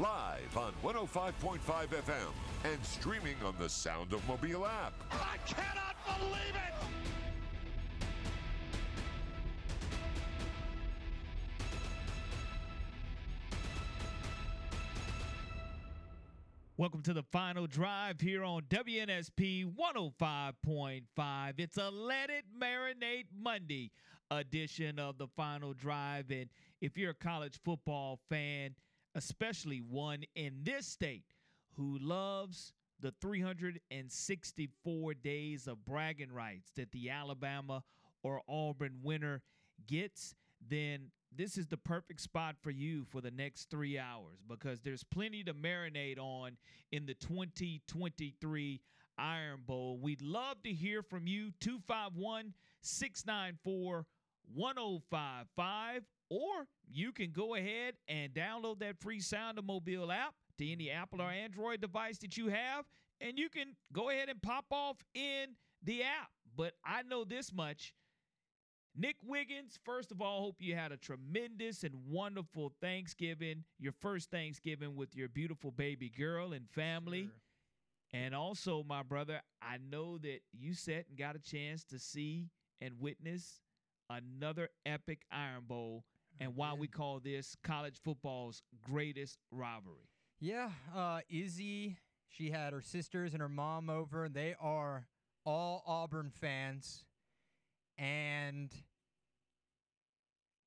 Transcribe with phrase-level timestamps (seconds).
[0.00, 2.14] Live on 105.5 FM
[2.64, 4.92] and streaming on the Sound of Mobile app.
[5.12, 6.74] I cannot believe it.
[16.76, 21.52] Welcome to the final drive here on WNSP 105.5.
[21.58, 23.92] It's a Let It Marinate Monday
[24.28, 26.32] edition of the final drive.
[26.32, 26.48] And
[26.80, 28.74] if you're a college football fan,
[29.14, 31.24] especially one in this state
[31.76, 37.82] who loves the 364 days of bragging rights that the Alabama
[38.22, 39.42] or Auburn winner
[39.86, 40.34] gets,
[40.66, 45.04] then this is the perfect spot for you for the next three hours because there's
[45.04, 46.56] plenty to marinate on
[46.92, 48.80] in the 2023
[49.18, 49.98] Iron Bowl.
[50.00, 51.50] We'd love to hear from you.
[51.60, 54.06] 251 694
[54.54, 56.02] 1055.
[56.30, 60.90] Or you can go ahead and download that free Sound of Mobile app to any
[60.90, 62.84] Apple or Android device that you have,
[63.20, 66.30] and you can go ahead and pop off in the app.
[66.56, 67.94] But I know this much
[68.96, 74.30] Nick Wiggins, first of all, hope you had a tremendous and wonderful Thanksgiving, your first
[74.30, 77.22] Thanksgiving with your beautiful baby girl and family.
[77.22, 77.32] Sure.
[78.12, 82.50] And also, my brother, I know that you sat and got a chance to see
[82.80, 83.58] and witness
[84.08, 86.04] another epic Iron Bowl
[86.40, 90.08] and why we call this college football's greatest rivalry.
[90.40, 95.06] Yeah, uh, Izzy, she had her sisters and her mom over, and they are
[95.46, 97.04] all Auburn fans.
[97.96, 98.70] And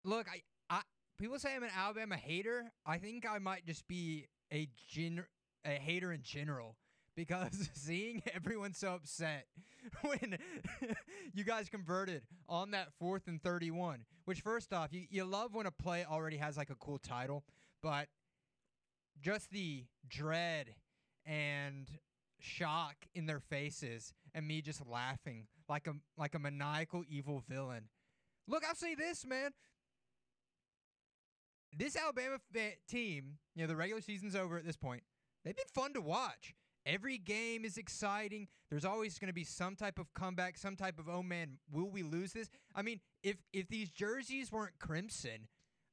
[0.03, 0.81] look, I, I
[1.19, 2.71] people say I'm an Alabama hater.
[2.85, 5.25] I think I might just be a gen,
[5.66, 6.77] a hater in general
[7.17, 9.47] because seeing everyone so upset
[10.01, 10.38] when
[11.33, 15.66] you guys converted on that fourth and 31, which first off, you, you love when
[15.66, 17.44] a play already has like a cool title,
[17.83, 18.07] but
[19.19, 20.75] just the dread
[21.25, 21.89] and
[22.39, 27.89] shock in their faces and me just laughing like a like a maniacal evil villain.
[28.47, 29.51] Look, I'll say this, man.
[31.75, 35.03] This Alabama fa- eh, team, you know, the regular season's over at this point.
[35.44, 36.53] They've been fun to watch.
[36.88, 38.48] Every game is exciting.
[38.70, 41.90] There's always going to be some type of comeback, some type of oh man, will
[41.90, 42.50] we lose this?
[42.74, 45.50] I mean, if if these jerseys weren't crimson,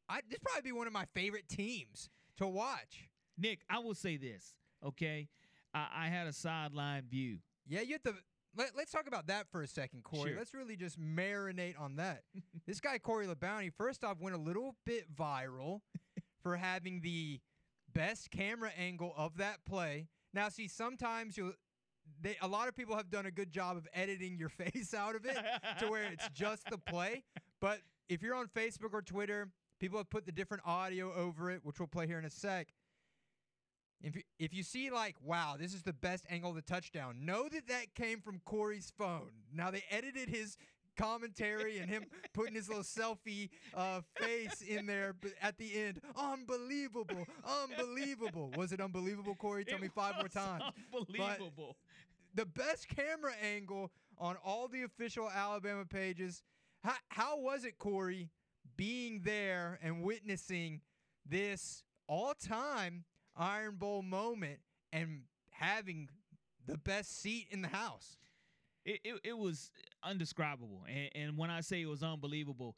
[0.09, 3.09] I this probably be one of my favorite teams to watch.
[3.37, 4.55] Nick, I will say this,
[4.87, 5.29] okay?
[5.75, 7.39] I, I had a sideline view.
[7.67, 8.15] Yeah, you have to.
[8.57, 10.31] Let, us talk about that for a second, Corey.
[10.31, 10.39] Sure.
[10.39, 12.23] Let's really just marinate on that.
[12.69, 15.81] this guy, Corey LeBounty, first off, went a little bit viral
[16.45, 17.41] for having the
[17.93, 20.07] best camera angle of that play.
[20.35, 21.55] Now, see, sometimes you
[22.21, 25.15] they a lot of people have done a good job of editing your face out
[25.15, 25.39] of it
[25.79, 27.23] to where it's just the play.
[27.61, 29.49] But if you're on Facebook or Twitter,
[29.81, 32.69] people have put the different audio over it, which we'll play here in a sec.
[34.03, 37.25] If you, if you see like, wow, this is the best angle of the touchdown,
[37.25, 39.31] know that that came from Corey's phone.
[39.51, 40.59] Now they edited his
[40.97, 46.01] commentary and him putting his little selfie uh, face in there at the end.
[46.17, 47.27] Unbelievable,
[47.63, 48.51] unbelievable.
[48.57, 49.65] Was it unbelievable, Corey?
[49.65, 50.65] Tell It me five more times.
[50.93, 51.77] Unbelievable.
[52.35, 56.43] The best camera angle on all the official Alabama pages.
[56.83, 58.31] How, how was it, Corey,
[58.77, 60.81] being there and witnessing
[61.27, 63.05] this all-time
[63.37, 64.59] Iron Bowl moment
[64.93, 66.09] and having
[66.67, 68.19] the best seat in the house.
[68.85, 69.71] It, it, it was
[70.05, 70.85] undescribable.
[70.89, 72.77] And, and when I say it was unbelievable,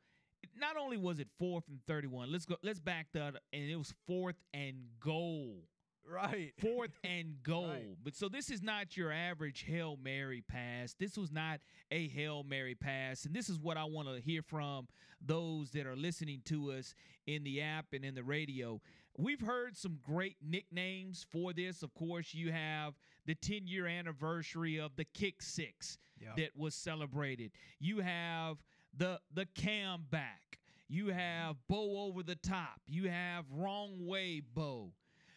[0.58, 3.34] not only was it fourth and 31, let's go, let's back that up.
[3.52, 5.64] And it was fourth and goal.
[6.08, 6.52] Right.
[6.60, 7.68] Fourth and goal.
[7.68, 7.96] Right.
[8.02, 10.94] But so this is not your average Hail Mary pass.
[10.98, 11.60] This was not
[11.90, 13.24] a Hail Mary pass.
[13.24, 14.86] And this is what I want to hear from
[15.20, 16.94] those that are listening to us
[17.26, 18.80] in the app and in the radio.
[19.18, 21.82] We've heard some great nicknames for this.
[21.82, 22.94] Of course, you have
[23.26, 26.36] the 10 year anniversary of the kick six Yep.
[26.36, 27.52] that was celebrated.
[27.78, 28.56] You have
[28.96, 30.58] the the cam back.
[30.88, 32.80] You have Bo over the top.
[32.86, 34.92] You have wrong way Bo.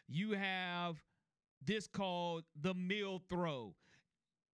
[0.07, 0.95] You have
[1.65, 3.75] this called the mill throw.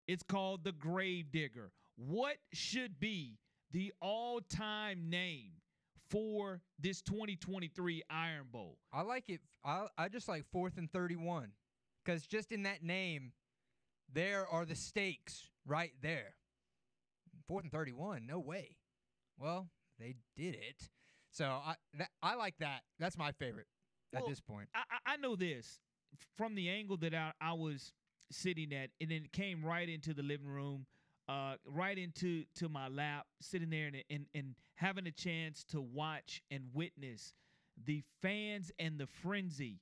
[0.07, 1.71] It's called the grave digger.
[1.95, 3.37] What should be
[3.71, 5.51] the all-time name
[6.09, 8.77] for this 2023 Iron Bowl?
[8.91, 9.41] I like it.
[9.63, 11.51] I I just like fourth and thirty-one,
[12.05, 13.31] because just in that name,
[14.13, 16.35] there are the stakes right there.
[17.47, 18.25] fourth and 31.
[18.25, 18.75] No way.
[19.37, 19.67] Well,
[19.99, 20.89] they did it.
[21.31, 22.81] So I that, I like that.
[22.99, 23.67] That's my favorite
[24.15, 24.69] at this point.
[24.73, 25.79] I, I- know this
[26.37, 27.93] from the angle that I, I was
[28.31, 30.85] sitting at, and then it came right into the living room,
[31.27, 35.81] uh, right into to my lap, sitting there and, and and having a chance to
[35.81, 37.33] watch and witness
[37.85, 39.81] the fans and the frenzy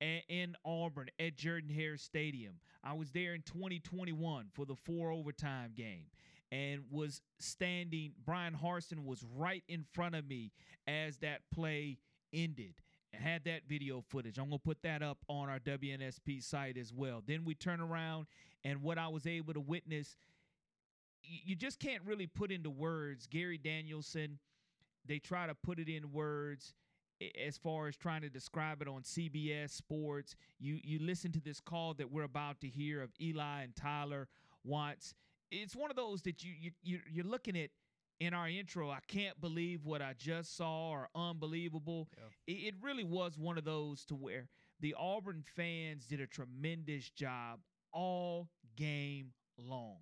[0.00, 2.54] in Auburn at Jordan Hare Stadium.
[2.82, 6.06] I was there in 2021 for the four overtime game
[6.50, 8.12] and was standing.
[8.24, 10.52] Bryan Harsin was right in front of me
[10.86, 11.98] as that play
[12.32, 12.74] ended.
[13.12, 14.38] and Had that video footage.
[14.38, 17.22] I'm gonna put that up on our WNSP site as well.
[17.26, 18.26] Then we turn around
[18.64, 20.16] and what I was able to witness,
[21.22, 23.26] you just can't really put into words.
[23.26, 24.38] Gary Danielson,
[25.04, 26.74] they try to put it in words
[27.46, 30.34] as far as trying to describe it on CBS Sports.
[30.58, 34.28] You you listen to this call that we're about to hear of Eli and Tyler
[34.64, 35.14] Watts.
[35.50, 37.70] It's one of those that you you you- you're looking at
[38.20, 38.90] in our intro.
[38.90, 42.08] I can't believe what I just saw, or unbelievable.
[42.46, 44.48] It, it really was one of those to where
[44.80, 47.60] the Auburn fans did a tremendous job
[47.92, 49.98] all game long.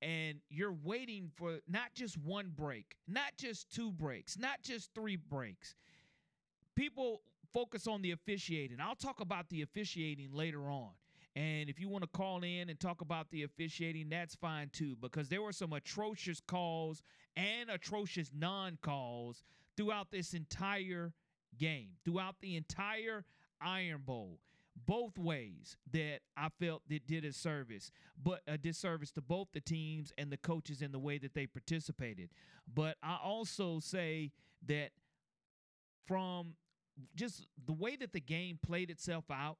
[0.00, 5.14] And you're waiting for not just one break, not just two breaks, not just three
[5.14, 5.76] breaks
[6.74, 7.22] people
[7.52, 8.78] focus on the officiating.
[8.80, 10.90] I'll talk about the officiating later on.
[11.34, 14.96] And if you want to call in and talk about the officiating, that's fine too,
[15.00, 17.02] because there were some atrocious calls
[17.36, 19.42] and atrocious non calls
[19.76, 21.12] throughout this entire
[21.58, 23.24] game, throughout the entire
[23.60, 24.40] Iron Bowl.
[24.86, 27.90] Both ways that I felt that did a service,
[28.22, 31.46] but a disservice to both the teams and the coaches in the way that they
[31.46, 32.30] participated.
[32.72, 34.32] But I also say
[34.66, 34.90] that
[36.06, 36.54] from
[37.14, 39.58] just the way that the game played itself out,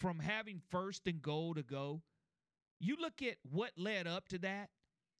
[0.00, 2.02] from having first and goal to go,
[2.80, 4.70] you look at what led up to that.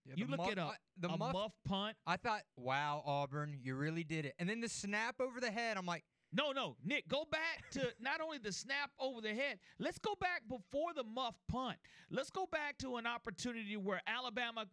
[0.04, 1.96] Yeah, you look muff- at a, I- the a muff- muff punt.
[2.06, 4.34] I thought, wow, Auburn, you really did it.
[4.38, 7.92] And then the snap over the head, I'm like, No, no, Nick, go back to
[8.00, 9.60] not only the snap over the head.
[9.78, 11.78] Let's go back before the muff punt.
[12.10, 14.66] Let's go back to an opportunity where Alabama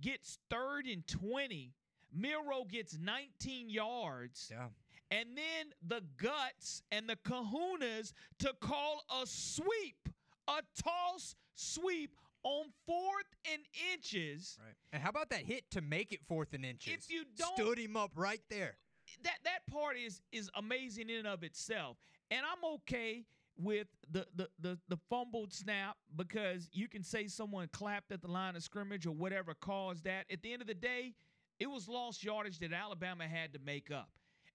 [0.00, 1.72] gets third and 20.
[2.14, 4.48] Milroe gets 19 yards.
[4.52, 4.68] yeah.
[5.10, 10.08] And then the guts and the kahunas to call a sweep,
[10.48, 12.10] a toss sweep
[12.42, 13.62] on fourth and
[13.92, 14.58] inches.
[14.64, 14.74] Right.
[14.92, 16.92] And how about that hit to make it fourth and inches?
[16.92, 18.76] If you don't- stood him up right there.
[19.22, 21.96] That that part is is amazing in and of itself.
[22.30, 23.24] And I'm okay
[23.56, 28.30] with the, the the the fumbled snap because you can say someone clapped at the
[28.30, 30.26] line of scrimmage or whatever caused that.
[30.30, 31.14] At the end of the day,
[31.60, 34.10] it was lost yardage that Alabama had to make up.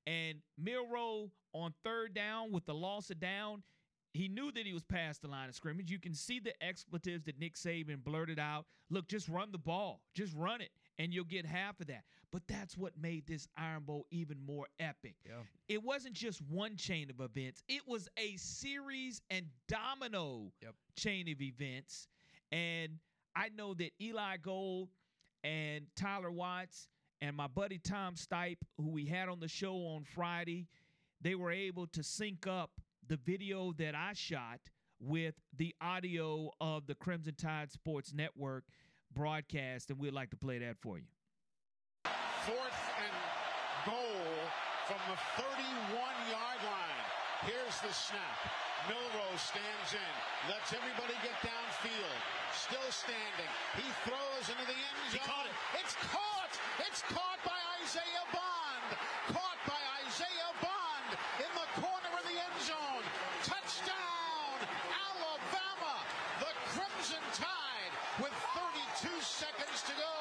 [0.08, 3.64] And Milroe on third down with the loss of down,
[4.14, 5.90] he knew that he was past the line of scrimmage.
[5.90, 8.66] You can see the expletives that Nick Saban blurted out.
[8.90, 10.70] Look, just run the ball, just run it,
[11.00, 12.04] and you'll get half of that.
[12.30, 15.16] But that's what made this Iron Bowl even more epic.
[15.26, 15.44] Yeah.
[15.70, 20.76] It wasn't just one chain of events, it was a series and domino Yep.
[20.98, 22.08] chain of events.
[22.52, 23.00] And
[23.34, 24.90] I know that Eli Gold
[25.44, 26.88] and Tyler Watts
[27.22, 30.68] and my buddy Tom Stipe, who we had on the show on Friday,
[31.22, 32.72] they were able to sync up
[33.08, 34.60] the video that I shot
[35.00, 38.64] with the audio of the Crimson Tide Sports Network
[39.14, 41.06] broadcast, and we'd like to play that for you.
[42.46, 43.14] Fourth and
[43.86, 44.26] goal
[44.88, 46.91] from the 31-yard line.
[47.42, 48.38] Here's the snap.
[48.86, 50.14] Milroe stands in,
[50.46, 52.22] lets everybody get downfield.
[52.54, 53.50] Still standing.
[53.74, 55.18] He throws into the end zone.
[55.18, 55.56] He caught it.
[55.82, 56.54] It's caught.
[56.86, 58.90] It's caught by Isaiah Bond.
[59.34, 61.10] Caught by Isaiah Bond
[61.42, 63.06] in the corner of the end zone.
[63.42, 64.58] Touchdown,
[64.94, 65.98] Alabama.
[66.46, 68.38] The Crimson Tide with
[69.02, 70.14] 32 seconds to go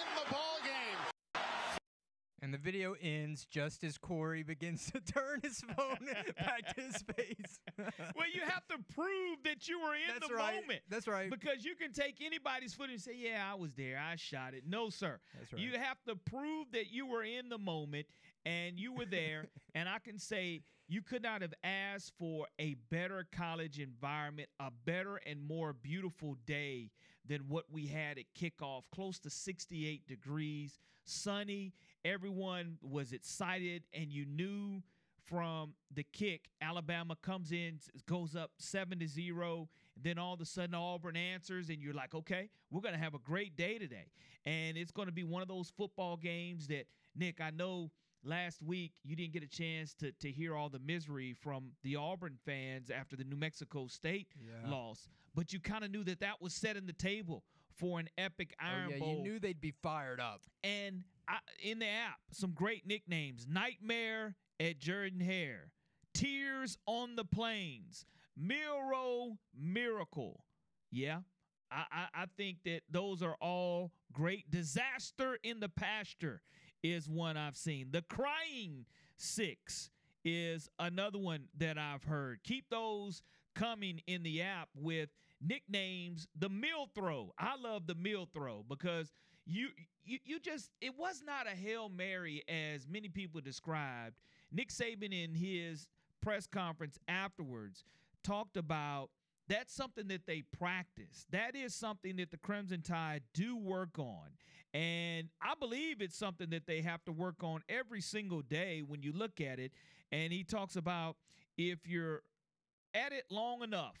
[0.00, 1.00] in the ball game.
[2.40, 5.98] And the video ends just as Corey begins to turn his phone
[6.38, 7.60] back to his face.
[8.16, 10.60] Well, you have to prove that you were in That's the right.
[10.62, 10.80] moment.
[10.88, 11.28] That's right.
[11.28, 13.98] Because you can take anybody's footage and say, "Yeah, I was there.
[13.98, 15.18] I shot it." No, sir.
[15.36, 15.60] That's right.
[15.60, 18.06] You have to prove that you were in the moment
[18.46, 19.48] and you were there.
[19.74, 24.70] and I can say you could not have asked for a better college environment, a
[24.84, 26.90] better and more beautiful day
[27.26, 28.82] than what we had at kickoff.
[28.94, 31.72] Close to 68 degrees, sunny.
[32.04, 34.82] Everyone was excited, and you knew
[35.24, 39.68] from the kick, Alabama comes in, goes up seven to zero.
[39.96, 43.14] Then all of a sudden, Auburn answers, and you're like, okay, we're going to have
[43.14, 44.10] a great day today.
[44.44, 46.84] And it's going to be one of those football games that,
[47.16, 47.90] Nick, I know
[48.22, 51.96] last week you didn't get a chance to, to hear all the misery from the
[51.96, 54.70] Auburn fans after the New Mexico State Yeah.
[54.70, 57.44] loss, but you kind of knew that that was setting the table
[57.76, 59.08] for an epic Iron oh, yeah, Bowl.
[59.16, 60.42] you knew they'd be fired up.
[60.62, 61.02] And
[61.62, 65.70] In the app, some great nicknames: Nightmare at Jordan Hare,
[66.12, 70.44] Tears on the Plains, Milroe Miracle.
[70.90, 71.20] Yeah,
[71.70, 74.50] I, I, I think that those are all great.
[74.50, 76.42] Disaster in the Pasture
[76.82, 77.88] is one I've seen.
[77.90, 78.84] The Crying
[79.16, 79.90] Six
[80.24, 82.40] is another one that I've heard.
[82.44, 83.22] Keep those
[83.54, 85.08] coming in the app with
[85.40, 86.26] nicknames.
[86.38, 87.32] The Mill Throw.
[87.38, 89.12] I love the Mill Throw because
[89.46, 89.68] you
[90.04, 94.16] you you just it was not a hail mary as many people described.
[94.52, 95.88] Nick Saban in his
[96.22, 97.84] press conference afterwards
[98.22, 99.10] talked about
[99.48, 101.26] that's something that they practice.
[101.30, 104.30] That is something that the Crimson Tide do work on.
[104.72, 109.02] And I believe it's something that they have to work on every single day when
[109.02, 109.72] you look at it.
[110.10, 111.16] And he talks about
[111.58, 112.22] if you're
[112.94, 113.96] at it long enough,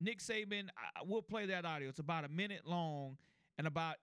[0.00, 1.88] Nick Saban, I, we'll play that audio.
[1.88, 3.16] It's about a minute long
[3.58, 3.96] and about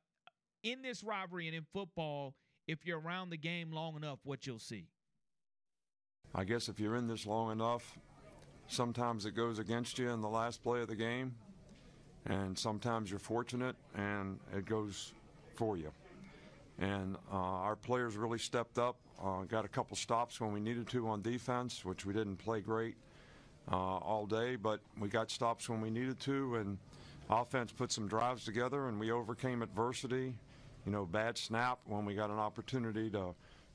[0.64, 2.34] in this rivalry and in football,
[2.68, 4.88] if you're around the game long enough, what you'll see.
[6.34, 7.96] I guess if you're in this long enough,
[8.68, 11.36] sometimes it goes against you in the last play of the game,
[12.26, 15.14] and sometimes you're fortunate and it goes
[15.56, 15.92] for you.
[16.80, 20.88] And uh, our players really stepped up, uh, got a couple stops when we needed
[20.90, 22.96] to on defense, which we didn't play great
[23.72, 26.80] uh, all day, but we got stops when we needed to, and
[27.30, 30.34] offense put some drives together, and we overcame adversity.
[30.86, 33.34] You know, bad snap when we got an opportunity to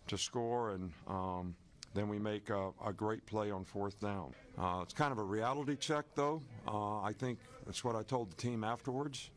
[0.08, 1.54] to score, and um,
[1.94, 4.32] then we make a, a, great play on fourth down.
[4.58, 6.42] Uh, it's kind of a reality check, though.
[6.66, 9.30] Uh, I think that's what I told the team afterwards.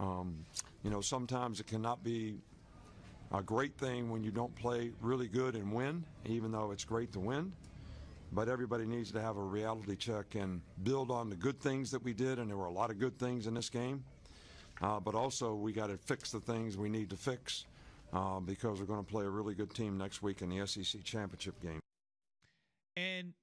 [0.00, 0.44] Um,
[0.82, 2.40] you know, sometimes it cannot be
[3.32, 7.12] a great thing when you don't play really good and win, even though it's great
[7.12, 7.52] to win.
[8.32, 12.02] But everybody needs to have a reality check and build on the good things that
[12.02, 14.04] we did, and there were a lot of good things in this game.
[14.80, 17.66] Uh, but also, we got to fix the things we need to fix
[18.12, 21.02] uh, because we're going to play a really good team next week in the SEC
[21.02, 21.80] championship game.
[22.96, 23.34] And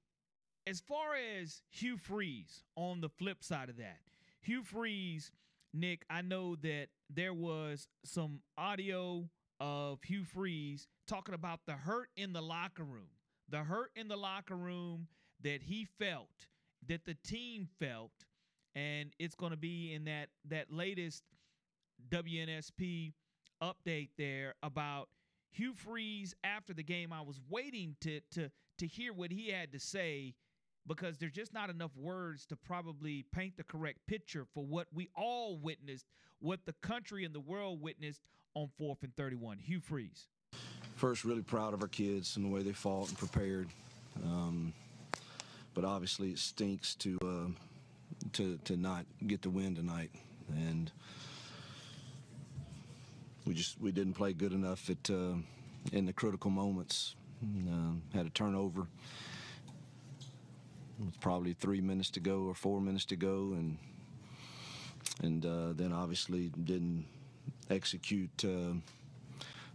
[0.66, 3.98] as far as Hugh Freeze, on the flip side of that,
[4.40, 5.30] Hugh Freeze,
[5.72, 9.28] Nick, I know that there was some audio
[9.60, 13.08] of Hugh Freeze talking about the hurt in the locker room,
[13.48, 15.06] the hurt in the locker room
[15.42, 16.46] that he felt,
[16.86, 18.12] that the team felt,
[18.76, 21.24] and it's going to be in that that latest
[22.10, 23.14] WNSP
[23.62, 25.08] update there about
[25.50, 27.12] Hugh Freeze after the game.
[27.12, 30.34] I was waiting to to to hear what he had to say
[30.86, 35.08] because there's just not enough words to probably paint the correct picture for what we
[35.16, 36.06] all witnessed,
[36.38, 38.20] what the country and the world witnessed
[38.54, 39.58] on fourth and 31.
[39.58, 40.28] Hugh Freeze.
[40.94, 43.68] First, really proud of our kids and the way they fought and prepared.
[44.22, 44.72] Um,
[45.74, 47.50] but obviously, it stinks to uh,
[48.34, 50.10] to to not get the win tonight,
[50.48, 50.90] and
[53.46, 55.34] we just we didn't play good enough at uh,
[55.92, 57.14] in the critical moments.
[57.42, 58.86] Uh, had a turnover.
[60.98, 63.76] With probably three minutes to go or four minutes to go, and
[65.22, 67.06] and uh, then obviously didn't
[67.70, 68.74] execute uh,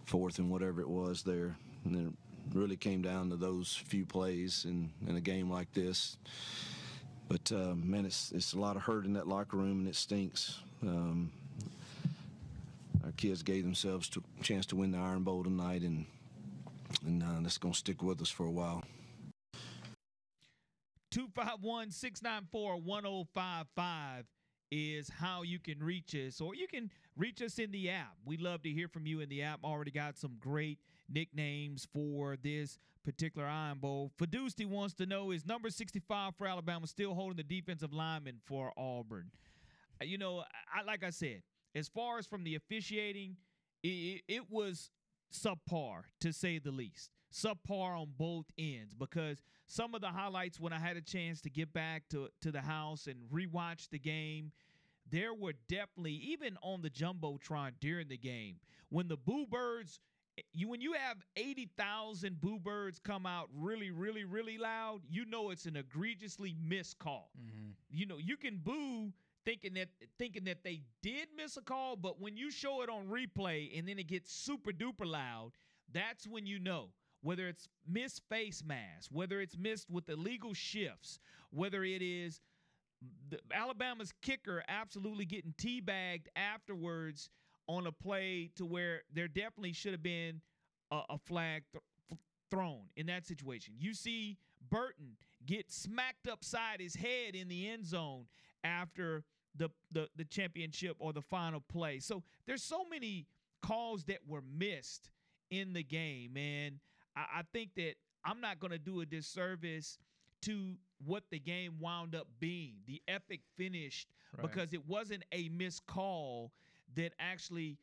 [0.05, 1.55] fourth and whatever it was there.
[1.85, 5.71] And then it really came down to those few plays in, in a game like
[5.73, 6.17] this.
[7.31, 9.95] But uh, man, it's it's a lot of hurt in that locker room, and it
[9.95, 10.59] stinks.
[10.83, 11.31] Um,
[13.05, 16.05] our kids gave themselves a chance to win the Iron Bowl tonight, and
[17.05, 18.83] and uh, that's going to stick with us for a while.
[21.11, 24.25] 251 694 1055
[24.69, 28.13] is how you can reach us, or you can reach us in the app.
[28.25, 29.63] We love to hear from you in the app.
[29.63, 30.79] Already got some great
[31.11, 34.11] nicknames for this particular Iron Bowl.
[34.19, 38.71] Fidusti wants to know is number 65 for Alabama still holding the defensive lineman for
[38.77, 39.31] Auburn?
[40.01, 41.41] Uh, you know, I, like I said,
[41.75, 43.37] as far as from the officiating,
[43.83, 44.91] it, it was
[45.33, 47.11] subpar to say the least.
[47.33, 51.49] Subpar on both ends because some of the highlights when I had a chance to
[51.49, 54.51] get back to, to the house and rewatch the game,
[55.09, 58.57] there were definitely even on the jumbotron during the game
[58.89, 59.99] when the boo birds
[60.53, 65.49] you when you have 80,000 boo birds come out really really really loud you know
[65.49, 67.71] it's an egregiously missed call mm-hmm.
[67.89, 69.11] you know you can boo
[69.45, 73.07] thinking that thinking that they did miss a call but when you show it on
[73.07, 75.51] replay and then it gets super duper loud
[75.91, 76.89] that's when you know
[77.21, 81.19] whether it's missed face mask whether it's missed with illegal shifts
[81.51, 82.41] whether it is
[83.29, 87.29] the, Alabama's kicker absolutely getting teabagged afterwards
[87.75, 90.41] on a play to where there definitely should have been
[90.91, 93.73] a, a flag th- thrown in that situation.
[93.79, 94.37] You see
[94.69, 98.25] Burton get smacked upside his head in the end zone
[98.63, 99.23] after
[99.55, 101.99] the, the the championship or the final play.
[101.99, 103.25] So there's so many
[103.61, 105.09] calls that were missed
[105.49, 106.79] in the game, and
[107.15, 109.97] I, I think that I'm not going to do a disservice
[110.43, 110.75] to
[111.05, 114.43] what the game wound up being, the epic finished, Right.
[114.49, 116.51] because it wasn't a missed call
[116.95, 117.77] that actually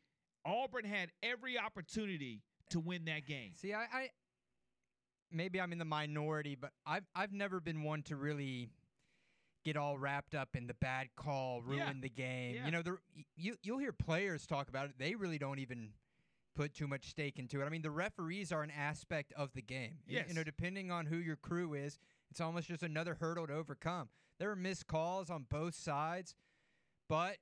[0.44, 3.52] Auburn had every opportunity to win that game.
[3.54, 4.10] See, I, I
[5.30, 8.70] maybe I'm in the minority, but I've I've never been one to really
[9.64, 11.92] get all wrapped up in the bad call ruin Yeah.
[12.00, 12.54] the game.
[12.56, 12.64] Yeah.
[12.66, 14.92] You know, there y- you you'll hear players talk about it.
[14.98, 15.90] They really don't even
[16.54, 17.64] put too much stake into it.
[17.66, 19.98] I mean, the referees are an aspect of the game.
[20.10, 21.98] Y- You know, depending on who your crew is,
[22.30, 24.08] it's almost just another hurdle to overcome.
[24.38, 26.34] There are missed calls on both sides,
[27.08, 27.36] but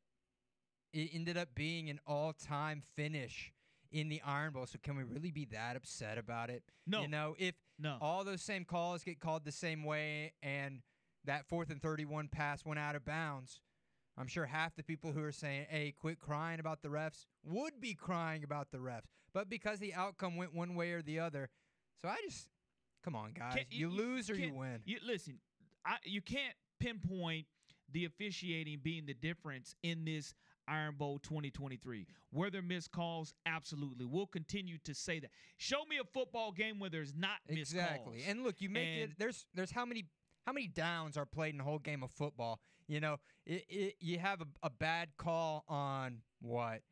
[0.93, 3.53] it ended up being an all-time finish
[3.93, 4.67] in the Iron Bowl.
[4.67, 6.63] So can we really be that upset about it?
[6.87, 7.03] No.
[7.03, 7.99] You know, if No.
[8.01, 10.83] all those same calls get called the same way and
[11.25, 13.61] that fourth and 31 pass went out of bounds,
[14.19, 17.81] I'm sure half the people who are saying, hey, quit crying about the refs would
[17.81, 19.05] be crying about the refs.
[19.35, 21.51] But because the outcome went one way or the other,
[22.01, 22.49] so I just,
[23.05, 23.55] come on, guys.
[23.57, 24.81] Can't- you, lose or you win.
[24.85, 25.39] You listen,
[25.85, 27.47] I, you can't pinpoint
[27.93, 30.35] the officiating being the difference in this
[30.69, 32.07] Iron Bowl 2023.
[32.33, 33.35] Were there missed calls?
[33.47, 34.05] Absolutely.
[34.05, 35.31] We'll continue to say that.
[35.57, 38.19] Show me a football game where there's not missed Exactly.
[38.19, 38.25] calls.
[38.29, 39.19] And look, you make And- it.
[39.19, 40.07] There's there's how many
[40.47, 42.61] how many downs are played in a whole game of football?
[42.89, 46.83] You know, it, it, you have a, a bad call on what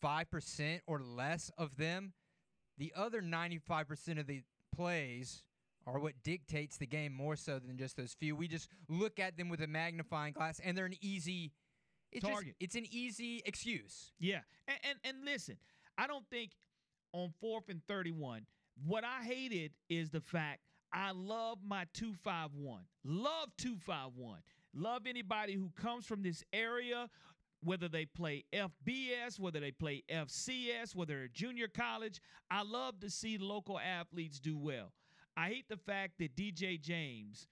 [0.00, 2.12] five percent or less of them.
[2.78, 4.42] The other ninety five percent of the
[4.74, 5.42] plays
[5.86, 8.36] are what dictates the game more so than just those few.
[8.36, 11.52] We just look at them with a magnifying glass, and they're an easy.
[12.12, 14.12] It's just- it's an easy excuse.
[14.18, 14.40] Yeah.
[14.68, 15.56] And, and and listen,
[15.98, 16.52] I don't think
[17.12, 18.46] on fourth and 31,
[18.86, 20.60] what I hated is the fact
[20.92, 22.82] I love my 251.
[23.04, 24.40] Love 251.
[24.74, 27.08] Love anybody who comes from this area,
[27.62, 32.20] whether they play FBS, whether they play FCS, whether they're junior college.
[32.50, 34.92] I love to see local athletes do well.
[35.36, 37.48] I hate the fact that DJ James,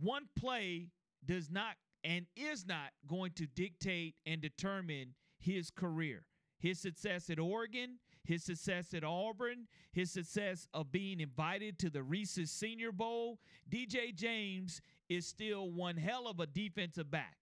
[0.00, 0.88] one play
[1.24, 6.24] does not and is not going to dictate and determine his career,
[6.58, 12.02] his success at Oregon, his success at Auburn, his success of being invited to the
[12.02, 13.38] Reese's Senior Bowl.
[13.70, 17.36] DJ James is still one hell of a defensive back.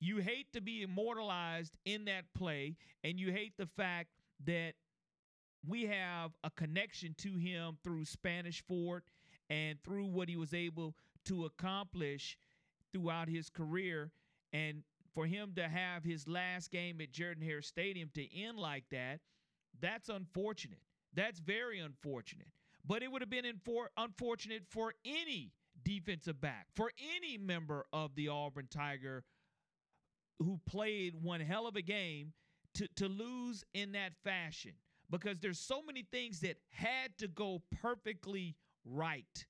[0.00, 4.08] You hate to be immortalized in that play, and you hate the fact
[4.44, 4.74] that
[5.66, 9.04] we have a connection to him through Spanish Fort
[9.48, 10.94] and through what he was able
[11.24, 12.36] to accomplish
[12.94, 14.10] throughout his career.
[14.52, 14.82] And
[15.14, 19.20] for him to have his last game at Jordan Hare Stadium to end like that,
[19.80, 20.80] that's unfortunate.
[21.14, 22.48] That's very unfortunate.
[22.86, 25.52] But it would have been infor- unfortunate for any
[25.84, 29.24] defensive back, for any member of the Auburn Tiger
[30.38, 32.32] who played one hell of a game
[32.74, 34.72] to, to lose in that fashion
[35.10, 39.46] because there's so many things that had to go perfectly right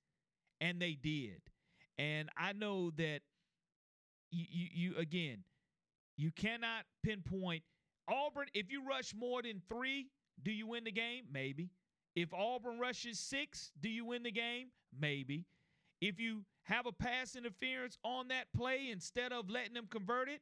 [0.60, 1.40] and they did
[1.98, 3.20] and i know that
[4.34, 5.44] you, you, you again
[6.16, 7.62] you cannot pinpoint
[8.08, 8.46] auburn.
[8.54, 10.08] If you rush more than three
[10.42, 11.24] do you win the game?
[11.32, 11.70] Maybe.
[12.16, 14.68] If auburn rushes six do you win the game?
[14.98, 15.46] Maybe.
[16.00, 20.40] If you have a pass interference on that play instead of letting them convert it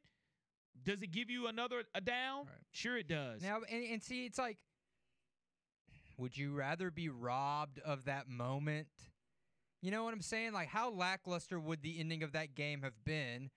[0.84, 2.46] does it give you another a down?
[2.46, 2.54] Right.
[2.72, 3.42] sure it does.
[3.42, 4.58] Now, and, and see, it's like,
[6.18, 8.88] would you rather be robbed of that moment?
[9.80, 10.52] You know what I'm saying?
[10.52, 13.50] Like, how lackluster would the ending of that game have been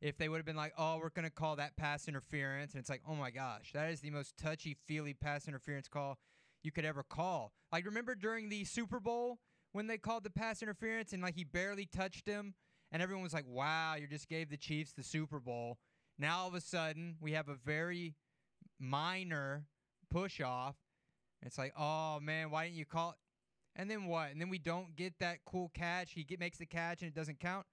[0.00, 2.72] if they would have been like, oh, we're going to call that pass interference?
[2.72, 6.18] And it's like, oh my gosh, that is the most touchy feely pass interference call
[6.62, 7.52] you could ever call.
[7.72, 9.38] Like, remember during the Super Bowl
[9.72, 12.54] when they called the pass interference and like he barely touched him?
[12.90, 15.78] And everyone was like, wow, you just gave the Chiefs the Super Bowl.
[16.18, 18.14] Now all of a sudden, we have a very
[18.80, 19.64] minor
[20.10, 20.76] push off.
[21.42, 23.16] It's like, oh man, why didn't you call it?
[23.76, 24.30] And then what?
[24.32, 26.12] And then we don't get that cool catch.
[26.12, 27.66] He get, makes the catch and it doesn't count.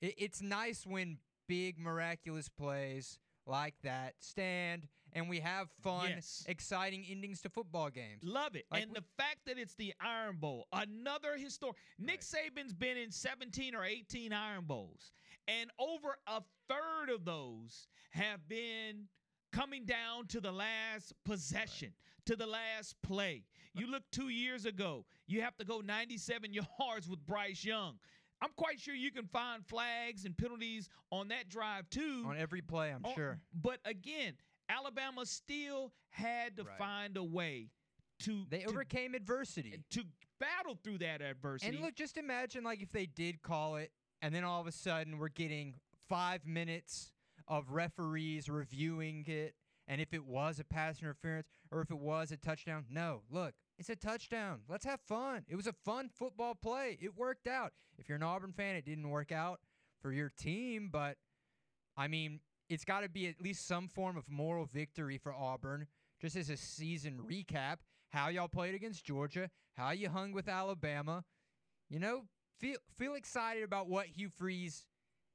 [0.00, 6.44] It, it's nice when big miraculous plays like that stand and we have fun, Yes.
[6.48, 8.22] exciting endings to football games.
[8.24, 8.66] Love it.
[8.70, 11.76] Like and we- the fact that it's the Iron Bowl, another historic.
[11.98, 15.12] Nick Saban's been in 17 or 18 Iron Bowls,
[15.46, 19.08] and over a third of those have been
[19.52, 21.92] coming down to the last possession,
[22.24, 23.44] to the last play.
[23.72, 28.00] You look two years ago, you have to go 97 yards with Bryce Young.
[28.44, 32.24] I'm quite sure you can find flags and penalties on that drive too.
[32.26, 33.40] On every play, I'm Oh, sure.
[33.54, 34.34] But again,
[34.68, 36.76] Alabama still had to Right.
[36.78, 37.70] find a way
[38.20, 39.82] to They to, overcame adversity.
[39.90, 40.04] to
[40.38, 41.74] battle through that adversity.
[41.74, 44.72] And look, just imagine like if they did call it, and then all of a
[44.72, 47.12] sudden we're getting five minutes
[47.48, 49.54] of referees reviewing it
[49.88, 52.84] and if it was a pass interference or if it was a touchdown.
[52.90, 54.60] No, look, it's a touchdown.
[54.68, 55.44] Let's have fun.
[55.48, 56.98] It was a fun football play.
[57.00, 57.72] It worked out.
[57.98, 59.60] If you're an Auburn fan, it didn't work out
[60.00, 61.16] for your team, but
[61.96, 65.86] I mean, it's got to be at least some form of moral victory for Auburn.
[66.20, 67.78] Just as a season recap,
[68.10, 71.24] how y'all played against Georgia, how you hung with Alabama.
[71.90, 72.22] You know,
[72.58, 74.86] feel feel excited about what Hugh Freeze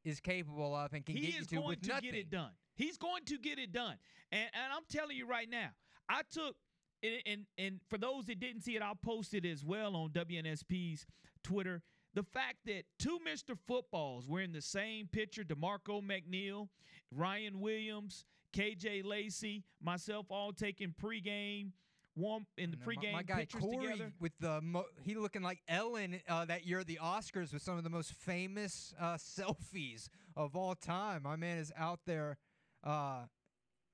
[0.05, 2.11] is capable of and can he get you is to going with to nothing.
[2.11, 2.51] get it done.
[2.75, 3.97] He's going to get it done.
[4.31, 5.69] And and I'm telling you right now,
[6.09, 6.55] I took
[7.03, 10.09] and and, and for those that didn't see it, I'll post it as well on
[10.09, 11.05] WNSP's
[11.43, 11.81] Twitter.
[12.15, 13.55] The fact that two Mr.
[13.67, 16.69] Footballs were in the same picture, DeMarco McNeil,
[17.15, 21.71] Ryan Williams, KJ Lacey, myself all taking pregame
[22.15, 24.11] warm in the know, my- pregame my, guy pictures Corey together.
[24.19, 27.77] with the mo- he looking like Ellen uh, that year at the Oscars with some
[27.77, 31.23] of the most famous uh, selfies of all time.
[31.23, 32.37] My man is out there,
[32.83, 33.21] uh,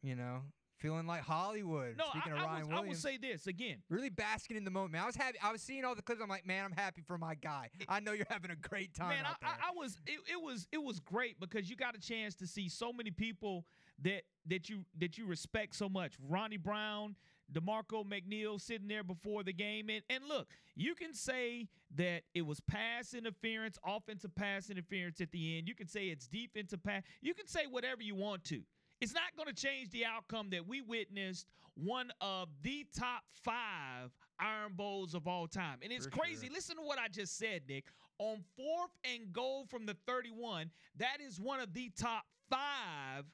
[0.02, 0.42] you know,
[0.86, 1.96] feeling like Hollywood.
[1.98, 3.78] No, Speaking I, of I, Ryan will, I will say this again.
[3.90, 4.94] really basking in the moment.
[4.94, 5.38] Man, I was happy.
[5.44, 6.22] I was seeing all the clips.
[6.22, 7.70] I'm like, man, I'm happy for my guy.
[7.90, 9.26] I know you're having a great time Man.
[9.26, 12.48] I, I was it, it was it was great because you got a chance to
[12.48, 13.66] see so many people
[14.04, 16.14] that that you that you respect so much.
[16.30, 17.16] Ronnie Brown,
[17.52, 19.90] DeMarco McNeil sitting there before the game.
[19.90, 25.32] And and look, you can say that it was pass interference, offensive pass interference at
[25.32, 25.68] the end.
[25.68, 27.04] You can say it's defensive pass.
[27.22, 28.62] You can say whatever you want to.
[29.02, 34.12] It's not going to change the outcome that we witnessed one of the top five
[34.40, 35.80] Iron Bowls of all time.
[35.84, 36.48] And it's For crazy.
[36.48, 36.56] sure.
[36.56, 37.86] Listen to what I just said, Nick.
[38.18, 43.26] On fourth and goal from the 31, that is one of the top five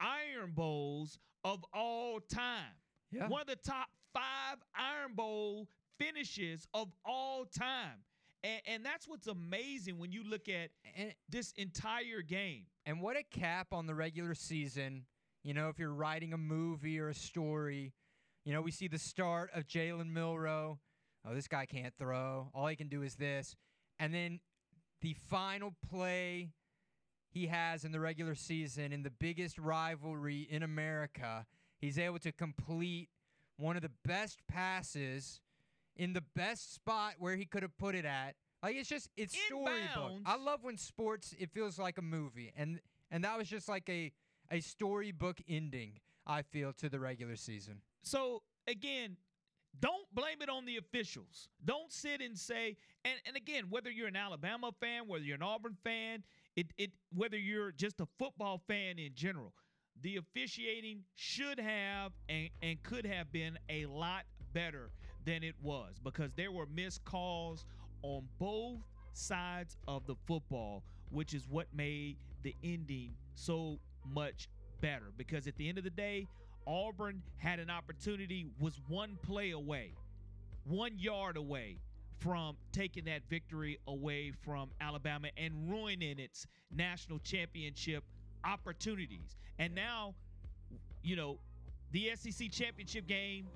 [0.00, 2.72] Iron Bowls of all time.
[3.10, 3.28] Yeah.
[3.28, 7.98] One of the top five Iron Bowl finishes of all time.
[8.42, 10.70] And, and that's what's amazing when you look at
[11.28, 12.64] this entire game.
[12.84, 15.04] And what a cap on the regular season.
[15.44, 17.92] You know, if you're writing a movie or a story,
[18.44, 20.78] you know, we see the start of Jalen Milroe.
[21.24, 22.50] Oh, this guy can't throw.
[22.54, 23.54] All he can do is this.
[23.98, 24.40] And then
[25.00, 26.50] the final play
[27.30, 31.46] he has in the regular season in the biggest rivalry in America,
[31.80, 33.08] he's able to complete
[33.56, 35.40] one of the best passes
[35.96, 38.34] in the best spot where he could have put it at.
[38.62, 40.20] Like it's just it's storybook.
[40.24, 43.88] I love when sports it feels like a movie, and and that was just like
[43.88, 44.12] a
[44.50, 45.98] a storybook ending.
[46.26, 47.80] I feel to the regular season.
[48.02, 49.16] So again,
[49.80, 51.48] don't blame it on the officials.
[51.64, 55.42] Don't sit and say, and, and again, whether you're an Alabama fan, whether you're an
[55.42, 56.22] Auburn fan,
[56.54, 59.52] it it whether you're just a football fan in general,
[60.00, 64.90] the officiating should have and, and could have been a lot better
[65.24, 67.64] than it was because there were missed calls
[68.02, 68.78] on both
[69.12, 73.78] sides of the football, which is what made the ending so
[74.14, 74.48] much
[74.80, 75.12] better.
[75.16, 76.26] Because at the end of the day,
[76.66, 79.92] Auburn had an opportunity, was one play away,
[80.64, 81.78] one yard away
[82.18, 88.04] from taking that victory away from Alabama and ruining its national championship
[88.44, 89.36] opportunities.
[89.58, 90.14] And now,
[91.02, 91.38] you know,
[91.90, 93.48] the SEC championship game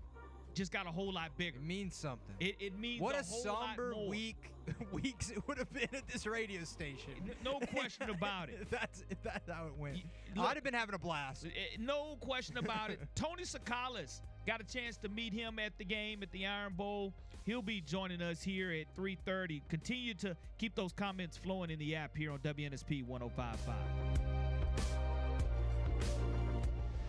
[0.57, 1.59] just got a whole lot bigger.
[1.59, 2.35] It means something.
[2.41, 4.51] It, it means what a, a, somber week
[4.93, 7.13] weeks it would have been at this radio station.
[7.45, 8.67] No question about it.
[8.71, 9.99] That's if that's how it went.
[10.35, 11.45] Look- I'd have been having a blast.
[11.45, 13.01] Eh, No question about it.
[13.15, 17.13] Tony Tsoukalas got a chance to meet him at the game at the Iron Bowl.
[17.45, 19.61] He'll be joining us here at 3:30.
[19.69, 24.46] Continue to keep those comments flowing in the app here on WNSP 105.5.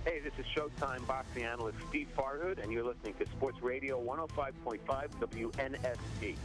[0.08, 4.80] Hey, this is Showtime boxing analyst Steve Farhood, and you're listening to Sports Radio 105.5
[5.20, 6.36] WNSP.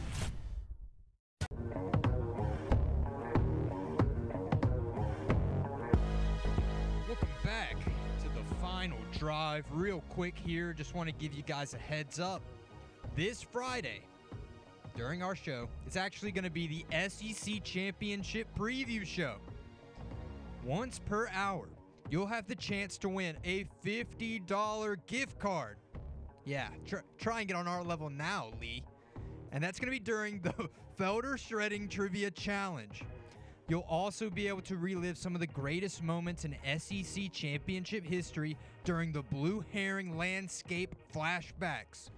[7.07, 9.63] Welcome back to the final drive.
[9.71, 12.41] Real quick here, just want to give you guys a heads up.
[13.15, 14.01] This Friday,
[14.97, 19.37] during our show, it's actually going to be the SEC Championship preview show.
[20.65, 21.69] Once per hour,
[22.09, 25.77] you'll have the chance to win a $50 gift card.
[26.45, 28.83] Yeah, tr- try and get on our level now, Lee.
[29.51, 30.53] And that's going to be during the
[30.99, 33.03] Felder Shredding Trivia Challenge.
[33.69, 38.57] You'll also be able to relive some of the greatest moments in SEC championship history
[38.83, 42.09] during the Blue Herring Landscape flashbacks.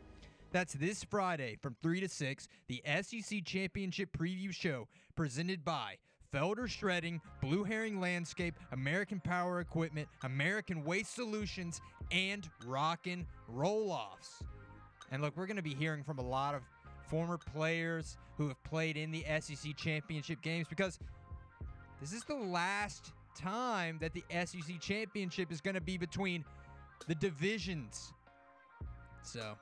[0.51, 5.97] That's this Friday from 3 to 6, the SEC Championship Preview Show, presented by
[6.35, 11.79] Felder Shredding, Blue Herring Landscape, American Power Equipment, American Waste Solutions,
[12.11, 14.43] and Rockin' Roll Offs.
[15.11, 16.61] And look, we're going to be hearing from a lot of
[17.07, 20.99] former players who have played in the SEC championship games because
[22.01, 26.43] this is the last time that the SEC championship is going to be between
[27.07, 28.11] the divisions.
[29.21, 29.55] So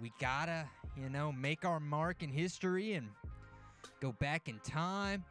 [0.00, 3.08] we gotta, you know, make our mark in history and
[4.00, 5.24] go back in time.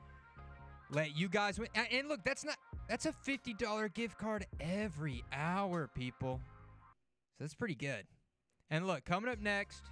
[0.91, 1.67] Let you guys win.
[1.75, 6.39] And look, that's not that's a $50 gift card every hour, people.
[7.37, 8.05] So that's pretty good.
[8.69, 9.83] And look, coming up next,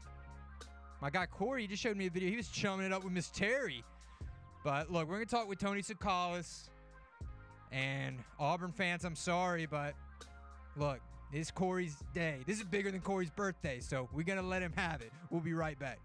[1.01, 2.29] my guy Corey just showed me a video.
[2.29, 3.83] He was chumming it up with Miss Terry.
[4.63, 6.69] But look, we're gonna talk with Tony Tsoukalas.
[7.71, 9.95] And Auburn fans, I'm sorry, but
[10.77, 10.99] look,
[11.33, 12.39] it's Corey's day.
[12.47, 15.11] This is bigger than Corey's birthday, so we're gonna let him have it.
[15.29, 15.99] We'll be right back.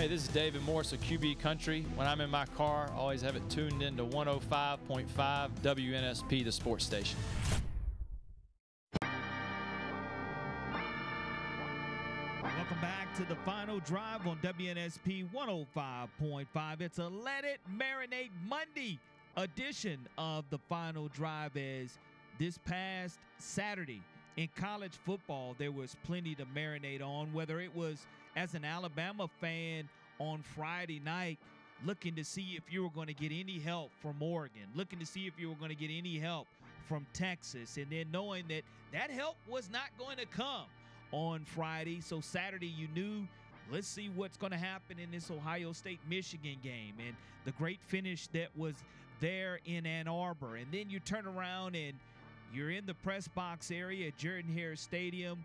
[0.00, 1.84] Hey, this is David Morris of QB Country.
[1.94, 6.86] When I'm in my car, I always have it tuned into 105.5 WNSP, the sports
[6.86, 7.18] station.
[12.42, 16.80] Welcome back to the final drive on WNSP 105.5.
[16.80, 18.98] It's a Let It Marinate Monday
[19.36, 21.98] edition of the final drive as
[22.38, 24.00] this past Saturday
[24.36, 29.28] in college football, there was plenty to marinate on, whether it was as an Alabama
[29.40, 29.88] fan
[30.18, 31.38] on Friday night
[31.84, 35.06] looking to see if you were going to get any help from Oregon, looking to
[35.06, 36.46] see if you were going to get any help
[36.88, 38.62] from Texas, and then knowing that
[38.92, 40.64] that help was not going to come
[41.12, 42.00] on Friday.
[42.00, 43.26] So Saturday, you knew,
[43.70, 47.80] let's see what's going to happen in this Ohio State Michigan game and the great
[47.86, 48.74] finish that was
[49.20, 50.56] there in Ann Arbor.
[50.56, 51.94] And then you turn around and
[52.52, 55.44] you're in the press box area at Jordan Hare Stadium,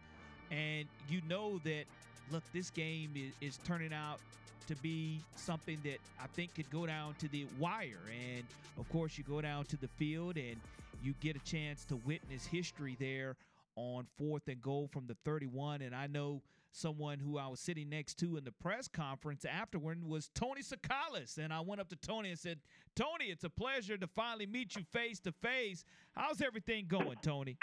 [0.49, 1.85] and you know that,
[2.31, 4.19] look, this game is, is turning out
[4.67, 8.01] to be something that I think could go down to the wire.
[8.09, 8.43] And
[8.77, 10.57] of course, you go down to the field and
[11.03, 13.35] you get a chance to witness history there
[13.75, 15.81] on fourth and goal from the 31.
[15.81, 20.03] And I know someone who I was sitting next to in the press conference afterward
[20.03, 21.37] was Tony Tsoukalas.
[21.37, 22.59] And I went up to Tony and said,
[22.95, 25.85] Tony, it's a pleasure to finally meet you face to face.
[26.15, 27.57] How's everything going, Tony?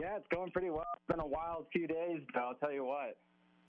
[0.00, 0.86] Yeah, it's going pretty well.
[0.96, 3.16] It's been a wild few days, but I'll tell you what.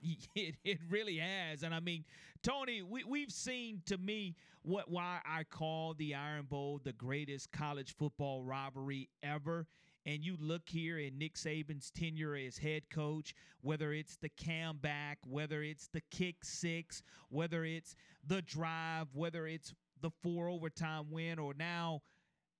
[0.34, 1.62] It, it really has.
[1.62, 2.04] And I mean,
[2.42, 7.52] Tony, we, we've seen to me what why I call the Iron Bowl the greatest
[7.52, 9.66] college football rivalry ever.
[10.06, 15.18] And you look here in Nick Saban's tenure as head coach, whether it's the comeback,
[15.26, 17.94] whether it's the kick six, whether it's
[18.26, 22.02] the drive, whether it's the four overtime win, or now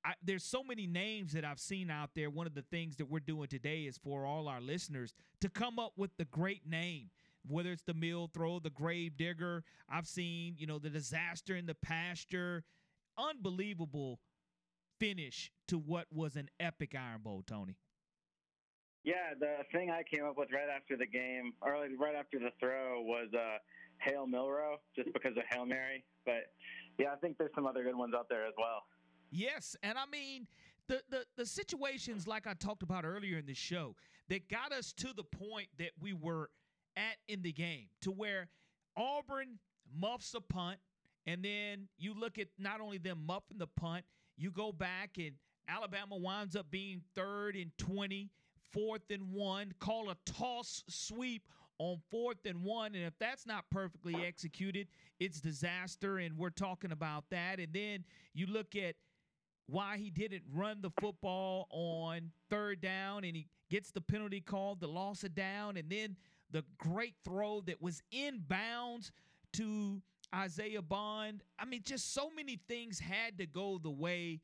[0.04, 2.28] I, there's so many names that I've seen out there.
[2.28, 5.78] One of the things that we're doing today is for all our listeners to come
[5.78, 7.10] up with the great name
[7.48, 9.64] whether it's the mill throw, the grave digger.
[9.88, 12.64] I've seen, you know, the disaster in the pasture.
[13.18, 14.20] Unbelievable
[14.98, 17.76] finish to what was an epic Iron Bowl, Tony.
[19.04, 22.50] Yeah, the thing I came up with right after the game, or right after the
[22.58, 23.58] throw, was uh,
[24.00, 26.02] Hail Milroe, just because of Hail Mary.
[26.24, 26.48] But
[26.98, 28.84] yeah, I think there's some other good ones out there as well.
[29.30, 30.46] Yes, and I mean
[30.88, 33.96] the the the situations like I talked about earlier in the show
[34.28, 36.50] that got us to the point that we were
[36.96, 38.48] at in the game to where
[38.96, 39.58] Auburn
[39.98, 40.78] muffs a punt,
[41.26, 44.04] and then you look at not only them muffing the punt,
[44.36, 45.32] you go back and
[45.68, 48.30] Alabama winds up being third and 20,
[48.72, 52.94] fourth and one, call a toss sweep on fourth and one.
[52.94, 56.18] And if that's not perfectly executed, it's disaster.
[56.18, 57.58] And we're talking about that.
[57.58, 58.94] And then you look at
[59.66, 64.80] why he didn't run the football on third down and he gets the penalty called,
[64.80, 66.16] the loss of down, and then
[66.50, 69.10] the great throw that was inbounds
[69.54, 70.00] to
[70.34, 71.42] Isaiah Bond.
[71.58, 74.40] I mean, just so many things had to go the way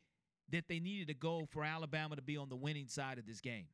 [0.50, 3.40] that they needed to go for Alabama to be on the winning side of this
[3.40, 3.66] game.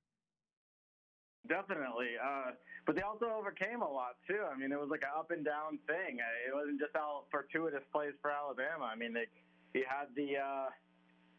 [1.49, 2.11] Definitely.
[2.23, 2.51] Uh,
[2.87, 4.43] but they also overcame a lot, too.
[4.53, 6.19] I mean, it was like an up and down thing.
[6.19, 8.85] It wasn't just all fortuitous plays for Alabama.
[8.85, 9.27] I mean, they,
[9.73, 10.37] he had the.
[10.39, 10.69] Uh,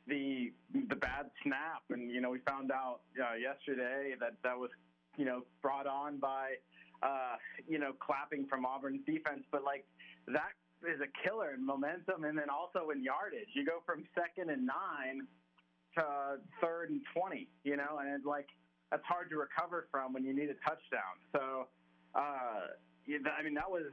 [0.07, 0.51] the
[0.89, 4.69] the bad snap, and you know we found out uh, yesterday that that was
[5.17, 6.55] you know brought on by
[7.03, 7.35] uh,
[7.67, 9.85] you know, clapping from Auburn's defense, but like
[10.27, 13.49] that is a killer in momentum and then also in yardage.
[13.53, 15.27] You go from second and nine
[15.95, 18.47] to third and 20, you know, and like
[18.89, 21.21] that's hard to recover from when you need a touchdown.
[21.33, 21.67] So,
[22.15, 22.73] uh,
[23.05, 23.85] I mean, that was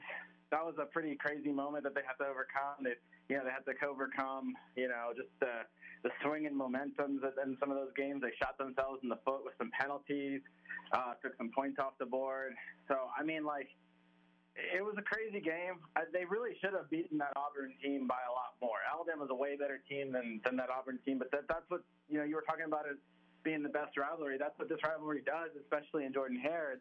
[0.50, 2.84] that was a pretty crazy moment that they had to overcome.
[2.84, 2.94] They,
[3.28, 5.64] you know, they had to overcome, you know, just the
[6.02, 8.20] the swing and momentums in some of those games.
[8.20, 10.42] They shot themselves in the foot with some penalties
[10.92, 12.54] uh, took some points off the board.
[12.88, 13.68] So, I mean, like,
[14.54, 15.82] it was a crazy game.
[16.12, 18.78] They really should have beaten that Auburn team by a lot more.
[18.86, 22.18] Alabama's a way better team than, than that Auburn team, but that, that's what, you
[22.18, 22.96] know, you were talking about it
[23.42, 24.38] being the best rivalry.
[24.38, 26.78] That's what this rivalry does, especially in Jordan Hare.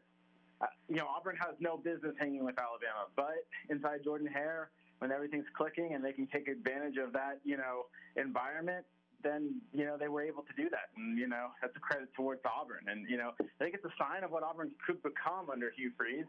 [0.62, 5.12] Uh, you know, Auburn has no business hanging with Alabama, but inside Jordan Hare, when
[5.12, 8.86] everything's clicking and they can take advantage of that, you know, environment,
[9.24, 12.10] then you know they were able to do that, and you know that's a credit
[12.14, 12.86] towards Auburn.
[12.88, 15.92] And you know I think it's a sign of what Auburn could become under Hugh
[15.98, 16.28] Freeze.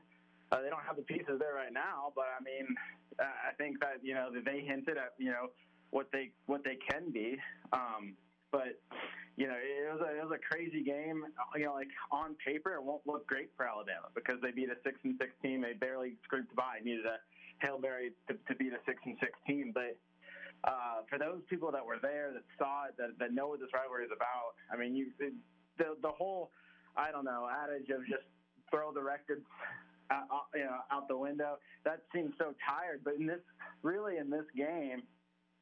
[0.53, 2.68] Uh, they don't have the pieces there right now, but I mean,
[3.18, 5.50] I think that you know they hinted at you know
[5.90, 7.37] what they what they can be.
[7.72, 8.14] Um,
[8.53, 8.79] but
[9.37, 11.24] you know, it was a it was a crazy game.
[11.57, 14.79] You know, like on paper, it won't look great for Alabama because they beat a
[14.85, 15.62] six and six team.
[15.62, 16.79] They barely scraped by.
[16.85, 17.18] Needed a
[17.61, 19.97] hail mary to, to beat a six and six team, but
[20.64, 23.69] uh, for those people that were there, that saw it, that, that know what this
[23.75, 25.12] rivalry is about, I mean, you
[25.77, 26.51] the the whole
[26.97, 28.25] I don't know adage of just
[28.71, 29.45] throw the records
[30.11, 31.59] out, you know out the window.
[31.85, 33.40] That seems so tired, but in this
[33.83, 35.03] really in this game,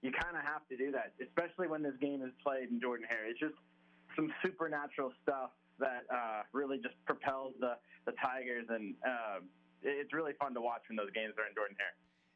[0.03, 3.07] you kind of have to do that, especially when this game is played in Jordan
[3.09, 3.29] Hare.
[3.29, 3.55] It's just
[4.15, 7.75] some supernatural stuff that uh, really just propels the
[8.07, 9.41] the Tigers, and uh,
[9.83, 11.95] it's really fun to watch when those games are in Jordan Hare.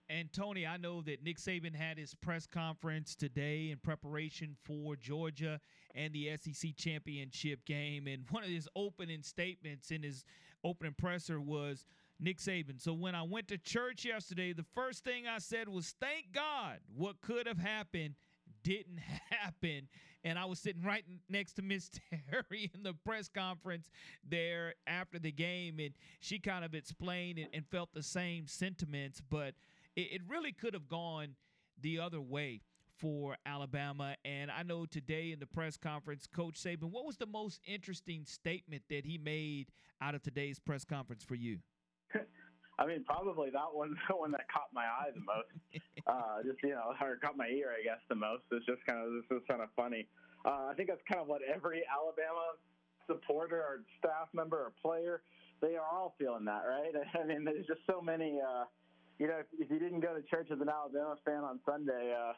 [0.08, 4.94] And Tony, I know that Nick Saban had his press conference today in preparation for
[4.94, 5.60] Georgia
[5.96, 8.06] and the SEC championship game.
[8.06, 10.24] And one of his opening statements in his
[10.62, 11.86] opening presser was
[12.20, 12.80] Nick Saban.
[12.80, 16.78] So when I went to church yesterday, the first thing I said was, Thank God
[16.94, 18.14] what could have happened
[18.62, 18.98] didn't
[19.30, 19.88] happen.
[20.26, 23.88] And I was sitting right next to Miss Terry in the press conference
[24.28, 25.78] there after the game.
[25.78, 29.22] And she kind of explained and, and felt the same sentiments.
[29.30, 29.54] But
[29.94, 31.36] it, it really could have gone
[31.80, 32.62] the other way
[32.98, 34.16] for Alabama.
[34.24, 38.24] And I know today in the press conference, Coach Saban, what was the most interesting
[38.24, 39.68] statement that he made
[40.02, 41.58] out of today's press conference for you?
[42.78, 45.52] I mean, probably that one, the one that caught my eye the most.
[46.06, 48.44] uh, just you know, or caught my ear, I guess, the most.
[48.52, 50.06] It's just kind of this is kind of funny.
[50.44, 52.54] Uh, I think that's kind of what every Alabama
[53.06, 55.22] supporter or staff member or player,
[55.60, 56.92] they are all feeling that, right?
[57.20, 58.40] I mean, there's just so many.
[58.40, 58.64] Uh,
[59.18, 62.14] you know, if, if you didn't go to church as an Alabama fan on Sunday,
[62.14, 62.34] uh,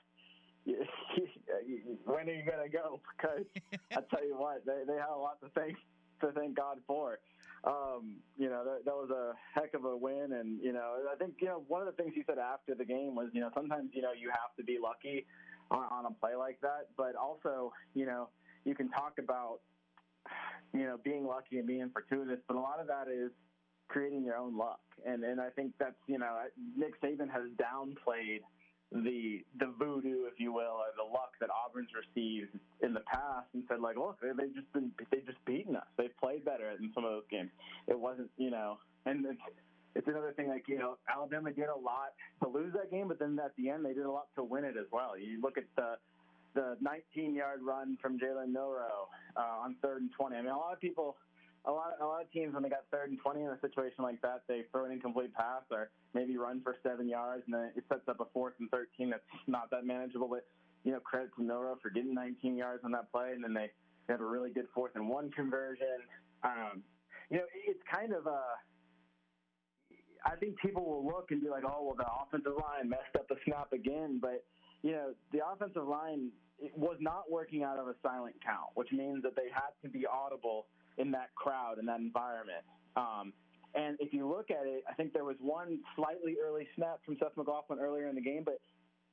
[2.05, 3.01] when are you gonna go?
[3.17, 3.47] Because
[3.91, 5.77] I tell you what, they they have a lot to thank
[6.21, 7.19] to thank God for.
[7.65, 11.17] Um, you know, that, that was a heck of a win, and you know, I
[11.17, 13.51] think you know one of the things he said after the game was, you know,
[13.55, 15.27] sometimes you know you have to be lucky
[15.71, 18.29] on, on a play like that, but also, you know,
[18.65, 19.59] you can talk about
[20.73, 23.31] you know being lucky and being fortuitous, but a lot of that is
[23.89, 24.81] creating your own luck.
[25.07, 26.37] And and I think that's you know
[26.77, 28.41] Nick Saban has downplayed
[28.93, 33.47] the the voodoo, if you will, or the luck that Auburn's received in the past,
[33.53, 35.87] and said like, look, they, they've just been they've just beaten us.
[35.97, 37.51] They've played better in some of those games.
[37.87, 39.41] It wasn't you know, and it's
[39.95, 43.19] it's another thing like you know Alabama did a lot to lose that game, but
[43.19, 45.19] then at the end they did a lot to win it as well.
[45.19, 45.97] You look at the
[46.55, 50.35] the 19 yard run from Jalen Milroe uh, on third and 20.
[50.35, 51.17] I mean, a lot of people
[51.69, 54.03] a lot a lot of teams when they got third and twenty in a situation
[54.03, 57.71] like that, they throw an incomplete pass or maybe run for seven yards, and then
[57.77, 60.29] it sets up a fourth and thirteen that's not that manageable.
[60.29, 60.47] But
[60.85, 63.71] you know, credit to Milroe for getting 19 yards on that play, and then they,
[64.07, 66.01] they have a really good fourth and one conversion.
[66.43, 66.83] Um,
[67.31, 68.43] you know, it's kind of a.
[70.25, 73.29] I think people will look and be like, "Oh, well, the offensive line messed up
[73.29, 74.45] the snap again," but
[74.83, 76.31] you know, the offensive line
[76.75, 80.07] was not working out of a silent count, which means that they had to be
[80.07, 80.67] audible
[80.99, 82.65] in that crowd in that environment.
[82.97, 83.33] Um,
[83.75, 87.17] and if you look at it, I think there was one slightly early snap from
[87.21, 88.61] Seth McLaughlin earlier in the game, but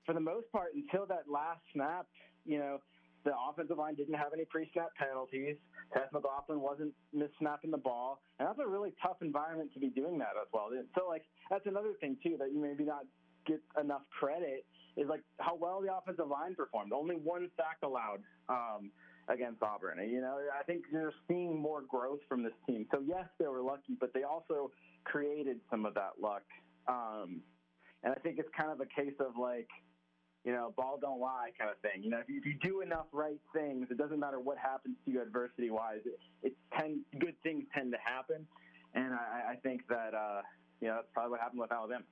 [0.05, 2.07] for the most part, until that last snap,
[2.45, 2.79] you know,
[3.25, 5.57] the offensive line didn't have any pre-snap penalties.
[5.93, 10.17] Seth McLaughlin wasn't mis-snapping the ball, and that's a really tough environment to be doing
[10.19, 10.69] that as well.
[10.93, 13.05] So, like, that's another thing too that you maybe not
[13.45, 14.65] get enough credit
[14.97, 16.93] is like how well the offensive line performed.
[16.93, 18.19] Only one sack allowed.
[18.49, 18.91] Um,
[19.27, 19.97] against Auburn.
[20.09, 22.85] You know, I think you're seeing more growth from this team.
[22.91, 24.71] So yes, they were lucky, but they also
[25.03, 26.43] created some of that luck.
[26.87, 27.41] Um,
[28.03, 29.67] and I think it's kind of a case of like,
[30.43, 32.03] you know, ball don't lie kind of thing.
[32.03, 34.95] You know, if you, if you do enough right things, it doesn't matter what happens
[35.05, 36.01] to you adversity wise.
[36.05, 38.45] It, it tend good things tend to happen,
[38.93, 40.41] and I, I think that uh,
[40.81, 42.03] you know that's probably what happened with Alabama.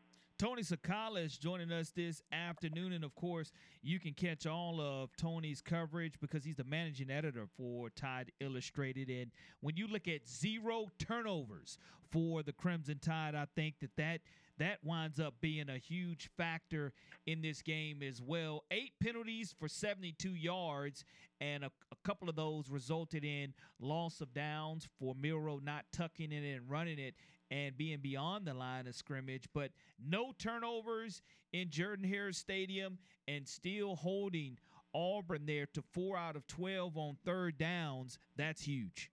[0.44, 2.92] Tony Tsoukalas is joining us this afternoon.
[2.92, 7.48] And of course, you can catch all of Tony's coverage because he's the managing editor
[7.56, 9.10] for Tide Illustrated.
[9.10, 9.32] And
[9.62, 11.78] when you look at zero turnovers
[12.12, 14.20] for the Crimson Tide, I think that that
[14.60, 16.92] that winds up being a huge factor
[17.26, 18.66] in this game as well.
[18.70, 21.06] Eight penalties for 72 yards,
[21.42, 26.32] and a, a, couple of those resulted in loss of downs for Milroe not tucking
[26.32, 27.16] it and running it
[27.54, 29.70] and being beyond the line of scrimmage, but
[30.04, 32.98] no turnovers in Jordan Hare Stadium
[33.28, 34.58] and still holding
[34.96, 38.18] Auburn there to four out of 12 on third downs.
[38.36, 39.12] That's huge.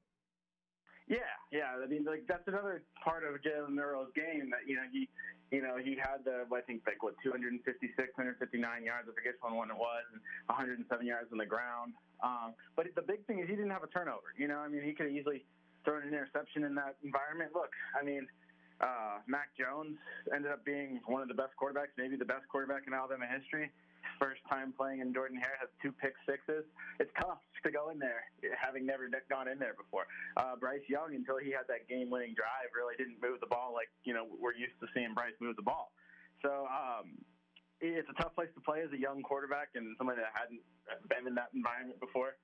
[1.07, 1.18] Yeah,
[1.53, 1.76] yeah.
[1.84, 5.09] I mean, like that's another part of Jalen Milroe's game that you know he,
[5.51, 9.09] you know, he had the I think like what 256, 159 yards.
[9.11, 11.93] I forget which one it was, and 107 yards on the ground.
[12.22, 14.32] Um, but the big thing is he didn't have a turnover.
[14.38, 15.45] You know, I mean, he could easily
[15.85, 17.53] thrown an interception in that environment.
[17.55, 18.26] Look, I mean,
[18.81, 19.97] uh, Mac Jones
[20.35, 23.70] ended up being one of the best quarterbacks, maybe the best quarterback in Alabama history
[24.20, 26.68] first time playing in Jordan Hare, has two pick sixes.
[27.01, 30.05] It's tough to go in there, having never gone in there before.
[30.37, 33.89] Uh, Bryce Young, until he had that game-winning drive, really didn't move the ball like
[34.05, 35.93] you know we're used to seeing Bryce move the ball.
[36.45, 37.16] So um,
[37.81, 40.61] it's a tough place to play as a young quarterback and somebody that hadn't
[41.09, 42.37] been in that environment before.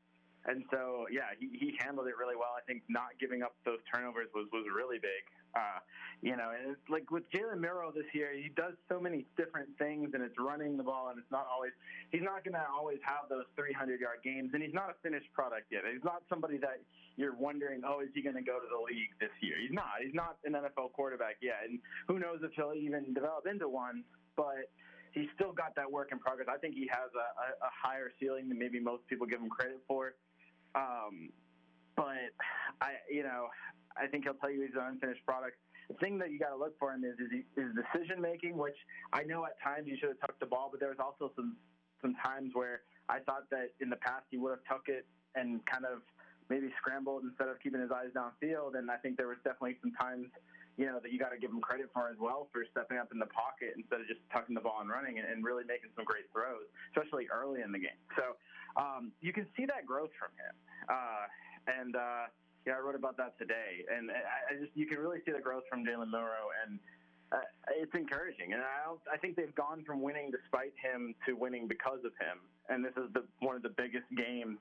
[0.46, 2.54] And so, yeah, he, he handled it really well.
[2.54, 5.26] I think not giving up those turnovers was, was really big.
[5.56, 5.82] Uh,
[6.22, 9.68] you know, and it's like with Jalen Milroe this year, he does so many different
[9.78, 11.72] things, and it's running the ball, and it's not always.
[12.12, 15.32] He's not going to always have those 300 yard games, and he's not a finished
[15.32, 15.82] product yet.
[15.90, 16.78] He's not somebody that
[17.16, 19.56] you're wondering, oh, is he going to go to the league this year?
[19.58, 19.98] He's not.
[20.04, 24.04] He's not an NFL quarterback yet, and who knows if he'll even develop into one.
[24.36, 24.68] But
[25.16, 26.48] he's still got that work in progress.
[26.52, 29.48] I think he has a, a, a higher ceiling than maybe most people give him
[29.48, 30.14] credit for.
[30.76, 31.30] Um,
[31.96, 32.30] but
[32.80, 33.48] I, you know,
[33.96, 35.56] I think he'll tell you he's an unfinished product.
[35.88, 38.76] The thing that you got to look for him is is, is decision making, which
[39.12, 41.56] I know at times he should have tucked the ball, but there was also some
[42.02, 45.64] some times where I thought that in the past he would have tucked it and
[45.66, 46.02] kind of
[46.48, 48.76] maybe scrambled instead of keeping his eyes downfield.
[48.76, 50.26] And I think there was definitely some times,
[50.76, 53.08] you know, that you got to give him credit for as well for stepping up
[53.12, 56.04] in the pocket instead of just tucking the ball and running and, really making some
[56.04, 58.00] great throws, especially early in the game.
[58.16, 58.36] So
[58.76, 60.54] um, you can see that growth from him.
[60.88, 61.24] Uh,
[61.80, 62.24] and uh,
[62.66, 65.40] yeah, I wrote about that today, and I, I just you can really see the
[65.40, 66.78] growth from Jalen Milroe, and
[67.32, 67.46] uh,
[67.78, 68.52] it's encouraging.
[68.52, 72.42] And I, I think they've gone from winning despite him to winning because of him,
[72.68, 74.58] and this is the one of the biggest games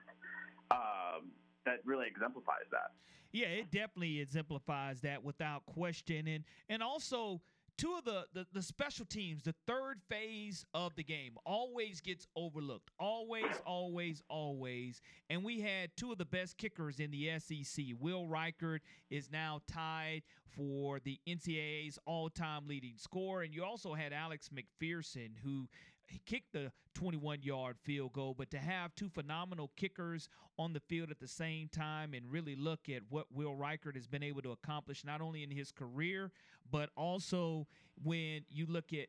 [0.72, 1.34] um,
[1.66, 2.94] that really exemplifies that.
[3.36, 7.42] Yeah, it definitely exemplifies that without question, and and also
[7.78, 12.28] two of the, the, the special teams, the third phase of the game, always gets
[12.38, 12.92] overlooked.
[12.98, 15.02] Always, always, always.
[15.30, 17.84] And we had two of the best kickers in the SEC.
[18.00, 18.80] Will Reichard
[19.10, 20.22] is now tied
[20.56, 25.68] for the NCAA's all-time leading scorer, and you also had Alex McPherson, who
[26.08, 30.80] he kicked the 21 yard field goal, but to have two phenomenal kickers on the
[30.80, 34.42] field at the same time and really look at what Will Reichard has been able
[34.44, 36.32] to accomplish, not only in his career,
[36.72, 37.68] but also
[38.04, 39.08] when you look at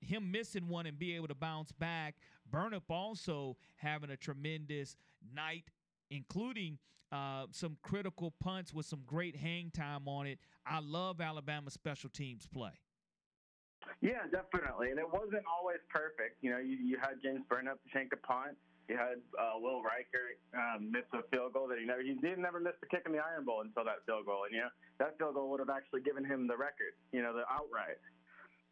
[0.00, 2.16] him missing one and be able to bounce back.
[2.50, 4.96] Burnip also having a tremendous
[5.34, 5.64] night,
[6.10, 6.78] including
[7.12, 10.38] uh, some critical punts with some great hang time on it.
[10.66, 12.72] I love Alabama special teams play.
[14.00, 14.90] Yeah, definitely.
[14.90, 16.38] And it wasn't always perfect.
[16.40, 18.56] You know, you, you had James Burnip shank a punt.
[18.88, 22.36] You had uh, Will Reichard um, miss a field goal that he never he did
[22.38, 24.74] never miss the kick in the Iron Bowl until that field goal, and you know
[24.98, 28.02] that field goal would have actually given him the record, you know, the outright.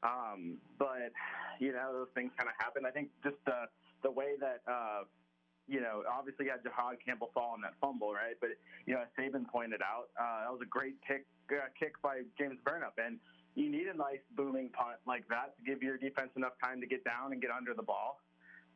[0.02, 1.14] Um, but
[1.60, 2.84] you know those things kind of happen.
[2.84, 3.70] I think just the
[4.02, 5.06] the way that uh,
[5.68, 8.34] you know obviously you had Jihaad Campbell fall on that fumble, right?
[8.40, 11.94] But you know as Saban pointed out, uh, that was a great kick uh, kick
[12.02, 13.20] by James Burnip, and
[13.60, 16.86] you need a nice booming punt like that to give your defense enough time to
[16.86, 18.20] get down and get under the ball.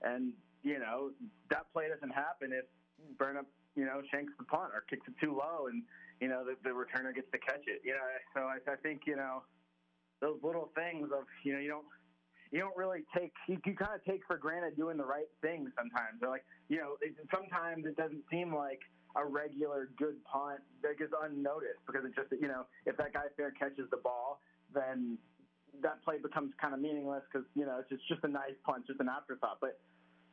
[0.03, 0.32] And,
[0.62, 1.11] you know,
[1.51, 2.66] that play doesn't happen if
[3.18, 5.82] Burnip, you know, shanks the punt or kicks it too low and,
[6.20, 7.80] you know, the, the returner gets to catch it.
[7.85, 8.05] You know,
[8.35, 9.43] so I, I think, you know,
[10.20, 11.87] those little things of, you know, you don't,
[12.53, 15.72] you don't really take you, you kind of take for granted doing the right thing
[15.76, 16.20] sometimes.
[16.20, 18.80] They're like, you know, it, sometimes it doesn't seem like
[19.16, 23.26] a regular good punt that gets unnoticed because it's just, you know, if that guy
[23.37, 24.41] fair catches the ball,
[24.75, 25.18] then
[25.83, 28.87] that play becomes kind of meaningless because you know it's just, just a nice punch,
[28.87, 29.59] just an afterthought.
[29.61, 29.79] But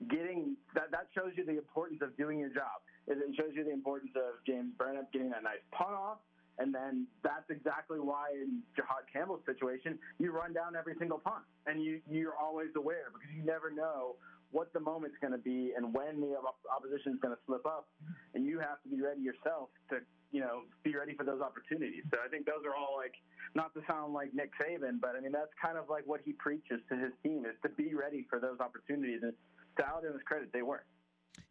[0.09, 2.81] getting that that shows you the importance of doing your job.
[3.07, 6.19] It, shows you the importance of James Burnip getting that nice punt off.
[6.59, 11.43] And then that's exactly why in Jihaad Campbell's situation, you run down every single punt,
[11.65, 14.15] and you you're always aware because you never know
[14.51, 16.35] what the moment's going to be and when the
[16.67, 17.87] opposition is going to slip up,
[18.35, 22.03] and you have to be ready yourself to you know, be ready for those opportunities.
[22.11, 23.13] So I think those are all like,
[23.53, 26.33] not to sound like Nick Saban, but I mean, that's kind of like what he
[26.33, 29.19] preaches to his team is to be ready for those opportunities.
[29.23, 29.33] And
[29.77, 30.83] to Alabama's credit, they were.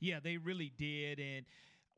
[0.01, 1.19] Yeah, they really did.
[1.19, 1.45] And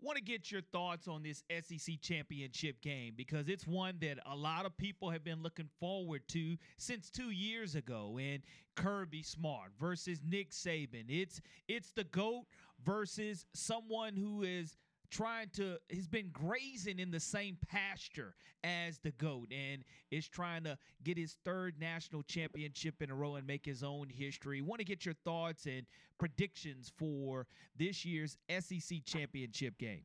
[0.00, 4.34] want to get your thoughts on this SEC championship game because it's one that a
[4.34, 8.18] lot of people have been looking forward to since two years ago.
[8.20, 8.42] And
[8.74, 11.04] Kirby Smart versus Nick Saban.
[11.08, 12.46] It's it's the goat
[12.84, 14.76] versus someone who is–
[15.12, 18.34] trying to he's been grazing in the same pasture
[18.64, 23.34] as the goat and is trying to get his third national championship in a row
[23.36, 24.62] and make his own history.
[24.62, 25.84] Want to get your thoughts and
[26.18, 27.46] predictions for
[27.76, 30.04] this year's SEC championship game?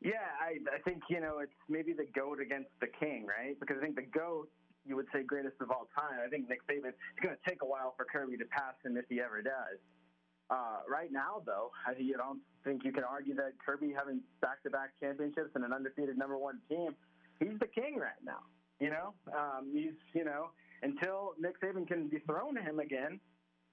[0.00, 3.58] Yeah, I, I think you know it's maybe the goat against the king, right?
[3.58, 4.48] Because I think the goat
[4.84, 6.18] you would say greatest of all time.
[6.24, 6.90] I think Nick Saban.
[6.90, 9.78] It's going to take a while for Kirby to pass him if he ever does.
[10.52, 15.00] Uh, right now, though, I you don't think you can argue that Kirby having back-to-back
[15.00, 16.94] championships and an undefeated number one team,
[17.40, 18.44] he's the king right now.
[18.78, 20.50] You know, um, he's you know
[20.82, 23.20] until Nick Saban can dethrone him again,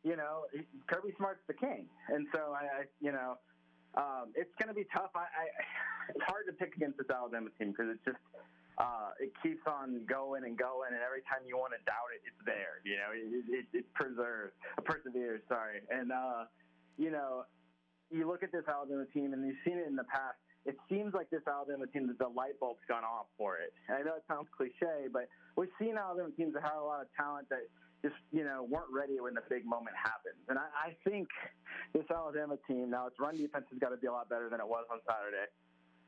[0.03, 0.45] you know,
[0.87, 3.37] Kirby Smart's the king, and so I, I you know,
[3.97, 5.11] um, it's going to be tough.
[5.15, 5.43] I, I
[6.15, 8.21] it's hard to pick against this Alabama team because it's just
[8.77, 12.23] uh, it keeps on going and going, and every time you want to doubt it,
[12.23, 12.79] it's there.
[12.87, 14.55] You know, it, it, it preserves,
[14.85, 15.41] perseveres.
[15.49, 16.47] Sorry, and uh,
[16.99, 17.47] you know,
[18.11, 20.35] you look at this Alabama team, and you've seen it in the past.
[20.67, 23.71] It seems like this Alabama team, the light bulb's gone off for it.
[23.87, 26.99] And I know it sounds cliche, but we've seen Alabama teams that have a lot
[26.99, 27.63] of talent that
[28.03, 30.39] just you know weren't ready when the big moment happens.
[30.47, 31.27] And I, I think
[31.93, 34.59] this Alabama team now its run defense has got to be a lot better than
[34.59, 35.47] it was on Saturday.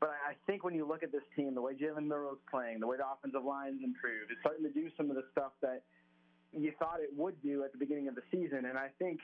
[0.00, 2.80] But I I think when you look at this team, the way Jalen Milroe's playing,
[2.80, 5.84] the way the offensive line's improved, it's starting to do some of the stuff that
[6.52, 8.68] you thought it would do at the beginning of the season.
[8.68, 9.20] And I think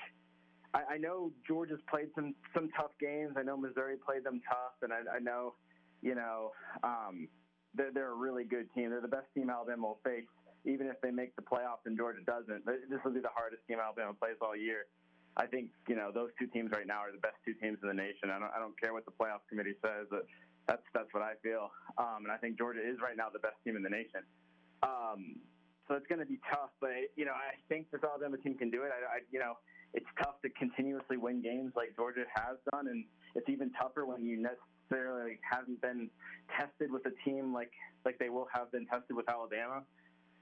[0.75, 3.35] I, I know Georgia's played some some tough games.
[3.37, 5.55] I know Missouri played them tough, and I, I know
[6.03, 6.53] you know
[6.83, 7.29] um,
[7.75, 8.91] they're, they're a really good team.
[8.91, 10.29] They're the best team Alabama will face,
[10.65, 12.67] even if they make the playoffs and Georgia doesn't.
[12.67, 14.87] This will be the hardest team Alabama plays all year.
[15.37, 17.89] I think you know those two teams right now are the best two teams in
[17.89, 18.29] the nation.
[18.29, 20.07] I don't I don't care what the playoff committee says.
[20.11, 20.27] But
[20.67, 23.57] that's that's what I feel, um, and I think Georgia is right now the best
[23.65, 24.21] team in the nation.
[24.83, 25.41] Um,
[25.89, 28.69] so it's going to be tough, but you know I think this Alabama team can
[28.69, 28.93] do it.
[28.93, 29.57] I, I you know
[29.95, 34.25] it's tough to continuously win games like Georgia has done, and it's even tougher when
[34.25, 36.11] you necessarily haven't been
[36.57, 37.73] tested with a team like
[38.05, 39.83] like they will have been tested with Alabama.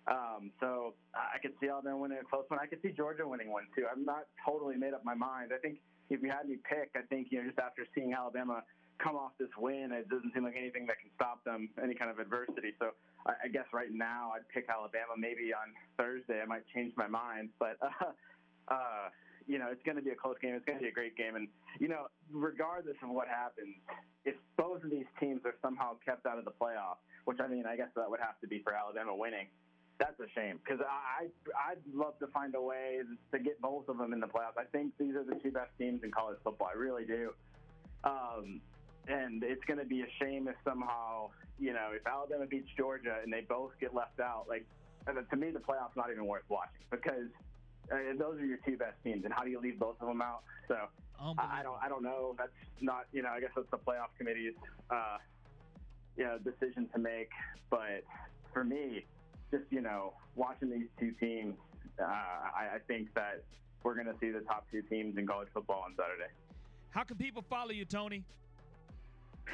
[0.07, 2.61] Um, so I could see Alabama winning a close one.
[2.63, 3.87] I could see Georgia winning one too.
[3.91, 5.51] I'm not totally made up my mind.
[5.55, 5.79] I think
[6.11, 8.63] if you had me pick, I think you know just after seeing Alabama
[8.99, 9.93] come off this win.
[9.93, 12.73] It doesn't seem like anything that can stop them, any kind of adversity.
[12.79, 12.91] So
[13.27, 15.15] I, I guess right now I'd pick Alabama.
[15.19, 18.13] Maybe on Thursday I might change my mind, but uh,
[18.69, 19.09] uh,
[19.47, 20.55] you know it's going to be a close game.
[20.55, 23.77] It's going to be a great game, and you know regardless of what happens,
[24.25, 27.65] if both of these teams are somehow kept out of the playoff, which I mean
[27.67, 29.47] I guess that would have to be for Alabama winning.
[29.99, 31.29] That's a shame because I
[31.71, 33.01] I'd love to find a way
[33.33, 34.59] to get both of them in the playoffs.
[34.59, 36.69] I think these are the two best teams in college football.
[36.73, 37.33] I really do.
[38.05, 38.61] Um,
[39.09, 43.19] and it's going to be a shame if somehow you know if Alabama beats Georgia
[43.23, 44.47] and they both get left out.
[44.49, 44.67] Like
[45.07, 47.31] to me, the playoffs not even worth watching because
[47.93, 50.23] uh, those are your two best teams, and how do you leave both of them
[50.23, 50.43] out?
[50.69, 50.77] So
[51.39, 52.35] I, I don't I don't know.
[52.39, 54.55] That's not you know I guess that's the playoff committee's
[54.91, 55.19] uh,
[56.17, 57.31] you know decision to make.
[57.71, 58.05] But
[58.53, 59.05] for me,
[59.51, 61.55] just you know watching these two teams,
[62.01, 63.45] uh, I, I think that
[63.83, 66.33] we're going to see the top two teams in college football on Saturday.
[66.91, 68.25] How can people follow you, Tony?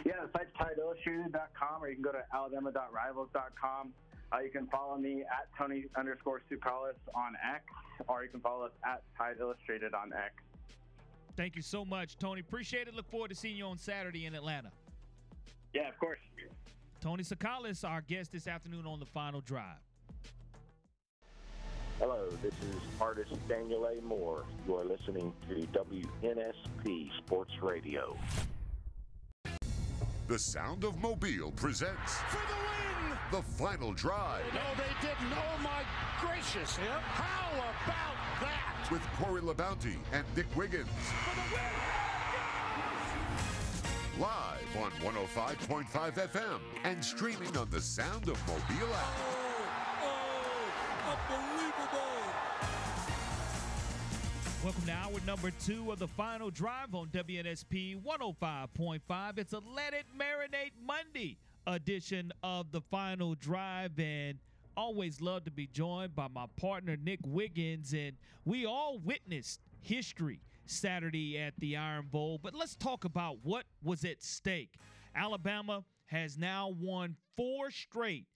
[0.07, 3.93] Yeah, the site's tideillustrated.com, or you can go to alabama.rivals.com.
[4.33, 7.65] Uh, you can follow me at Tony underscore Tsoukalas on X,
[8.09, 10.33] or you can follow us at Tide Illustrated on X.
[11.37, 12.41] Thank you so much, Tony.
[12.41, 12.95] Appreciate it.
[12.95, 14.71] Look forward to seeing you on Saturday in Atlanta.
[15.75, 16.19] Yeah, of course.
[17.01, 19.81] Tony Tsoukalas, our guest this afternoon on the final drive.
[21.99, 24.01] Hello, this is artist Daniel A.
[24.01, 24.45] Moore.
[24.67, 28.17] You are listening to WNSP Sports Radio.
[30.29, 33.12] The Sound of Mobile presents For the win!
[33.33, 35.33] The final drive No, they didn't.
[35.33, 35.83] Oh, my
[36.21, 36.77] gracious.
[36.77, 38.89] How about that?
[38.91, 40.87] with Corey LaBounty and Nick Wiggins.
[44.21, 49.17] Live on 105.5 FM and streaming on the Sound of Mobile app.
[50.03, 50.19] Oh,
[51.01, 51.39] oh,
[54.63, 59.39] Welcome to hour number two of the final drive on WNSP 105.5.
[59.39, 63.99] It's a Let It Marinate Monday edition of the final drive.
[63.99, 64.39] And
[64.77, 67.93] always love to be joined by my partner, Nick Wiggins.
[67.93, 68.13] And
[68.45, 72.39] we all witnessed history Saturday at the Iron Bowl.
[72.43, 74.75] But let's talk about what was at stake.
[75.15, 78.27] Alabama has now won four straight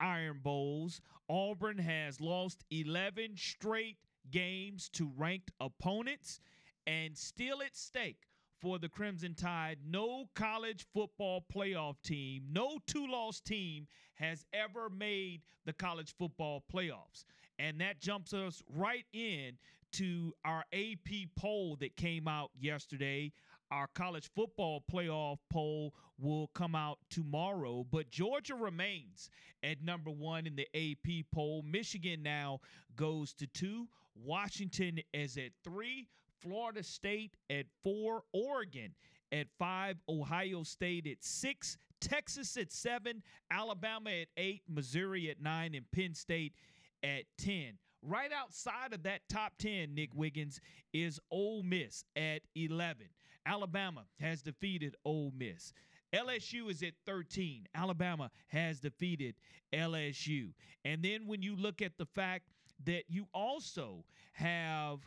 [0.00, 1.00] Iron Bowls.
[1.28, 3.98] Auburn has lost 11 straight
[4.30, 6.40] games to ranked opponents
[6.86, 8.26] and still at stake
[8.60, 9.78] for the Crimson Tide.
[9.86, 16.62] No college football playoff team, no two loss team has ever made the college football
[16.72, 17.24] playoffs.
[17.58, 19.58] And that jumps us right in
[19.92, 23.32] to our AP poll that came out yesterday.
[23.70, 29.30] Our college football playoff poll will come out tomorrow, but Georgia remains
[29.62, 31.62] at number one in the AP poll.
[31.62, 32.60] Michigan now
[32.96, 33.86] goes to two.
[34.14, 36.08] Washington is at three.
[36.40, 38.22] Florida State at four.
[38.32, 38.94] Oregon
[39.32, 39.96] at five.
[40.08, 41.76] Ohio State at six.
[42.00, 46.54] Texas at seven, Alabama at eight, Missouri at nine, and Penn State
[47.02, 47.78] at 10.
[48.02, 50.60] Right outside of that top 10, Nick Wiggins,
[50.92, 53.06] is Ole Miss at 11.
[53.44, 55.72] Alabama has defeated Ole Miss.
[56.14, 57.66] LSU is at 13.
[57.74, 59.34] Alabama has defeated
[59.72, 60.52] LSU.
[60.84, 62.48] And then when you look at the fact
[62.84, 65.00] that you also have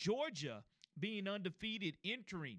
[0.00, 0.64] Georgia
[0.98, 2.58] being undefeated entering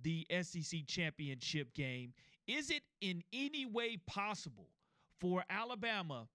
[0.00, 2.12] the SEC championship game,
[2.46, 4.68] is it in any way possible
[5.18, 6.28] for Alabama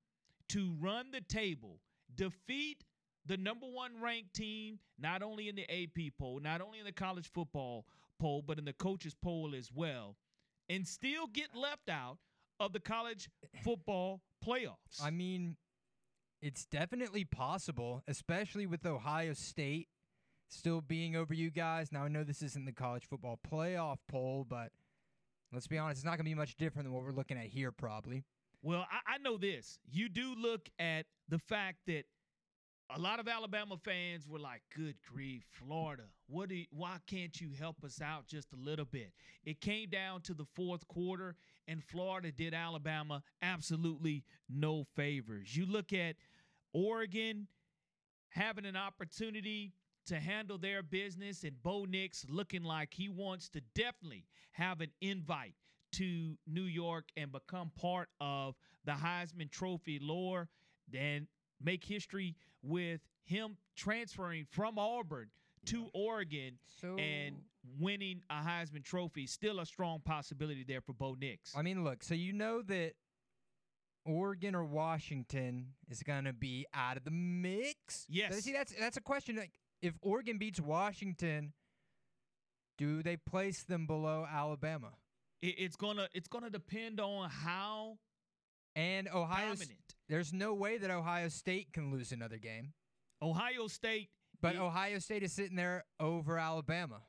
[0.49, 1.79] to run the table,
[2.15, 2.83] defeat
[3.25, 6.91] the number one ranked team, not only in the AP poll, not only in the
[6.91, 7.85] college football
[8.19, 10.15] poll, but in the coaches poll as well,
[10.69, 12.17] and still get left out
[12.59, 13.29] of the college
[13.63, 15.03] football playoffs?
[15.03, 15.57] I mean,
[16.41, 19.89] it's definitely possible, especially with Ohio State
[20.49, 21.91] still being over you guys.
[21.91, 24.71] Now, I know this isn't the college football playoff poll, but
[25.51, 27.47] let's be honest, it's not going to be much different than what we're looking at
[27.47, 28.23] here, probably.
[28.61, 29.79] Well, I, I know this.
[29.89, 32.05] You do look at the fact that
[32.95, 36.03] a lot of Alabama fans were like, "Good grief, Florida!
[36.27, 36.49] What?
[36.49, 39.11] Do you, why can't you help us out just a little bit?"
[39.43, 41.35] It came down to the fourth quarter,
[41.67, 45.55] and Florida did Alabama absolutely no favors.
[45.55, 46.15] You look at
[46.73, 47.47] Oregon
[48.29, 49.73] having an opportunity
[50.07, 54.91] to handle their business, and Bo Nix looking like he wants to definitely have an
[55.01, 55.53] invite
[55.93, 58.55] to New York and become part of
[58.85, 60.49] the Heisman Trophy lore,
[60.91, 61.27] then
[61.61, 65.29] make history with him transferring from Auburn
[65.65, 67.43] to Oregon So- and
[67.77, 69.27] winning a Heisman Trophy.
[69.27, 71.55] Still a strong possibility there for Bo Nix.
[71.55, 72.93] I mean, look, so you know that
[74.05, 78.05] Oregon or Washington is going to be out of the mix?
[78.07, 78.41] Yes.
[78.41, 79.35] See, that's that's a question.
[79.35, 79.51] Like,
[79.81, 81.53] if Oregon beats Washington,
[82.77, 84.93] do they place them below Alabama?
[85.41, 87.99] It- it's gonna it's gonna depend on how
[88.75, 92.73] And Ohio, dominant there's no way that Ohio State can lose another game.
[93.21, 94.11] Ohio State.
[94.39, 97.06] But it- Ohio State is sitting there over Alabama,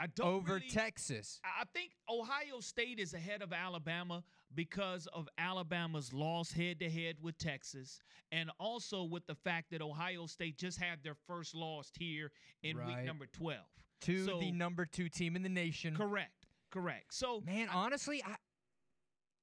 [0.00, 1.40] I don't over really- Texas.
[1.44, 4.24] I I think Ohio State is ahead of Alabama
[4.54, 8.00] because of Alabama's loss head to head with Texas,
[8.32, 12.32] and also with the fact that Ohio State just had their first loss here
[12.62, 12.86] in Right.
[12.96, 13.66] week number 12.
[14.02, 15.94] To So- the number two team in the nation.
[15.94, 16.46] Correct.
[16.70, 17.12] Correct.
[17.12, 18.36] So, Man, honestly, I,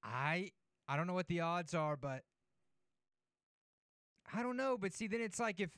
[0.01, 0.51] I,
[0.87, 2.23] I don't know what the odds are, but
[4.33, 4.77] I don't know.
[4.77, 5.69] But see, then it's like if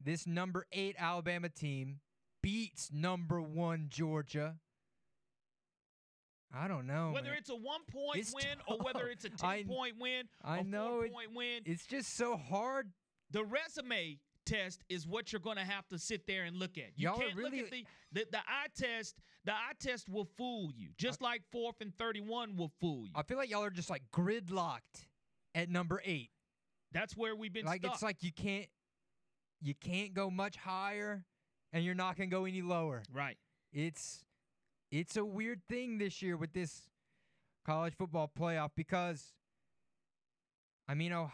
[0.00, 2.00] this number eight Alabama team
[2.42, 4.56] beats number one Georgia.
[6.52, 7.12] I don't know.
[7.14, 7.38] whether man.
[7.38, 10.58] it's a one point It's win or whether it's a 10 I- point win, I
[10.58, 12.90] a know four it- point win, it's just so hard.
[13.30, 16.90] the resume test is what you're going to have to sit there and look at.
[16.96, 19.14] You Y'all can't really- look at the, the the eye test.
[19.44, 23.12] The eye test will fool you, just like fourth and 31 will fool you.
[23.14, 25.06] I feel like y'all are just like gridlocked
[25.54, 26.30] at number eight.
[26.92, 27.94] That's where we've been like stuck.
[27.94, 28.66] it's like you can't,
[29.62, 31.24] you can't go much higher,
[31.72, 33.02] and you're not gonna go any lower.
[33.12, 33.36] right.
[33.72, 34.24] it's
[34.90, 36.90] it's a weird thing this year with this
[37.64, 39.32] college football playoff because
[40.88, 41.30] I mean, oh,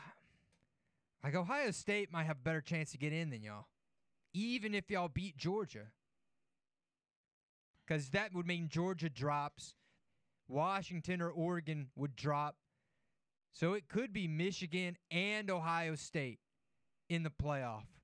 [1.24, 3.68] like Ohio State might have a better chance to get in than y'all,
[4.34, 5.86] even if y'all beat Georgia,
[7.86, 9.74] because that would mean Georgia drops,
[10.46, 12.56] Washington or Oregon would drop,
[13.52, 16.40] so it could be Michigan and Ohio State
[17.08, 17.95] in the playoff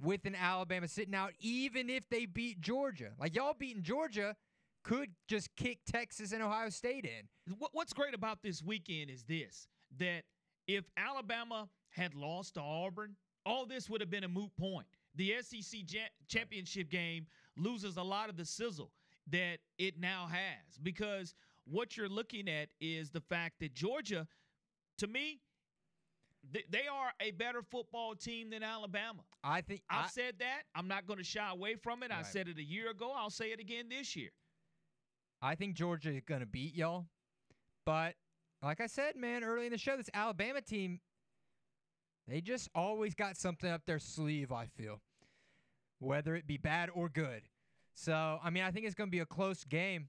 [0.00, 3.10] with an Alabama sitting out, even if they beat Georgia.
[3.18, 4.36] Like y'all beating Georgia
[4.84, 7.56] could just kick Texas and Ohio State in.
[7.72, 9.66] What's great about this weekend is this
[9.98, 10.22] that
[10.66, 14.86] if Alabama had lost to Auburn, all this would have been a moot point.
[15.14, 15.80] The SEC
[16.28, 17.26] championship game
[17.56, 18.92] loses a lot of the sizzle
[19.30, 21.34] that it now has because
[21.64, 24.26] what you're looking at is the fact that Georgia,
[24.98, 25.40] to me,
[26.52, 29.22] they are a better football team than Alabama.
[29.44, 30.62] I think I've I, said that.
[30.74, 32.10] I'm not going to shy away from it.
[32.10, 33.12] I said it a year ago.
[33.16, 34.30] I'll say it again this year.
[35.40, 37.06] I think Georgia is gonna beat y'all,
[37.86, 38.14] but
[38.62, 41.00] like I said, man, early in the show, this Alabama team,
[42.26, 44.50] they just always got something up their sleeve.
[44.50, 45.00] I feel,
[46.00, 47.42] whether it be bad or good.
[47.94, 50.08] So I mean, I think it's gonna be a close game,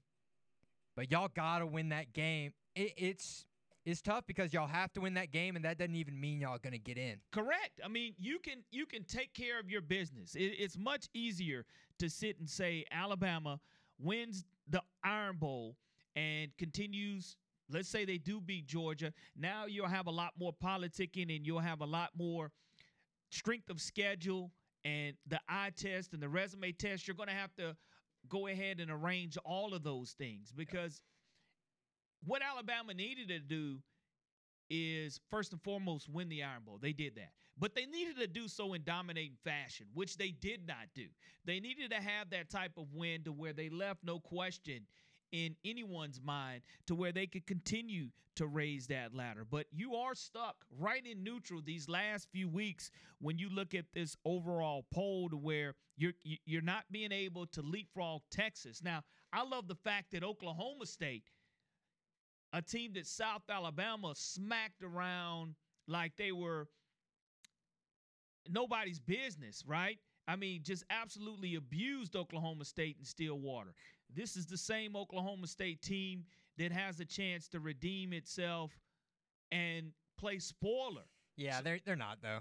[0.96, 2.52] but y'all gotta win that game.
[2.74, 3.46] It, it's
[3.90, 6.58] it's tough because y'all have to win that game, and that doesn't even mean y'all
[6.62, 7.16] gonna get in.
[7.32, 7.80] Correct.
[7.84, 10.34] I mean, you can you can take care of your business.
[10.34, 11.64] It, it's much easier
[11.98, 13.60] to sit and say Alabama
[13.98, 15.76] wins the Iron Bowl
[16.16, 17.36] and continues.
[17.72, 19.12] Let's say they do beat Georgia.
[19.36, 22.50] Now you'll have a lot more politicking and you'll have a lot more
[23.30, 24.50] strength of schedule
[24.84, 27.06] and the eye test and the resume test.
[27.06, 27.76] You're going to have to
[28.28, 31.00] go ahead and arrange all of those things because
[32.24, 33.78] what Alabama needed to do
[34.70, 36.78] is first and foremost win the Iron Bowl.
[36.80, 37.32] They did that.
[37.58, 41.06] But they needed to do so in dominating fashion, which they did not do.
[41.44, 44.86] They needed to have that type of win to where they left no question
[45.32, 49.44] in anyone's mind to where they could continue to raise that ladder.
[49.48, 52.90] But you are stuck right in neutral these last few weeks
[53.20, 57.62] when you look at this overall poll to where you're you're not being able to
[57.62, 58.82] leapfrog Texas.
[58.82, 59.02] Now,
[59.32, 61.24] I love the fact that Oklahoma State
[62.52, 65.54] a team that South Alabama smacked around
[65.86, 66.68] like they were
[68.48, 69.98] nobody's business, right?
[70.26, 73.74] I mean, just absolutely abused Oklahoma State in Stillwater.
[74.14, 76.24] This is the same Oklahoma State team
[76.58, 78.72] that has a chance to redeem itself
[79.50, 81.02] and play spoiler.
[81.36, 82.40] Yeah, so, they're they're not though.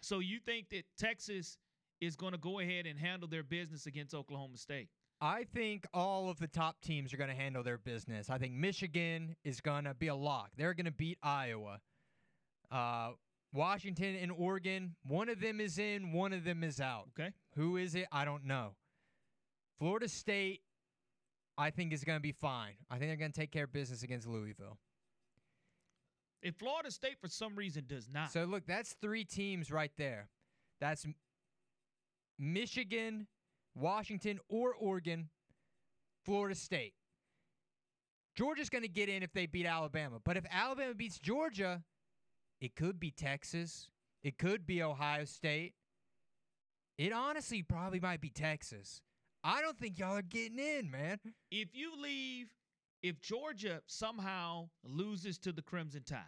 [0.00, 1.58] So you think that Texas
[2.00, 4.88] is going to go ahead and handle their business against Oklahoma State?
[5.20, 8.30] I think all of the top teams are going to handle their business.
[8.30, 10.50] I think Michigan is going to be a lock.
[10.56, 11.80] They're going to beat Iowa.
[12.70, 13.10] Uh,
[13.52, 17.08] Washington and Oregon, one of them is in, one of them is out.
[17.18, 17.32] Okay.
[17.56, 18.06] Who is it?
[18.12, 18.76] I don't know.
[19.78, 20.60] Florida State,
[21.58, 22.74] I think, is going to be fine.
[22.90, 24.78] I think they're going to take care of business against Louisville.
[26.42, 28.32] If Florida State, for some reason, does not.
[28.32, 30.28] So, look, that's three teams right there.
[30.80, 31.06] That's
[32.38, 33.26] Michigan,
[33.74, 35.28] Washington, or Oregon,
[36.24, 36.94] Florida State.
[38.34, 40.18] Georgia's going to get in if they beat Alabama.
[40.24, 41.82] But if Alabama beats Georgia,
[42.60, 43.90] it could be Texas.
[44.22, 45.74] It could be Ohio State.
[46.98, 49.00] It honestly probably might be Texas.
[49.42, 51.18] I don't think y'all are getting in, man.
[51.50, 52.48] If you leave,
[53.02, 56.20] if Georgia somehow loses to the Crimson Tide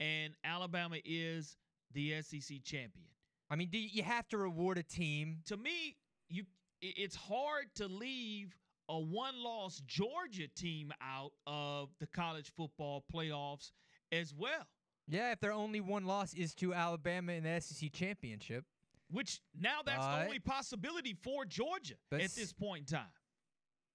[0.00, 1.56] and Alabama is
[1.92, 3.06] the SEC champion.
[3.48, 5.38] I mean, do you have to reward a team?
[5.46, 5.96] To me,
[6.28, 6.44] you
[6.80, 8.56] it's hard to leave
[8.88, 13.72] a one-loss Georgia team out of the college football playoffs
[14.12, 14.66] as well.
[15.08, 18.64] Yeah, if their only one loss is to Alabama in the SEC championship.
[19.08, 23.12] Which now that's the only possibility for Georgia at this point in time.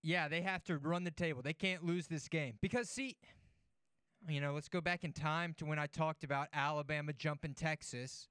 [0.04, 1.42] Yeah, they have to run the table.
[1.42, 2.56] They can't lose this game.
[2.62, 3.18] Because, see,
[4.28, 8.30] you know, let's go back in time to when I talked about Alabama jumping Texas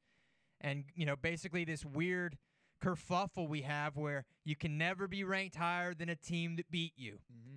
[0.62, 2.38] and, you know, basically this weird
[2.83, 6.93] kerfuffle we have where you can never be ranked higher than a team that beat
[6.97, 7.18] you.
[7.33, 7.57] Mm-hmm.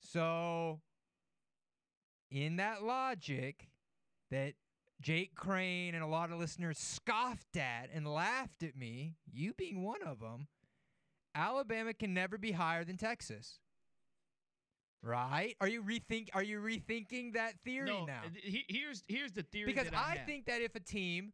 [0.00, 0.80] So,
[2.30, 3.68] in that logic,
[4.30, 4.54] that
[5.00, 9.82] Jake Crane and a lot of listeners scoffed at and laughed at me, you being
[9.82, 10.48] one of them,
[11.34, 13.58] Alabama can never be higher than Texas.
[15.02, 15.54] Right?
[15.60, 18.22] Are you rethink are you rethinking that theory no, now?
[18.42, 21.32] here's here's the theory Because I, I think that if a team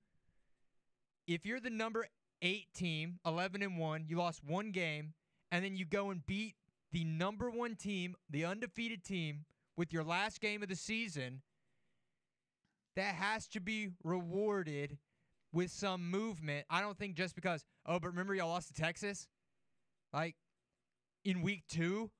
[1.27, 2.07] if you're the number
[2.43, 5.15] 8 team, 11 and 1, you lost one game
[5.51, 6.57] and then you go and beat
[6.91, 9.45] the number 1 team, the undefeated team
[9.77, 11.41] with your last game of the season,
[12.97, 14.99] that has to be rewarded
[15.53, 16.67] with some movement.
[16.69, 19.29] I don't think just because, oh, but remember y'all lost to Texas?
[20.13, 20.37] Like
[21.25, 22.11] in week two?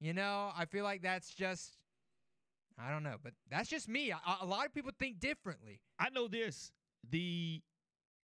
[0.00, 1.76] You know, I feel like that's just,
[2.76, 4.12] I don't know, but that's just me.
[4.12, 5.80] I, a lot of people think differently.
[5.98, 6.72] I know this.
[7.08, 7.60] The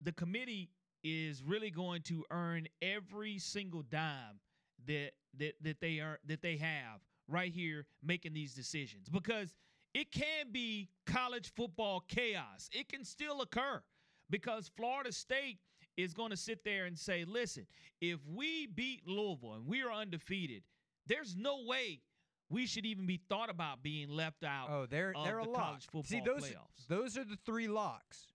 [0.04, 0.70] the committee
[1.04, 4.40] is really going to earn every single dime
[4.88, 9.56] that that that they are that they have right here making these decisions because
[9.94, 12.70] it can be college football chaos.
[12.74, 13.82] It can still occur
[14.30, 15.60] because Florida State
[15.98, 17.68] is going to sit there and say, listen,
[18.02, 20.64] if we beat Louisville and we are undefeated,
[21.06, 22.02] there's no way
[22.50, 24.68] we should even be thought about being left out.
[24.70, 25.82] Oh, they're they're the a lock.
[25.82, 26.88] football See, those playoffs.
[26.88, 28.28] those are the three locks: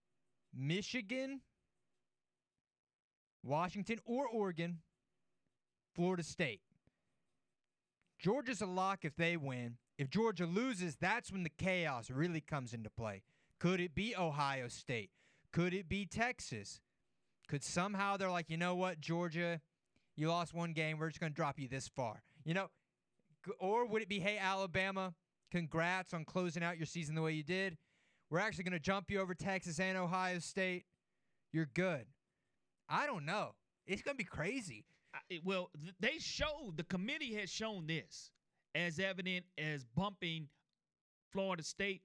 [0.54, 1.40] Michigan,
[3.48, 4.78] Washington, or Oregon,
[5.94, 6.60] Florida State.
[8.18, 9.76] Georgia's a lock if they win.
[9.96, 13.22] If Georgia loses, that's when the chaos really comes into play.
[13.58, 15.10] Could it be Ohio State?
[15.52, 16.80] Could it be Texas?
[17.48, 19.60] Could somehow they're like, you know what, Georgia,
[20.16, 20.98] you lost one game.
[20.98, 22.22] We're just going to drop you this far.
[22.44, 22.68] You know,
[23.58, 25.14] or would it be, hey, Alabama,
[25.50, 27.76] congrats on closing out your season the way you did.
[28.30, 30.84] We're actually going to jump you over Texas and Ohio State.
[31.52, 32.04] You're good.
[32.88, 33.54] I don't know.
[33.86, 34.84] It's to be crazy.
[35.14, 35.70] I, well,
[36.00, 38.30] they showed, the committee has shown this
[38.74, 40.48] as evident as bumping
[41.32, 42.02] Florida State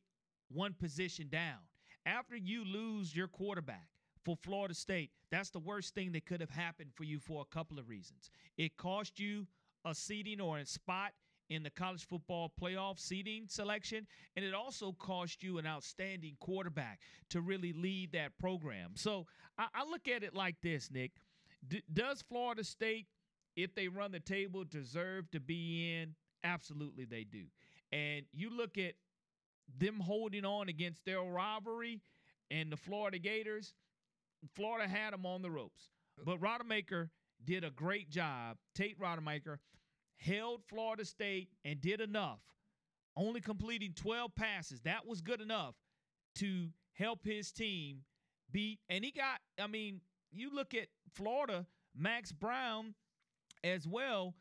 [0.51, 1.59] one position down.
[2.05, 3.88] After you lose your quarterback
[4.23, 7.53] for Florida State, that's the worst thing that could have happened for you for a
[7.53, 8.29] couple of reasons.
[8.57, 9.47] It cost you
[9.86, 11.11] a seating or a spot
[11.50, 17.00] in the college football playoff seeding selection, and it also cost you an outstanding quarterback
[17.30, 18.91] to really lead that program.
[18.96, 19.26] So
[19.58, 21.12] I, I look at it like this, Nick.
[21.68, 23.08] D- does Florida State,
[23.56, 27.46] if they run the table, deserve to be in Absolutely, they do.
[27.91, 28.94] And you look at
[29.78, 32.02] them holding on against their rivalry
[32.52, 33.74] and the Florida Gators.
[34.54, 35.89] Florida had them on the ropes,
[36.20, 37.10] uh, but Rodemaker
[37.44, 38.58] did a great job.
[38.76, 39.58] Tate Rodemaker
[40.24, 42.39] held Florida State and did enough,
[43.15, 44.82] only completing 12 passes.
[44.82, 45.76] That was good enough
[46.36, 47.99] to help his team
[48.51, 48.80] beat.
[48.89, 50.01] And he got, I mean,
[50.32, 51.65] you look at Florida,
[51.95, 52.95] Max Brown
[53.63, 54.34] as well,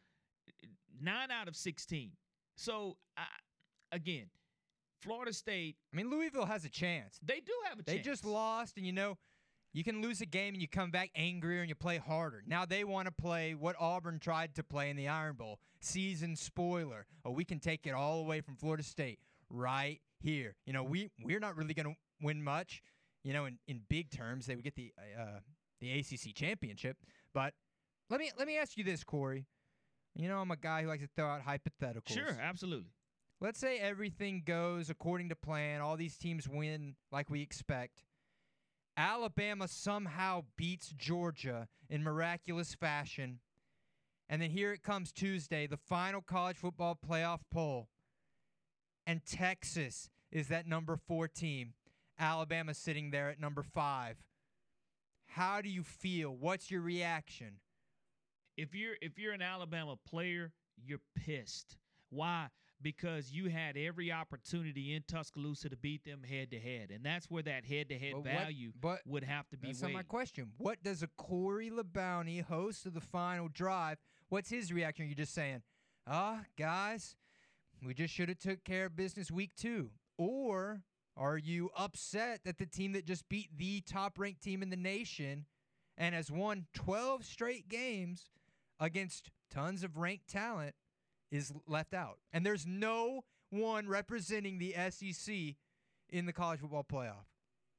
[1.01, 2.13] nine out of 16.
[2.57, 3.23] So, uh,
[3.91, 4.27] again,
[5.01, 5.77] Florida State.
[5.93, 7.19] I mean, Louisville has a chance.
[7.23, 8.07] They do have a They chance.
[8.07, 9.19] They just lost, and you know,
[9.73, 12.43] you can lose a game and you come back angrier and you play harder.
[12.47, 16.37] Now they want to play what Auburn tried to play in the Iron Bowl season
[16.37, 17.07] spoiler.
[17.25, 19.19] Oh, we can take it all away from Florida State
[19.49, 20.57] right here.
[20.67, 22.83] You know, we we're not really going to win much.
[23.25, 25.41] You know, in, in big terms, they would get the uh,
[25.81, 26.97] the ACC championship.
[27.33, 27.55] But
[28.11, 29.47] let me let me ask you this, Corey.
[30.15, 32.09] You know, I'm a guy who likes to throw out hypotheticals.
[32.09, 32.91] Sure, absolutely.
[33.41, 38.05] Let's say everything goes according to plan, all these teams win like we expect.
[38.97, 43.41] Alabama somehow beats Georgia in miraculous fashion.
[44.29, 47.89] And then here it comes Tuesday, the final college football playoff poll.
[49.07, 51.75] And Texas is that number four team.
[52.19, 54.17] Alabama sitting there at number five.
[55.27, 56.31] How do you feel?
[56.31, 57.57] What's your reaction?
[58.57, 61.77] If you're if you're an Alabama player, you're pissed.
[62.11, 62.49] Why?
[62.83, 67.31] Because you had every opportunity in Tuscaloosa to beat them head to head, and that's
[67.31, 70.51] where that head to head value but would have to be That's not my question.
[70.59, 75.05] What does a Corey LaBounty, host of the final drive, what's his reaction?
[75.05, 75.63] You're you just saying,
[76.07, 77.17] ah, guys,
[77.85, 79.91] we just should have took care of business week two?
[80.19, 80.83] Or
[81.17, 84.77] are you upset that the team that just beat the top ranked team in the
[84.77, 85.47] nation
[85.99, 88.31] and has won 12 straight games
[88.81, 90.75] against tons of ranked talent
[91.33, 92.19] is left out?
[92.33, 95.35] And there's no one representing the SEC
[96.11, 97.27] in the college football playoff.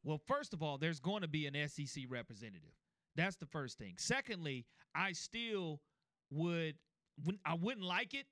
[0.03, 2.73] Well, first of all, there's going to be an SEC representative.
[3.15, 3.93] That's the first thing.
[3.97, 5.79] Secondly, I still
[6.31, 6.75] would
[7.45, 8.25] I wouldn't like it,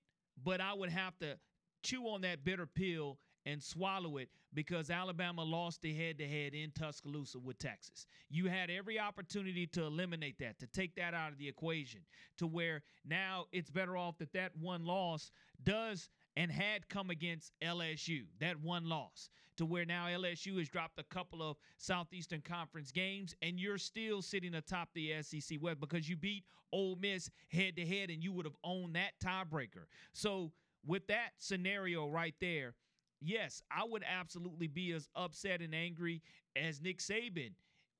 [0.43, 1.37] but I would have to
[1.83, 6.53] chew on that bitter pill and swallow it because Alabama lost the head to head
[6.53, 8.05] in Tuscaloosa with Texas.
[8.29, 12.01] You had every opportunity to eliminate that, to take that out of the equation,
[12.37, 15.31] to where now it's better off that that one loss
[15.63, 20.99] does and had come against LSU, that one loss, to where now LSU has dropped
[20.99, 26.09] a couple of Southeastern Conference games, and you're still sitting atop the SEC West because
[26.09, 29.85] you beat Ole Miss head to head, and you would have owned that tiebreaker.
[30.13, 30.51] So
[30.85, 32.75] with that scenario right there,
[33.21, 36.21] yes, I would absolutely be as upset and angry
[36.55, 37.51] as Nick Saban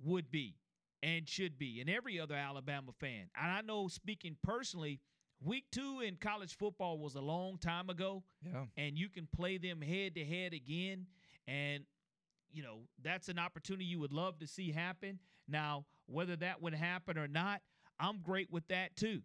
[0.04, 0.56] would be
[1.04, 3.30] and should be, and every other Alabama fan.
[3.40, 5.00] And I know, speaking personally,
[5.44, 8.24] week two in college football was a long time ago.
[8.46, 8.66] Yeah.
[8.78, 11.08] And you can play them head to head again.
[11.48, 11.84] And,
[12.52, 15.20] you know, that's an opportunity you would love to see happen.
[15.48, 17.62] Now, whether that would happen or not,
[18.00, 19.22] I'm great with that too.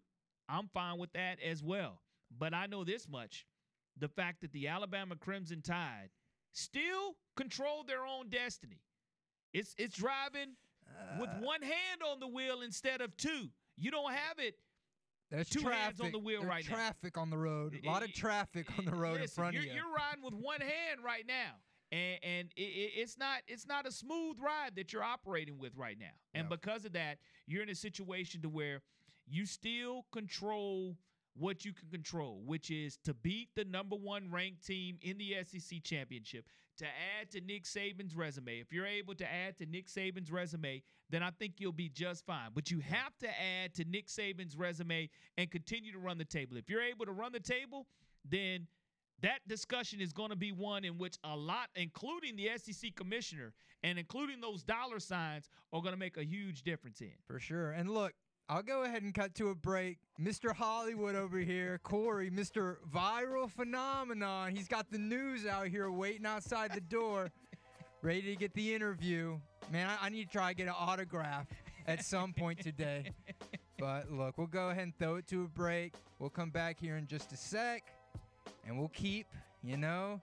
[0.49, 2.01] I'm fine with that as well.
[2.35, 3.45] But I know this much
[3.99, 6.09] the fact that the Alabama Crimson Tide
[6.51, 8.81] still control their own destiny.
[9.53, 10.55] It's it's driving
[11.19, 13.49] with uh, one hand on the wheel instead of two.
[13.75, 14.55] You don't have it.
[15.29, 16.75] There's two traffic hands on the wheel right now.
[16.75, 17.77] Traffic on the road.
[17.83, 19.67] A lot of eh, eh, traffic on the eh, road in Listen, front you're, of
[19.67, 19.73] you.
[19.75, 21.55] You're riding with one hand right now,
[21.91, 25.75] and and it, it- it's not it's not a smooth ride that you're operating with
[25.75, 26.13] right now.
[26.33, 28.81] And because of that, you're in a situation to where
[29.27, 30.95] you still control
[31.37, 35.35] what you can control, which is to beat the number one ranked team in the
[35.45, 36.45] SEC championship.
[36.77, 40.83] To add to Nick Saban's resume, if you're able to add to Nick Saban's resume,
[41.09, 42.49] then I think you'll be just fine.
[42.53, 46.55] But you have to add to Nick Saban's resume and continue to run the table.
[46.55, 47.87] If you're able to run the table,
[48.29, 48.67] then
[49.23, 53.53] that discussion is going to be one in which a lot, including the SEC commissioner
[53.83, 57.13] and including those dollar signs, are going to make a huge difference in.
[57.25, 57.71] For sure.
[57.71, 58.13] And look,
[58.49, 59.97] I'll go ahead and cut to a break.
[60.21, 60.55] Mr.
[60.55, 62.77] Hollywood over here, Corey, Mr.
[62.95, 64.55] Viral Phenomenon.
[64.55, 67.29] He's got the news out here waiting outside the door,
[68.01, 69.37] ready to get the interview.
[69.69, 71.45] Man, I, I need to try to get an autograph
[71.87, 73.11] at some point today.
[73.77, 75.93] But look, we'll go ahead and throw it to a break.
[76.17, 77.91] We'll come back here in just a sec,
[78.65, 79.27] and we'll keep,
[79.61, 80.21] you know,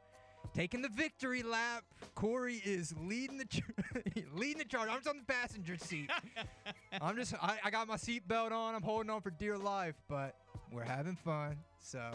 [0.53, 1.85] taking the victory lap.
[2.15, 3.63] Corey is leading the ch-
[4.35, 4.89] leading the charge.
[4.89, 6.11] I'm just on the passenger seat.
[7.01, 8.75] I'm just I, I got my seatbelt on.
[8.75, 10.37] I'm holding on for dear life, but
[10.71, 11.57] we're having fun.
[11.79, 12.11] So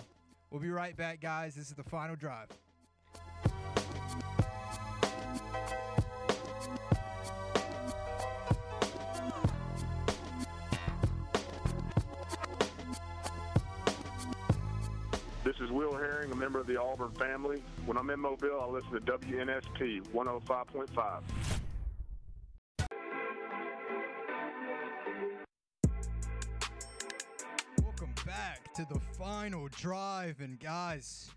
[0.51, 1.55] we'll be right back, guys.
[1.55, 2.47] This is the final drive.
[15.69, 17.61] Is Will Herring, a member of the Auburn family.
[17.85, 21.21] When I'm in Mobile, I listen to WNSP 105.5.
[27.83, 31.29] Welcome back to the final drive, and guys,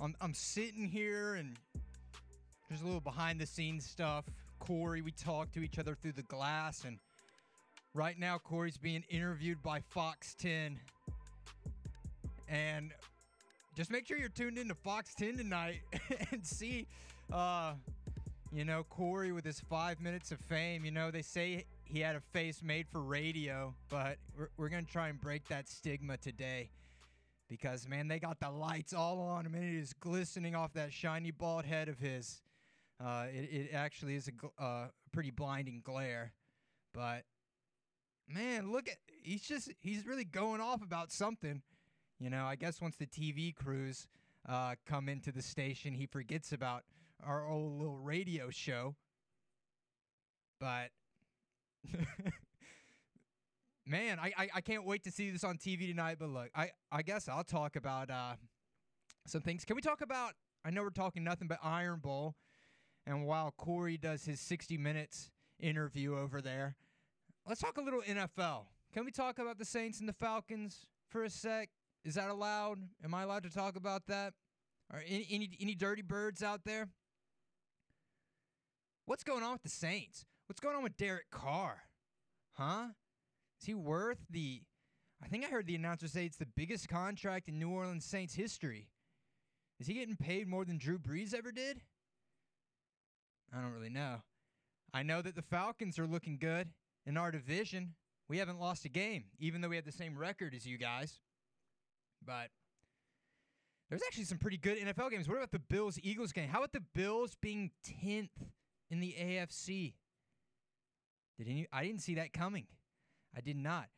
[0.00, 1.58] I'm I'm sitting here and
[2.68, 4.24] there's a little behind the scenes stuff.
[4.58, 6.98] Corey, we talk to each other through the glass, and
[7.92, 10.80] right now Corey's being interviewed by Fox 10.
[12.48, 12.92] And
[13.74, 15.80] just make sure you're tuned into Fox 10 tonight
[16.30, 16.86] and see,
[17.32, 17.74] uh,
[18.52, 20.84] you know, Corey with his five minutes of fame.
[20.84, 24.84] You know, they say he had a face made for radio, but we're, we're going
[24.84, 26.70] to try and break that stigma today
[27.48, 30.92] because, man, they got the lights all on him and it is glistening off that
[30.92, 32.42] shiny bald head of his.
[33.04, 36.32] Uh, it, it actually is a uh, pretty blinding glare,
[36.92, 37.24] but
[38.28, 41.60] man, look at he's just he's really going off about something.
[42.24, 44.06] You know, I guess once the TV crews
[44.48, 46.84] uh, come into the station, he forgets about
[47.22, 48.94] our old little radio show.
[50.58, 50.88] But
[53.86, 56.16] man, I, I I can't wait to see this on TV tonight.
[56.18, 58.36] But look, I I guess I'll talk about uh,
[59.26, 59.66] some things.
[59.66, 60.32] Can we talk about?
[60.64, 62.36] I know we're talking nothing but Iron Bowl,
[63.06, 66.76] and while Corey does his 60 minutes interview over there,
[67.46, 68.64] let's talk a little NFL.
[68.94, 71.68] Can we talk about the Saints and the Falcons for a sec?
[72.04, 72.78] Is that allowed?
[73.02, 74.34] Am I allowed to talk about that?
[74.92, 76.88] Are any any, any dirty birds out there?
[79.06, 80.24] What's going on with the Saints?
[80.46, 81.78] What's going on with Derek Carr?
[82.54, 82.88] Huh?
[83.60, 84.62] Is he worth the
[85.22, 88.34] I think I heard the announcer say it's the biggest contract in New Orleans Saints
[88.34, 88.88] history.
[89.80, 91.80] Is he getting paid more than Drew Brees ever did?
[93.52, 94.22] I don't really know.
[94.92, 96.68] I know that the Falcons are looking good
[97.06, 97.94] in our division.
[98.28, 101.20] We haven't lost a game, even though we have the same record as you guys.
[102.26, 102.50] But
[103.88, 105.28] there's actually some pretty good NFL games.
[105.28, 106.48] What about the Bills Eagles game?
[106.48, 108.30] How about the Bills being 10th
[108.90, 109.94] in the AFC?
[111.38, 112.66] Did any I didn't see that coming.
[113.36, 113.88] I did not.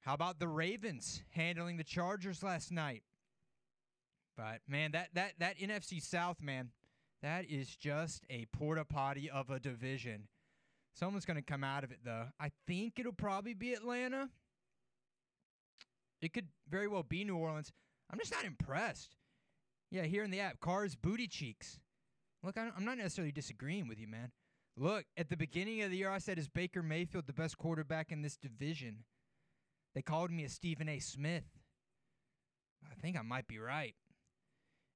[0.00, 3.02] How about the Ravens handling the Chargers last night?
[4.36, 6.70] But man, that that that NFC South, man,
[7.22, 10.28] that is just a porta potty of a division.
[10.94, 12.26] Someone's going to come out of it though.
[12.40, 14.30] I think it'll probably be Atlanta.
[16.20, 17.72] It could very well be New Orleans.
[18.10, 19.16] I'm just not impressed.
[19.90, 21.80] Yeah, here in the app, Carr's booty cheeks.
[22.42, 24.30] Look, I'm not necessarily disagreeing with you, man.
[24.76, 28.12] Look, at the beginning of the year, I said, is Baker Mayfield the best quarterback
[28.12, 29.04] in this division?
[29.94, 31.00] They called me a Stephen A.
[31.00, 31.44] Smith.
[32.90, 33.94] I think I might be right.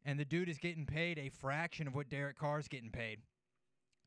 [0.05, 3.21] And the dude is getting paid a fraction of what Derek Carr's getting paid.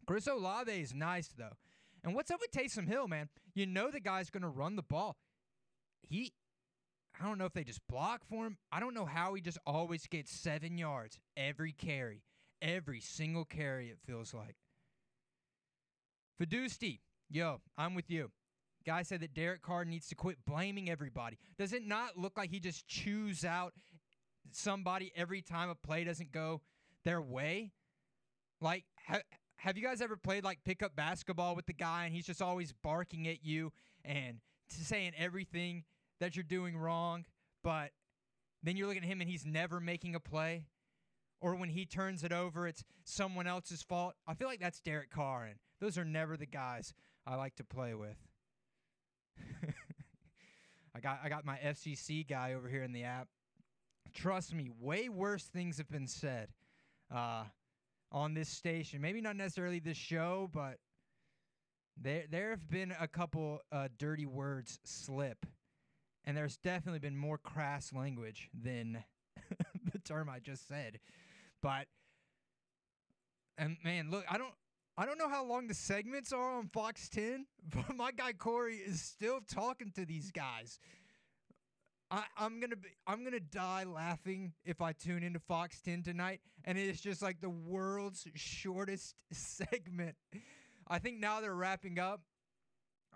[0.07, 1.57] Chris Olave is nice, though.
[2.03, 3.29] And what's up with Taysom Hill, man?
[3.53, 5.17] You know the guy's going to run the ball.
[6.01, 6.31] He,
[7.19, 8.57] I don't know if they just block for him.
[8.71, 12.23] I don't know how he just always gets seven yards every carry.
[12.61, 14.55] Every single carry, it feels like.
[16.41, 16.99] Fidusti,
[17.29, 18.31] yo, I'm with you.
[18.85, 21.37] Guy said that Derek Carr needs to quit blaming everybody.
[21.57, 23.73] Does it not look like he just chews out
[24.51, 26.61] somebody every time a play doesn't go
[27.03, 27.73] their way?
[28.61, 29.21] Like, ha-
[29.57, 32.73] have you guys ever played like pickup basketball with the guy and he's just always
[32.83, 33.71] barking at you
[34.05, 34.39] and
[34.69, 35.83] saying everything
[36.19, 37.25] that you're doing wrong,
[37.63, 37.91] but
[38.63, 40.65] then you're looking at him and he's never making a play?
[41.39, 44.15] Or when he turns it over, it's someone else's fault.
[44.27, 46.93] I feel like that's Derek Carr, and those are never the guys
[47.27, 48.17] I like to play with.
[50.95, 53.27] I got I got my FCC guy over here in the app.
[54.15, 56.49] Trust me, way worse things have been said
[57.13, 57.43] uh,
[58.11, 58.99] on this station.
[58.99, 60.79] Maybe not necessarily this show, but
[62.01, 65.45] there there have been a couple uh, dirty words slip,
[66.27, 69.03] and there's definitely been more crass language than
[69.93, 70.99] the term I just said.
[71.63, 71.87] But
[73.57, 74.53] and man, look, I don't
[74.97, 78.75] I don't know how long the segments are on Fox 10, but my guy Corey
[78.75, 80.79] is still talking to these guys.
[82.11, 86.41] I, I'm gonna be I'm gonna die laughing if I tune into Fox 10 tonight,
[86.65, 90.15] and it's just like the world's shortest segment.
[90.89, 92.19] I think now they're wrapping up.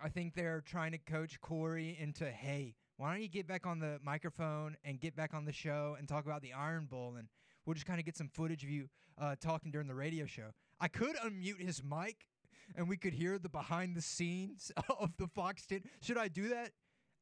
[0.02, 3.78] I think they're trying to coach Corey into hey, why don't you get back on
[3.78, 7.28] the microphone and get back on the show and talk about the Iron Bowl, and
[7.64, 8.88] we'll just kind of get some footage of you
[9.18, 10.50] uh, talking during the radio show.
[10.80, 12.26] I could unmute his mic
[12.76, 15.82] and we could hear the behind the scenes of the Fox 10.
[16.00, 16.70] Should I do that?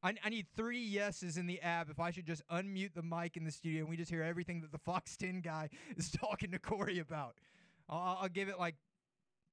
[0.03, 3.37] I, I need three yeses in the app if I should just unmute the mic
[3.37, 6.51] in the studio and we just hear everything that the Fox 10 guy is talking
[6.51, 7.35] to Corey about.
[7.89, 8.75] I'll, I'll give it like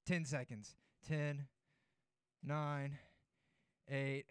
[0.06, 0.74] 10 seconds.
[1.06, 1.46] 10,
[2.44, 2.98] 9,
[3.90, 4.24] 8,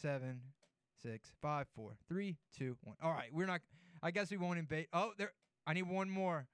[0.00, 0.40] 7,
[1.04, 2.96] 6, 5, 4, 3, 2, 1.
[3.02, 3.60] All right, we're not.
[4.02, 4.86] I guess we won't invade.
[4.92, 5.32] Oh, there.
[5.66, 6.46] I need one more.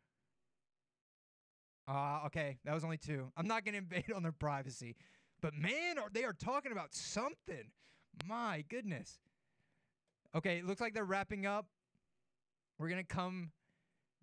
[1.89, 3.31] Uh, okay, that was only two.
[3.37, 4.97] I'm not gonna invade on their privacy,
[5.41, 7.71] but man, are they are talking about something?
[8.27, 9.19] My goodness.
[10.35, 11.67] Okay, it looks like they're wrapping up.
[12.79, 13.53] We're gonna come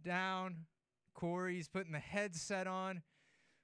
[0.03, 0.65] down.
[1.13, 3.01] Corey's putting the headset on.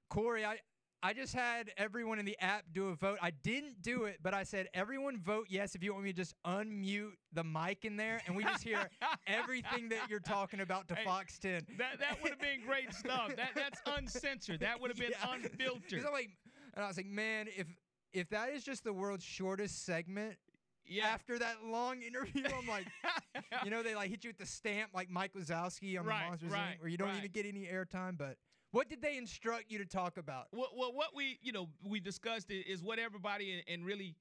[0.09, 0.59] Corey, I
[1.05, 3.17] I just had everyone in the app do a vote.
[3.21, 6.15] I didn't do it, but I said everyone vote yes if you want me to
[6.15, 8.89] just unmute the mic in there and we just hear
[9.27, 11.63] everything that you're talking about to Hey, Fox 10.
[11.77, 13.35] That that would have been great stuff.
[13.35, 14.61] That that's uncensored.
[14.61, 15.33] That would have been Yeah.
[15.33, 16.03] unfiltered.
[16.11, 16.29] Like,
[16.73, 17.67] and I was like, man, if
[18.13, 20.37] if that is just the world's shortest segment,
[20.85, 21.07] Yeah.
[21.07, 22.87] after that long interview, I'm like,
[23.65, 26.29] you know, they like hit you with the stamp like Mike Wazowski on Right, the
[26.29, 27.17] Monsters right, Inc., where you don't right.
[27.17, 28.17] even get any airtime.
[28.17, 28.37] But
[28.73, 30.47] what did they instruct you to talk about?
[30.51, 34.15] Well, well, what we you know we discussed is what everybody and, and really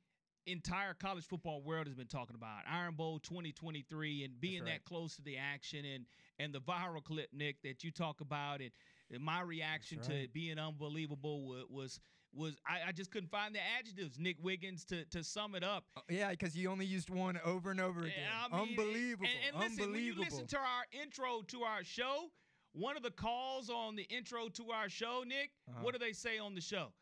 [0.46, 4.72] entire college football world has been talking about Iron Bowl 2023 and being right.
[4.72, 6.04] that close to the action and
[6.38, 8.70] and the viral clip Nick that you talk about and,
[9.10, 11.98] and my reaction to it being unbelievable wa- was
[12.34, 15.84] was I, I just couldn't find the adjectives Nick Wiggins to to sum it up.
[15.96, 18.12] Uh, yeah, because you only used one over and over again.
[18.52, 19.26] I mean, Unbelievable.
[19.48, 22.30] And, and listen, when you listen to our intro to our show,
[22.72, 25.80] one of the calls on the intro to our show, Nick, Uh-huh.
[25.82, 26.92] what do they say on the show?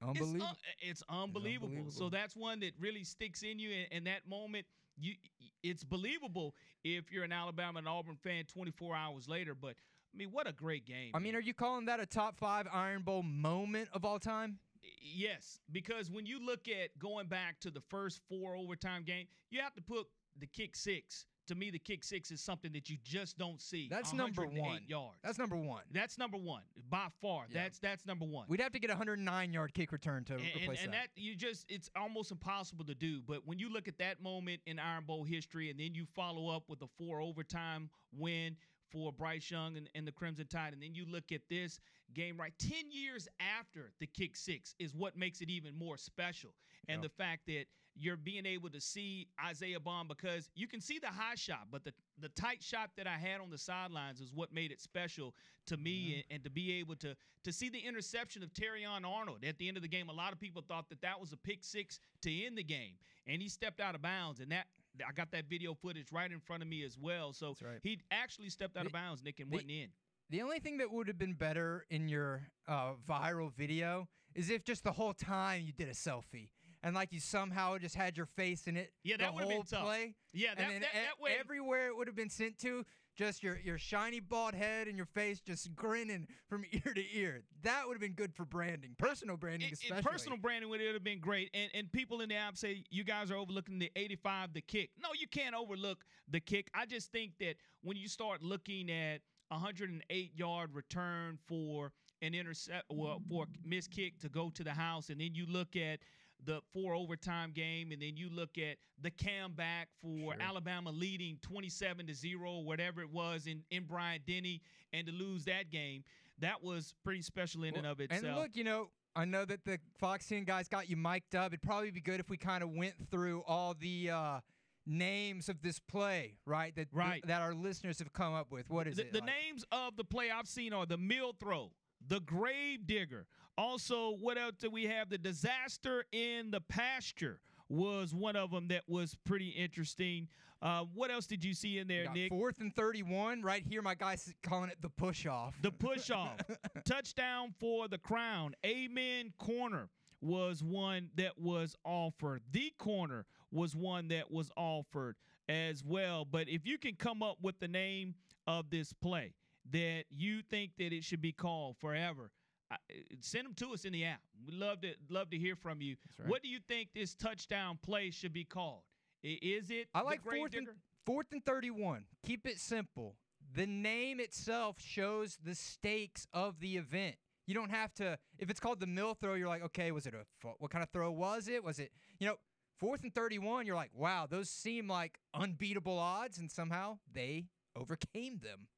[0.00, 0.34] Unbelievable.
[0.36, 1.68] It's, un- it's unbelievable.
[1.70, 2.10] So unbelievable.
[2.10, 3.70] that's one that really sticks in you.
[3.72, 4.66] And, and that moment,
[4.96, 5.14] you
[5.62, 6.54] it's believable
[6.84, 9.54] if you're an Alabama and Auburn fan 24 hours later.
[9.54, 9.70] But
[10.14, 11.10] I mean, what a great game.
[11.14, 14.58] I mean, are you calling that a top five Iron Bowl moment of all time?
[15.02, 19.60] Yes, because when you look at going back to the first four overtime game, you
[19.60, 20.06] have to put
[20.38, 21.26] the kick six.
[21.48, 23.88] To me, the kick six is something that you just don't see.
[23.90, 24.80] That's number one.
[24.86, 25.18] Yards.
[25.22, 25.82] That's number one.
[25.92, 27.46] That's number one by far.
[27.50, 27.62] Yeah.
[27.62, 28.46] That's that's number one.
[28.48, 31.08] We'd have to get a 109 yard kick return to and, and, replace and that.
[31.14, 33.20] that you just it's almost impossible to do.
[33.26, 36.48] But when you look at that moment in Iron Bowl history, and then you follow
[36.54, 38.56] up with a four overtime win
[38.90, 41.80] for Bryce Young and, and the Crimson Tide, and then you look at this
[42.14, 43.28] game right 10 years
[43.58, 46.50] after the kick six is what makes it even more special.
[46.88, 47.66] And the fact that
[47.98, 51.84] you're being able to see Isaiah Bond because you can see the high shot, but
[51.84, 55.34] the, the tight shot that I had on the sidelines is what made it special
[55.66, 59.44] to me and, and to be able to to see the interception of Terrion Arnold
[59.46, 60.08] at the end of the game.
[60.08, 62.94] A lot of people thought that that was a pick six to end the game,
[63.26, 64.40] and he stepped out of bounds.
[64.40, 64.66] And that
[65.06, 67.32] I got that video footage right in front of me as well.
[67.32, 67.78] So right.
[67.82, 69.88] he actually stepped out of bounds, Nick, and the- wasn't in.
[70.30, 74.62] The only thing that would have been better in your uh, viral video is if
[74.62, 76.50] just the whole time you did a selfie
[76.82, 78.92] and like you somehow just had your face in it.
[79.02, 79.84] Yeah, that would've whole been tough.
[79.84, 80.14] play.
[80.32, 82.84] Yeah, that- and that- e- that way- everywhere it would have been sent to,
[83.16, 87.42] just your your shiny bald head and your face just grinning from ear to ear.
[87.62, 90.02] That would have been good for branding, personal branding It- it- especially.
[90.02, 91.50] personal branding would have been great.
[91.52, 94.90] And and people in the app say you guys are overlooking the 85, the kick.
[94.98, 96.70] No, you can't overlook the kick.
[96.74, 99.20] I just think that when you start looking at
[99.50, 105.08] 108 yard return for an intercept, well, for missed kick to go to the house,
[105.08, 106.00] and then you look at
[106.44, 112.06] the four overtime game, and then you look at the comeback for Alabama leading 27
[112.06, 114.60] to zero, whatever it was in in Bryant Denny,
[114.92, 116.04] and to lose that game,
[116.38, 118.24] that was pretty special in and of itself.
[118.24, 121.48] And look, you know, I know that the Fox 10 guys got you mic'd up.
[121.48, 124.40] It'd probably be good if we kind of went through all the uh,
[124.86, 126.74] names of this play, right?
[126.76, 127.24] That Right.
[127.26, 128.70] that our listeners have come up with.
[128.70, 129.12] What is the, it?
[129.12, 129.26] the like?
[129.26, 131.72] names of the play I've seen are the mill throw,
[132.06, 133.26] the grave digger.
[133.58, 135.10] Also, what else do we have?
[135.10, 140.28] The disaster in the pasture was one of them that was pretty interesting.
[140.62, 142.30] Uh, what else did you see in there, Nick?
[142.30, 143.82] Fourth and 31, right here.
[143.82, 145.54] My guy's calling it the push off.
[145.60, 146.38] The push off.
[146.84, 148.54] Touchdown for the crown.
[148.64, 149.88] Amen corner
[150.20, 152.42] was one that was offered.
[152.52, 155.16] The corner was one that was offered
[155.48, 156.24] as well.
[156.24, 158.14] But if you can come up with the name
[158.46, 159.34] of this play
[159.72, 162.30] that you think that it should be called forever,
[162.70, 162.76] I,
[163.20, 164.20] send them to us in the app.
[164.46, 165.96] We'd love to love to hear from you.
[166.18, 166.28] right.
[166.28, 168.82] What do you think this touchdown play should be called?
[169.22, 170.68] Is it I like fourth and,
[171.04, 172.04] fourth and 31.
[172.24, 173.16] Keep it simple.
[173.54, 177.16] The name itself shows the stakes of the event.
[177.46, 178.18] You don't have to.
[178.38, 180.90] If it's called the mill throw, you're like, okay, was it a what kind of
[180.90, 181.64] throw was it?
[181.64, 182.36] Was it you know
[182.78, 183.66] fourth and 31?
[183.66, 188.68] You're like, wow, those seem like unbeatable odds, and somehow they overcame them.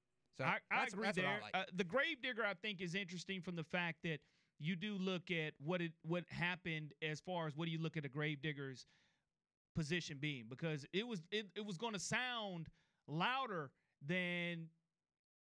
[0.41, 1.25] So I, I that's, agree there.
[1.27, 1.55] what I like.
[1.55, 4.21] uh, the grave digger, I think, is interesting from the fact that
[4.59, 7.97] you do look at what it what happened as far as what do you look
[7.97, 8.87] at a grave digger's
[9.75, 12.69] position being because it was it, it was going to sound
[13.07, 13.71] louder
[14.07, 14.67] than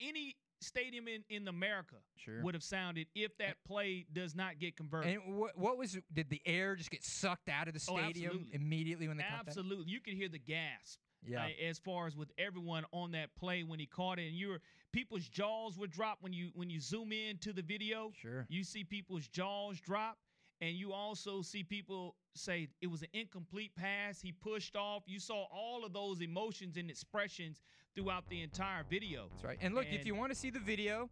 [0.00, 2.42] any stadium in in America Sure.
[2.42, 5.18] would have sounded if that play does not get converted.
[5.24, 8.30] and what, what was did the air just get sucked out of the Oh, stadium
[8.30, 8.54] absolutely.
[8.54, 9.24] immediately when they?
[9.28, 11.44] Absolutely, you could hear the gasp Yeah.
[11.44, 14.48] uh, as far as with everyone on that play when he caught it, and you
[14.48, 14.60] were
[14.92, 18.12] people's jaws would drop when you when you zoom in to the video.
[18.20, 18.46] Sure.
[18.48, 20.18] You see people's jaws drop,
[20.60, 24.20] and you also see people say it was an incomplete pass.
[24.20, 25.02] He pushed off.
[25.06, 27.60] You saw all of those emotions and expressions
[27.94, 29.28] throughout the entire video.
[29.32, 29.58] That's right.
[29.60, 31.08] And look, if you want to see the video,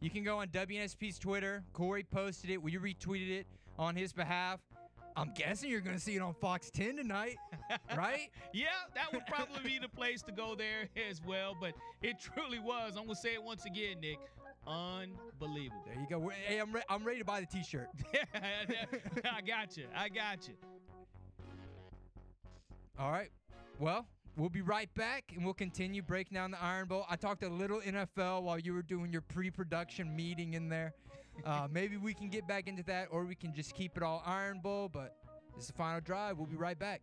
[0.00, 1.62] you can go on WNSP's Twitter.
[1.72, 2.60] Corey posted it.
[2.60, 3.46] We retweeted it
[3.78, 4.60] on his behalf.
[5.16, 7.36] I'm guessing you're going to see it on Fox 10 tonight,
[7.96, 8.30] right?
[8.54, 11.56] Yeah, that would probably be the place to go there as well.
[11.58, 11.72] But
[12.02, 12.96] it truly was.
[12.96, 14.18] I'm gonna say it once again, Nick.
[14.66, 15.82] Unbelievable.
[15.86, 16.30] There you go.
[16.46, 17.88] Hey, I'm, re- I'm ready to buy the T-shirt.
[18.34, 19.86] I got you.
[19.96, 20.54] I got you.
[22.98, 23.30] All right.
[23.80, 24.06] Well,
[24.36, 27.06] we'll be right back and we'll continue breaking down the Iron Bowl.
[27.08, 30.94] I talked a little NFL while you were doing your pre-production meeting in there.
[31.44, 34.22] Uh, maybe we can get back into that, or we can just keep it all
[34.26, 34.88] Iron Bowl.
[34.92, 35.16] But
[35.54, 36.38] this is the final drive.
[36.38, 37.02] We'll be right back.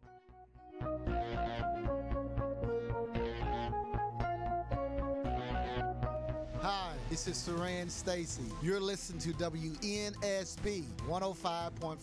[6.61, 8.43] Hi, this is Saran Stacy.
[8.61, 11.97] You're listening to WNSP 105.5.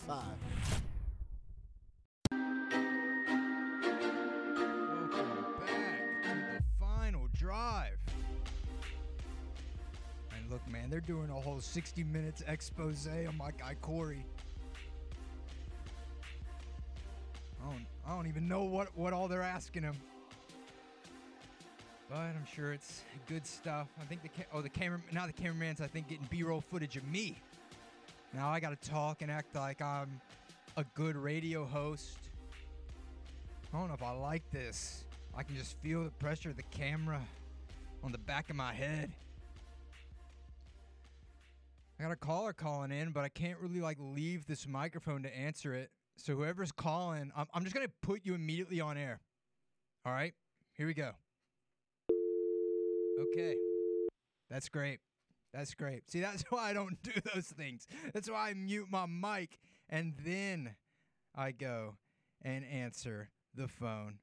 [10.71, 14.25] man, they're doing a whole 60 minutes expose on my guy Corey.
[17.61, 19.95] I don't, I don't even know what, what all they're asking him.
[22.09, 23.87] But I'm sure it's good stuff.
[24.01, 26.95] I think the ca- oh the camera now the cameraman's I think getting B-roll footage
[26.95, 27.37] of me.
[28.33, 30.21] Now I got to talk and act like I'm
[30.77, 32.17] a good radio host.
[33.73, 35.03] I don't know if I like this.
[35.35, 37.21] I can just feel the pressure of the camera
[38.03, 39.11] on the back of my head.
[41.99, 45.35] I got a caller calling in, but I can't really like leave this microphone to
[45.35, 45.89] answer it.
[46.15, 49.19] So whoever's calling, I'm, I'm just gonna put you immediately on air.
[50.05, 50.33] All right,
[50.73, 51.11] here we go.
[53.19, 53.55] Okay,
[54.49, 54.99] that's great.
[55.53, 56.09] That's great.
[56.09, 57.87] See, that's why I don't do those things.
[58.13, 59.57] That's why I mute my mic
[59.89, 60.75] and then
[61.35, 61.95] I go
[62.43, 64.19] and answer the phone.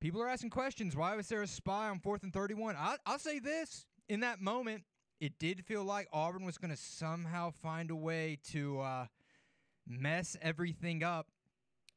[0.00, 0.96] People are asking questions.
[0.96, 2.76] Why was there a spy on fourth and 31?
[2.78, 3.86] I'll, I'll say this.
[4.08, 4.82] In that moment,
[5.22, 9.06] it did feel like Auburn was going to somehow find a way to uh,
[9.86, 11.28] mess everything up.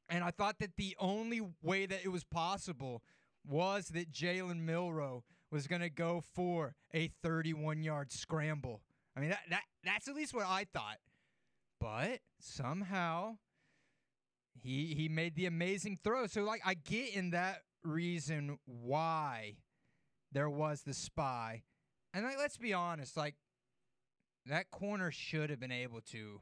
[0.08, 3.02] And I thought that the only way that it was possible
[3.44, 8.84] was that Jalen Milroe was going to go for a 31 yard scramble.
[9.18, 10.98] I mean, that, that that's at least what I thought.
[11.82, 13.38] But somehow
[14.54, 16.28] he he made the amazing throw.
[16.28, 19.56] So like I get in that reason why
[20.32, 21.64] there was the spy.
[22.16, 23.36] And like let's be honest, like
[24.46, 26.42] that corner should have been able to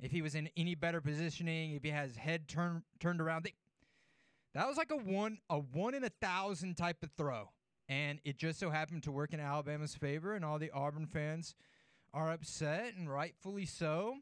[0.00, 3.44] if he was in any better positioning, if he has head turned turned around.
[3.44, 3.54] They,
[4.54, 7.50] that was like a one a one in a thousand type of throw.
[7.88, 11.54] And it just so happened to work in Alabama's favor, and all the Auburn fans
[12.12, 14.16] are upset, and rightfully so.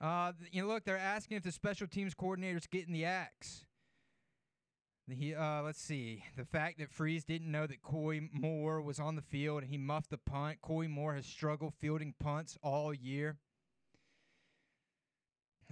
[0.00, 3.65] Uh, you know, look, they're asking if the special teams coordinator's getting the axe.
[5.08, 6.24] The, uh, let's see.
[6.36, 9.78] The fact that Freeze didn't know that Coy Moore was on the field and he
[9.78, 10.58] muffed the punt.
[10.62, 13.36] Coy Moore has struggled fielding punts all year.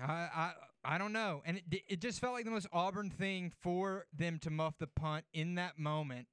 [0.00, 0.52] I I
[0.84, 4.38] I don't know, and it it just felt like the most Auburn thing for them
[4.40, 6.26] to muff the punt in that moment.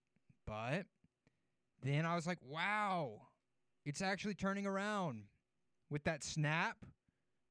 [0.45, 0.85] But
[1.83, 3.21] then I was like, wow,
[3.85, 5.23] it's actually turning around
[5.89, 6.77] with that snap.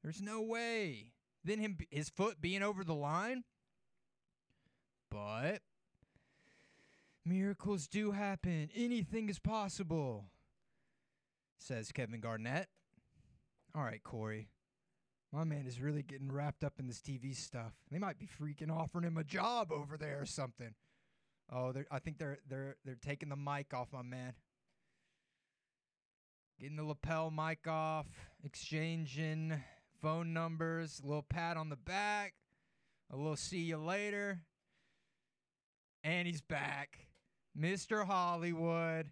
[0.03, 1.13] There's no way.
[1.45, 3.45] Then him his foot being over the line.
[5.11, 5.63] But
[7.25, 8.71] miracles do happen.
[8.75, 10.27] Anything is possible.
[11.59, 12.69] Says Kevin Garnett.
[13.75, 14.49] All right, Corey.
[15.33, 17.73] My man is really getting wrapped up in this TV stuff.
[17.91, 20.75] They might be freaking offering him a job over there or something.
[21.53, 24.35] Oh, I think they're they're they're taking the mic off my man.
[26.61, 28.07] Getting the lapel mic off,
[28.45, 29.63] exchanging
[30.03, 32.35] phone numbers, a little pat on the back,
[33.13, 34.41] a little see you later.
[36.05, 36.99] And he's back.
[37.59, 38.05] Mr.
[38.07, 39.11] Hollywood.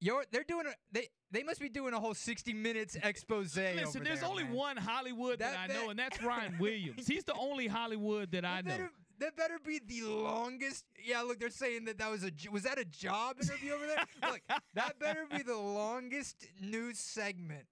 [0.00, 4.04] You're, they're doing a they they must be doing a whole 60 minutes expose Listen,
[4.04, 4.52] there's there, only man.
[4.52, 7.06] one Hollywood that, That- I know, that- and that's Ryan Williams.
[7.06, 8.68] He's the only Hollywood that I know.
[8.70, 8.90] better,
[9.20, 10.84] that better be the longest.
[11.02, 14.04] Yeah, look, they're saying that that was a was that a job interview over there?
[14.30, 14.40] look,
[14.74, 17.64] that better be the longest news segment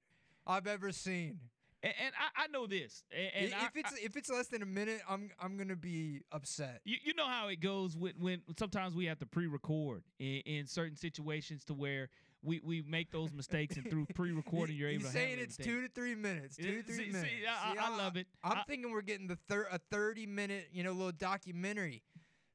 [0.46, 1.38] I've ever seen.
[1.82, 3.02] And, and I, I, know this.
[3.12, 6.20] And, and if I, it's if it's less than a minute, I'm I'm gonna be
[6.30, 6.80] upset.
[6.84, 10.66] You, you know how it goes when when sometimes we have to pre-record in, in
[10.66, 12.08] certain situations to where
[12.44, 15.88] we, we make those mistakes and through pre-recording you're able to saying it's two to
[15.88, 16.56] three minutes.
[16.56, 17.30] Two to three see, minutes.
[17.30, 18.26] See, I, see, I, I, love it.
[18.42, 22.02] I'm I, thinking we're getting the thir- a 30 minute you know little documentary.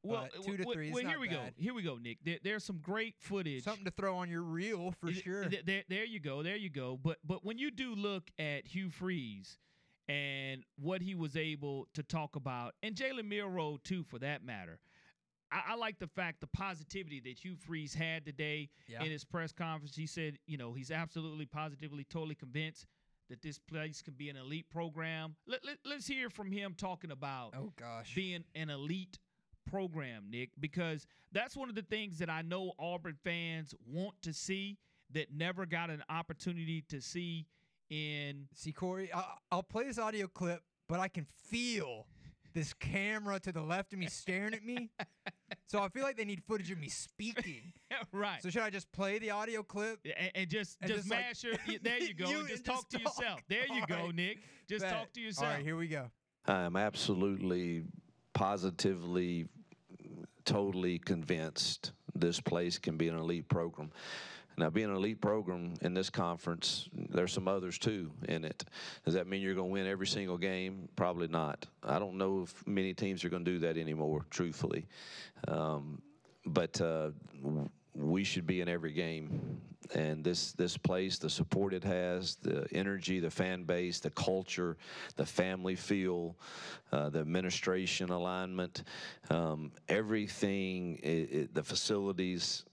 [0.07, 0.91] Well, uh, two to three.
[0.91, 1.35] Well, here we bad.
[1.35, 1.63] go.
[1.63, 2.17] Here we go, Nick.
[2.23, 3.63] There, there's some great footage.
[3.63, 5.45] Something to throw on your reel for sure.
[5.45, 6.43] There, there, there you go.
[6.43, 6.99] There you go.
[7.01, 9.57] But but when you do look at Hugh Freeze
[10.07, 14.79] and what he was able to talk about, and Jalen Milroe too, for that matter.
[15.49, 19.01] I, I, like the fact, the positivity that Hugh Freeze had today yeah.
[19.01, 19.95] in his press conference.
[19.95, 22.85] He said, you know, he's absolutely, positively, totally convinced
[23.29, 25.35] that this place can be an elite program.
[25.47, 29.19] Let, let, let's hear from him talking about oh gosh being an elite
[29.69, 34.33] program, Nick, because that's one of the things that I know Auburn fans want to
[34.33, 34.77] see
[35.13, 37.45] that never got an opportunity to see
[37.89, 38.47] in.
[38.53, 42.07] See, Corey, I'll, I'll play this audio clip, but I can feel
[42.53, 44.89] this camera to the left of me staring at me.
[45.67, 47.73] So I feel like they need footage of me speaking.
[48.13, 48.41] right.
[48.41, 51.43] So should I just play the audio clip and, and just and just, just mash
[51.43, 51.79] like, your?
[51.83, 52.29] There you go.
[52.29, 53.19] you and just and talk just to talk.
[53.19, 53.39] yourself.
[53.49, 54.15] There you All go, right.
[54.15, 54.37] Nick.
[54.69, 54.93] Just Bet.
[54.93, 55.47] talk to yourself.
[55.47, 56.09] All right, here we go.
[56.45, 57.83] I'm absolutely,
[58.33, 59.47] positively,
[60.47, 63.91] totally convinced this place can be an elite program.
[64.57, 68.65] Now, being an elite program in this conference, there's some others too in it.
[69.05, 70.89] Does that mean you're going to win every single game?
[70.95, 71.67] Probably not.
[71.83, 74.87] I don't know if many teams are going to do that anymore, truthfully.
[75.47, 76.01] Um,
[76.43, 77.11] but uh,
[77.97, 79.61] we should be in every game.
[79.93, 84.75] And this this place, the support it has, the energy, the fan base, the culture,
[85.15, 86.35] the family feel,
[86.91, 88.83] uh, the administration alignment,
[89.29, 92.65] um, everything, it, it, the facilities,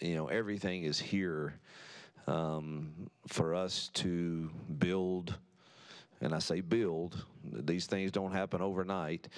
[0.00, 1.60] you know, everything is here
[2.26, 5.38] um, for us to build.
[6.22, 9.28] And I say build; these things don't happen overnight.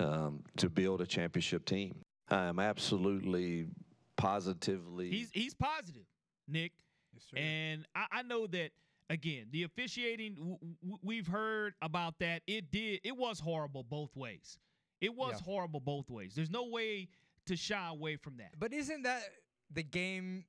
[0.00, 1.94] Um, to build a championship team,
[2.28, 3.68] I am absolutely
[4.16, 5.10] positively.
[5.10, 6.06] He's he's positive,
[6.48, 6.72] Nick.
[7.12, 8.70] Yes, and I, I, know that
[9.10, 12.42] again, the officiating w- w- we've heard about that.
[12.46, 13.00] It did.
[13.04, 14.58] It was horrible both ways.
[15.00, 15.44] It was Yeah.
[15.44, 16.34] horrible both ways.
[16.34, 17.08] There's no way
[17.46, 18.58] to shy away from that.
[18.58, 19.22] But isn't that
[19.70, 20.44] the game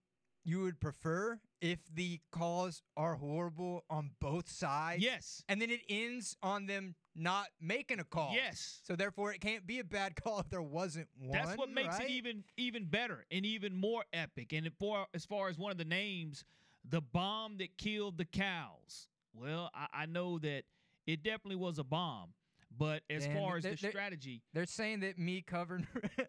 [0.46, 5.02] you would prefer if the calls are horrible on both sides?
[5.02, 5.44] Yes.
[5.48, 8.32] And then it ends on them not making a call.
[8.34, 8.82] Yes.
[8.84, 11.32] So therefore, it can't be a bad call if there wasn't one.
[11.32, 12.10] That's what makes right?
[12.10, 14.52] it even even better and even more epic.
[14.52, 16.44] And for as far as one of the names,
[16.88, 19.08] the bomb that killed the cows.
[19.34, 20.64] Well, I, I know that
[21.08, 22.34] it definitely was a bomb.
[22.78, 25.86] But as far as the strategy, They're saying that me covering.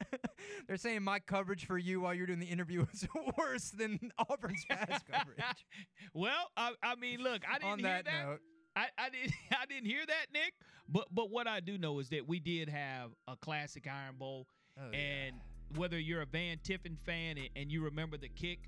[0.68, 3.06] they're saying my coverage for you while you're doing the interview was
[3.38, 3.98] worse than
[4.28, 5.66] Auburn's pass coverage.
[6.12, 8.26] well, I, I mean, look, I didn't On hear that that.
[8.26, 8.40] note,
[8.76, 10.52] I, I didn't I didn't hear that, Nick.
[10.88, 14.46] But but what I do know is that we did have a classic Iron Bowl,
[14.78, 14.98] Oh, yeah.
[14.98, 15.36] and
[15.76, 18.58] whether you're a Van Tiffin fan and, and you remember the kick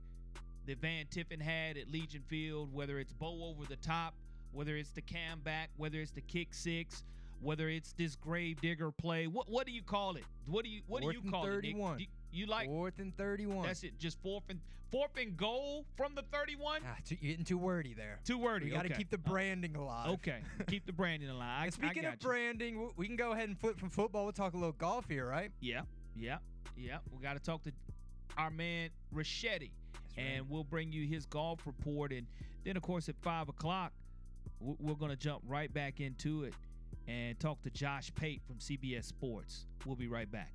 [0.67, 4.15] that Van Tiffin had at Legion Field, whether it's Bo over the top,
[4.53, 7.05] whether it's the cam back, whether it's the kick six,
[7.41, 10.25] whether it's this grave digger play, what what do you call it?
[10.47, 11.51] What do you what Fourth do you call it?
[11.51, 11.99] 31.
[11.99, 12.09] Nick?
[12.33, 13.67] Do you like fourth and thirty-one.
[13.67, 14.61] that's it, just fourth and
[14.91, 16.83] fourth and goal from the 31?
[16.85, 18.19] Ah, too, you're getting too wordy there.
[18.25, 18.67] Too wordy.
[18.67, 18.97] We got to okay.
[18.99, 20.11] keep the Uh, branding alive.
[20.11, 21.61] Okay, keep the branding alive.
[21.61, 22.19] I, And speaking of you.
[22.21, 24.25] branding, we can go ahead and flip from football.
[24.25, 25.51] We'll talk a little golf here, right?
[25.61, 25.83] Yeah,
[26.15, 26.39] yeah,
[26.77, 26.99] yeah.
[27.11, 27.73] We got to talk to
[28.37, 29.71] our man Rachetti,
[30.19, 32.13] and we'll bring you his golf report.
[32.13, 32.27] And
[32.65, 33.93] then, of course, at five o'clock,
[34.61, 36.55] we're going to jump right back into it
[37.09, 39.67] and talk to Josh Pate from CBS Sports.
[39.85, 40.53] We'll be right back.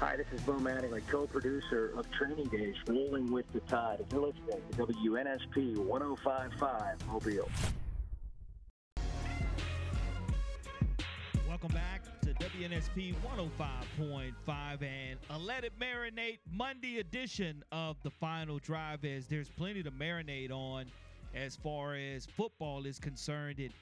[0.00, 4.00] Hi, this is Bo Mattingly, co-producer of Training Days, Rolling with the Tide.
[4.00, 7.48] If you're listening to WNSP 105.5 Mobile.
[11.48, 12.02] Welcome back
[12.40, 19.48] WNSP 105.5 and a Let It Marinate Monday edition of the final drive as there's
[19.48, 20.86] plenty to marinate on
[21.34, 23.60] as far as football is concerned.
[23.60, 23.72] And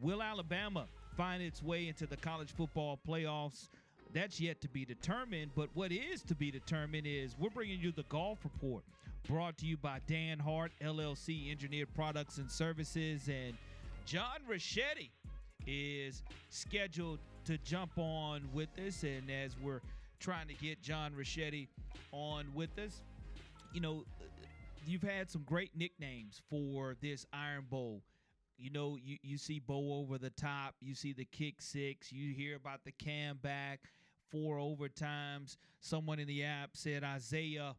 [0.00, 3.68] will Alabama find its way into the college football playoffs?
[4.14, 5.50] That's yet to be determined.
[5.54, 8.82] But what is to be determined is we're bringing you the golf report
[9.28, 13.54] brought to you by Dan Hart, LLC Engineered Products and Services, and
[14.06, 15.10] John Rachetti
[15.66, 17.18] is scheduled
[17.50, 19.02] to jump on with us.
[19.02, 19.80] And as we're
[20.20, 21.66] trying to get John Rachetti
[22.12, 23.02] on with us,
[23.72, 24.04] you know,
[24.86, 28.02] you've had some great nicknames for this Iron Bowl.
[28.56, 32.32] You know, you, you see Bo over the top, you see the kick six, you
[32.32, 33.80] hear about the cam back,
[34.30, 35.56] four overtimes.
[35.80, 37.74] Someone in the app said Isaiah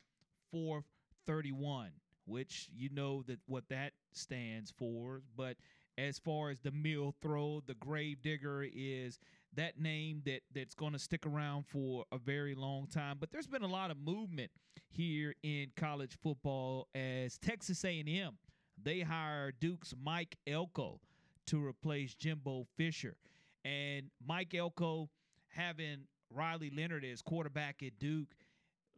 [0.52, 1.92] 431,
[2.26, 5.22] which you know that what that stands for.
[5.38, 5.56] But
[5.98, 9.18] as far as the mill throw, the grave digger is
[9.56, 13.18] that name that that's going to stick around for a very long time.
[13.20, 14.52] But there's been a lot of movement
[14.90, 18.38] here in college football as Texas A&M
[18.84, 21.00] they hired Duke's Mike Elko
[21.48, 23.16] to replace Jimbo Fisher,
[23.66, 25.10] and Mike Elko
[25.50, 28.30] having Riley Leonard as quarterback at Duke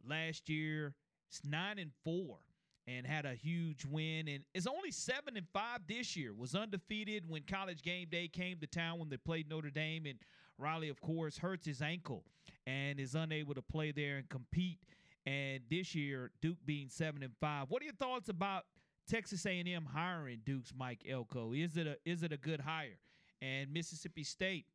[0.06, 0.94] last year,
[1.28, 2.38] it's nine and four
[2.86, 6.32] and had a huge win and is only seven and five this year.
[6.32, 10.18] Was undefeated when college game day came to town when they played Notre Dame and
[10.58, 12.24] Riley, of course, hurts his ankle
[12.66, 14.78] and is unable to play there and compete.
[15.26, 17.70] And this year, Duke being seven and five.
[17.70, 18.64] What are your thoughts about
[19.08, 21.52] Texas A&M hiring Duke's Mike Elko?
[21.52, 22.98] Is it a is it a good hire?
[23.40, 24.66] And Mississippi State,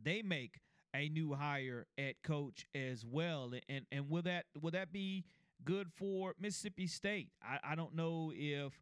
[0.00, 0.60] they make
[0.94, 3.52] a new hire at coach as well.
[3.68, 5.24] And and will that will that be
[5.64, 7.30] good for Mississippi State?
[7.42, 8.72] I, I don't know if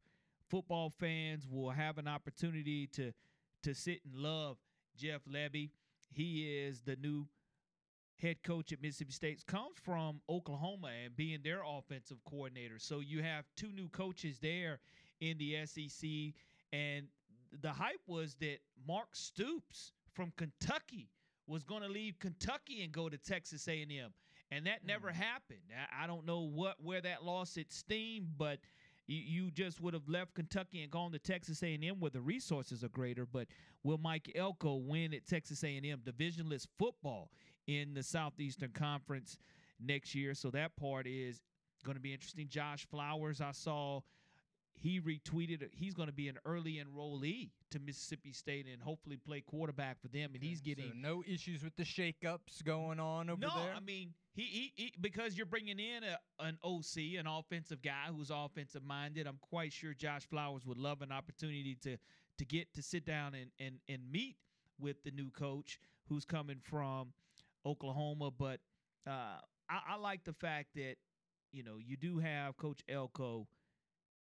[0.49, 3.13] football fans will have an opportunity to
[3.63, 4.59] to sit and love
[4.97, 5.71] Jeff Lebby.
[6.13, 7.27] He is the new
[8.19, 12.79] head coach at Mississippi State comes from Oklahoma and being their offensive coordinator.
[12.79, 14.79] So you have two new coaches there
[15.21, 16.35] in the SEC
[16.73, 17.07] and
[17.61, 21.09] the hype was that Mark Stoops from Kentucky
[21.47, 24.13] was going to leave Kentucky and go to Texas A&M,
[24.51, 25.15] and that never mm.
[25.15, 25.61] happened.
[26.01, 28.59] I don't know what where that lost its steam, but
[29.13, 32.83] you, you just would have left Kentucky and gone to Texas A&M where the resources
[32.83, 33.27] are greater.
[33.27, 33.49] But
[33.83, 37.31] will Mike Elko win at Texas A&M divisionless football
[37.67, 39.39] in the Southeastern Conference
[39.79, 40.35] next year?
[40.35, 41.41] So that part is
[41.85, 42.49] going to be interesting.
[42.49, 44.01] Josh Flowers, I saw
[44.75, 49.43] he retweeted he's going to be an early enrollee to Mississippi State and hopefully play
[49.43, 50.31] quarterback for them.
[50.35, 53.73] And he's getting so no issues with the shakeups going on over no, there.
[53.73, 57.83] No, I mean he, he, he, because you're bringing in a, an OC, an offensive
[57.83, 59.27] guy who's offensive minded.
[59.27, 61.97] I'm quite sure Josh Flowers would love an opportunity to
[62.39, 64.37] to get to sit down and and and meet
[64.79, 65.79] with the new coach
[66.09, 67.13] who's coming from
[67.67, 68.31] Oklahoma.
[68.31, 68.61] But
[69.07, 69.39] uh,
[69.69, 70.97] I, I like the fact that
[71.53, 73.47] you know you do have Coach Elko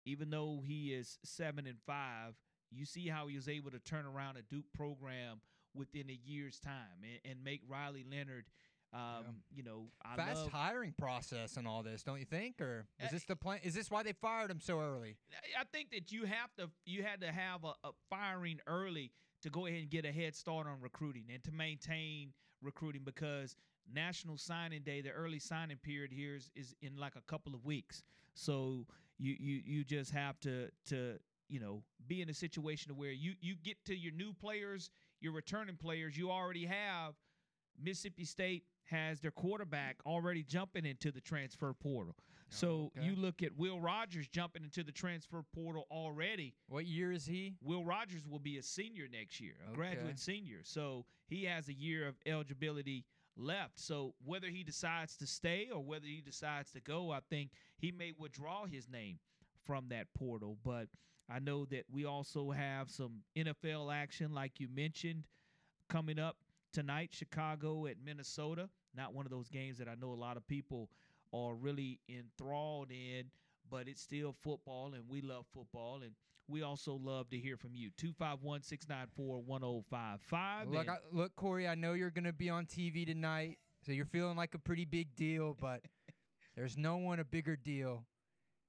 [0.07, 2.35] even though he is seven and five,
[2.71, 5.41] you see how he was able to turn around a Duke program
[5.75, 8.47] within a year's time and, and make Riley Leonard.
[8.93, 9.57] Um, yeah.
[9.57, 12.61] You know, I fast love, hiring process and all this, don't you think?
[12.61, 13.61] Or is this the plan?
[13.63, 15.17] Is this why they fired him so early?
[15.59, 19.51] I think that you have to, you had to have a, a firing early to
[19.51, 22.33] go ahead and get a head start on recruiting and to maintain
[22.63, 23.57] recruiting because
[23.93, 27.65] National Signing Day, the early signing period here is, is in like a couple of
[27.65, 28.03] weeks.
[28.35, 28.87] So
[29.19, 31.19] you you you just have to to
[31.49, 34.91] you know be in a situation where you you get to your new players,
[35.21, 36.17] your returning players.
[36.17, 37.15] You already have
[37.83, 42.17] Mississippi State has their quarterback already jumping into the transfer portal.
[42.49, 43.07] So okay.
[43.07, 46.55] you look at Will Rogers jumping into the transfer portal already.
[46.69, 47.57] What year is he?
[47.61, 49.77] Will Rogers will be a senior next year, a okay.
[49.77, 50.61] graduate senior.
[50.63, 53.05] So he has a year of eligibility
[53.37, 53.81] left.
[53.81, 57.91] So whether he decides to stay or whether he decides to go, I think he
[57.91, 59.19] may withdraw his name
[59.65, 60.57] from that portal.
[60.65, 60.87] But
[61.29, 65.25] I know that we also have some NFL action, like you mentioned,
[65.89, 66.37] coming up
[66.77, 67.09] tonight.
[67.11, 68.69] Chicago at Minnesota.
[68.95, 70.91] Not one of those games that I know a lot of people
[71.33, 73.31] are really enthralled in,
[73.71, 76.01] but it's still football, and we love football.
[76.03, 76.13] And
[76.49, 77.89] we also love to hear from you.
[77.97, 80.69] 251 694 1055.
[80.69, 84.37] Look, look, Corey, I know you're going to be on TV tonight, so you're feeling
[84.37, 85.81] like a pretty big deal, but
[86.57, 88.05] there's no one a bigger deal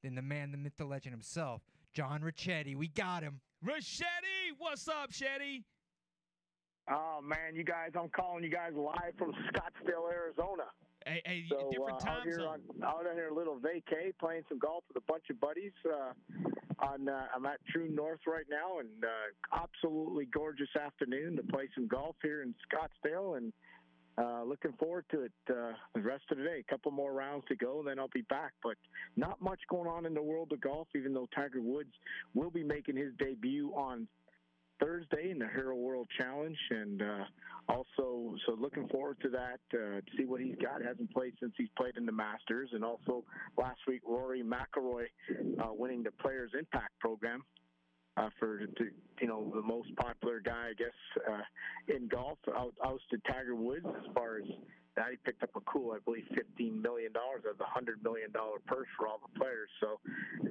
[0.02, 1.62] than the man, the myth, the legend himself,
[1.94, 2.74] John Ricchetti.
[2.78, 3.42] We got him.
[3.66, 5.64] Ricchetti, what's up, Shetty?
[6.90, 7.92] Oh man, you guys!
[8.00, 10.64] I'm calling you guys live from Scottsdale, Arizona.
[11.06, 12.62] Hey, a so, different uh, time out here zone.
[12.82, 15.74] On, out here, a little vacay, playing some golf with a bunch of buddies.
[15.86, 16.14] Uh,
[16.80, 21.68] on uh, I'm at True North right now, and uh, absolutely gorgeous afternoon to play
[21.76, 23.52] some golf here in Scottsdale, and
[24.18, 26.64] uh, looking forward to it uh, the rest of the day.
[26.66, 28.54] A couple more rounds to go, and then I'll be back.
[28.64, 28.76] But
[29.16, 31.94] not much going on in the world of golf, even though Tiger Woods
[32.34, 34.08] will be making his debut on
[34.80, 37.24] Thursday in the Hero World Challenge, and uh,
[37.70, 40.82] also so looking forward to that uh, to see what he's got.
[40.84, 43.24] Hasn't played since he's played in the Masters, and also
[43.58, 45.06] last week Rory McIlroy
[45.62, 47.44] uh, winning the Players Impact Program
[48.18, 48.90] uh, for the,
[49.22, 52.40] you know the most popular guy, I guess, uh, in golf.
[52.56, 54.46] Out, ousted Tiger Woods as far as
[54.98, 55.08] that.
[55.12, 58.60] He picked up a cool, I believe, fifteen million dollars of the hundred million dollar
[58.66, 59.70] purse for all the players.
[59.80, 60.00] So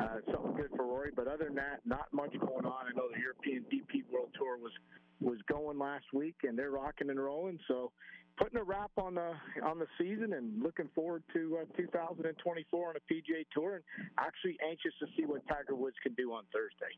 [0.01, 1.11] uh, something good for Rory.
[1.15, 2.87] But other than that, not much going on.
[2.89, 4.73] I know the European DP World Tour was
[5.21, 7.59] was going last week, and they're rocking and rolling.
[7.69, 7.91] So,
[8.39, 9.33] putting a wrap on the
[9.63, 13.85] on the season, and looking forward to uh, 2024 on a PGA Tour, and
[14.19, 16.95] actually anxious to see what Tiger Woods can do on Thursday.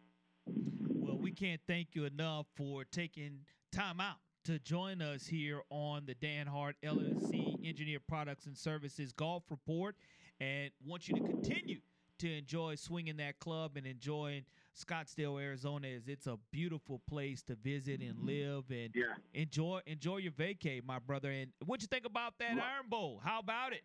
[0.95, 3.41] Well, we can't thank you enough for taking
[3.73, 4.19] time out
[4.49, 9.95] to join us here on the Dan Hart LLC Engineered Products and Services Golf Report,
[10.41, 11.81] and want you to continue
[12.19, 14.45] to enjoy swinging that club and enjoying
[14.75, 18.27] Scottsdale, Arizona, as it's a beautiful place to visit and mm-hmm.
[18.27, 19.12] live and yeah.
[19.35, 21.31] enjoy enjoy your vacay, my brother.
[21.31, 23.20] And what you think about that Well- Iron Bowl?
[23.23, 23.83] How about it?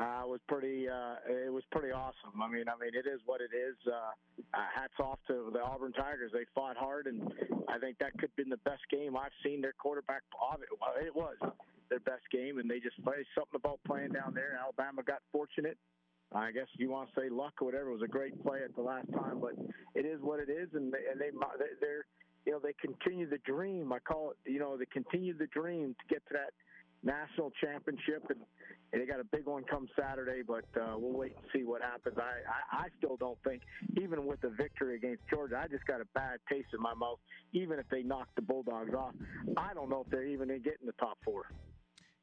[0.00, 0.88] Uh, was pretty.
[0.88, 2.40] Uh, it was pretty awesome.
[2.40, 3.76] I mean, I mean, it is what it is.
[3.86, 4.16] Uh,
[4.54, 6.32] uh, hats off to the Auburn Tigers.
[6.32, 7.20] They fought hard, and
[7.68, 10.22] I think that could have been the best game I've seen their quarterback.
[10.32, 10.56] Well,
[11.04, 11.36] it was
[11.90, 14.56] their best game, and they just played something about playing down there.
[14.58, 15.76] Alabama got fortunate.
[16.32, 17.90] I guess you want to say luck or whatever.
[17.90, 19.52] It was a great play at the last time, but
[19.94, 21.28] it is what it is, and they, and they
[21.80, 22.06] they're
[22.46, 23.92] you know they continue the dream.
[23.92, 26.54] I call it you know they continue the dream to get to that
[27.02, 28.40] national championship, and,
[28.92, 30.42] and they got a big one come Saturday.
[30.46, 32.16] But uh, we'll wait and see what happens.
[32.18, 33.62] I, I I still don't think
[34.00, 37.18] even with the victory against Georgia, I just got a bad taste in my mouth.
[37.52, 39.14] Even if they knock the Bulldogs off,
[39.56, 41.44] I don't know if they're even going to get in the top four.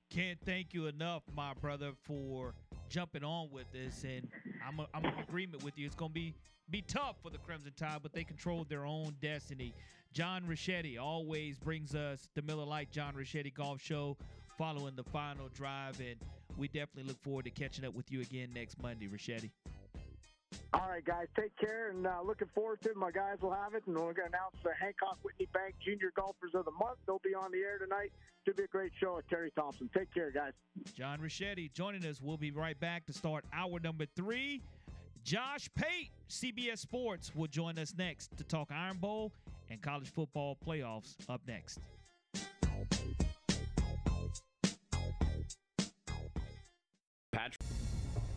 [0.09, 2.53] Can't thank you enough, my brother, for
[2.89, 4.03] jumping on with this.
[4.03, 4.27] And
[4.65, 5.85] I'm, a, I'm in agreement with you.
[5.85, 6.33] It's going to be
[6.69, 9.73] be tough for the Crimson Tide, but they control their own destiny.
[10.13, 14.17] John Richetti always brings us the Miller Lite John Richetti Golf Show
[14.57, 15.99] following the final drive.
[15.99, 16.15] And
[16.57, 19.51] we definitely look forward to catching up with you again next Monday, Richetti.
[20.73, 22.95] All right, guys, take care, and uh, looking forward to it.
[22.95, 26.11] My guys will have it, and we're going to announce the Hancock Whitney Bank Junior
[26.15, 26.99] Golfers of the Month.
[27.05, 28.11] They'll be on the air tonight.
[28.45, 29.89] Should be a great show at Terry Thompson.
[29.95, 30.53] Take care, guys.
[30.93, 32.21] John Richetti joining us.
[32.21, 34.61] We'll be right back to start hour number three.
[35.23, 39.33] Josh Pate, CBS Sports, will join us next to talk Iron Bowl
[39.69, 41.79] and college football playoffs up next.
[47.47, 47.69] Patrick.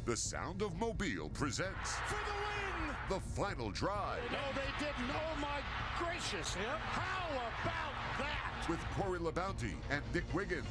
[0.06, 2.96] The Sound of Mobile presents For the win!
[3.08, 5.10] the final drive No, they didn't.
[5.10, 5.60] Oh, my
[5.98, 6.54] gracious.
[6.54, 8.68] How about that?
[8.68, 10.66] with Corey LaBounty and Nick Wiggins.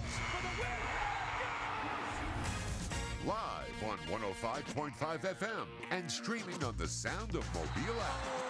[3.25, 4.93] Live on 105.5
[5.37, 8.48] FM and streaming on the Sound of Mobile app.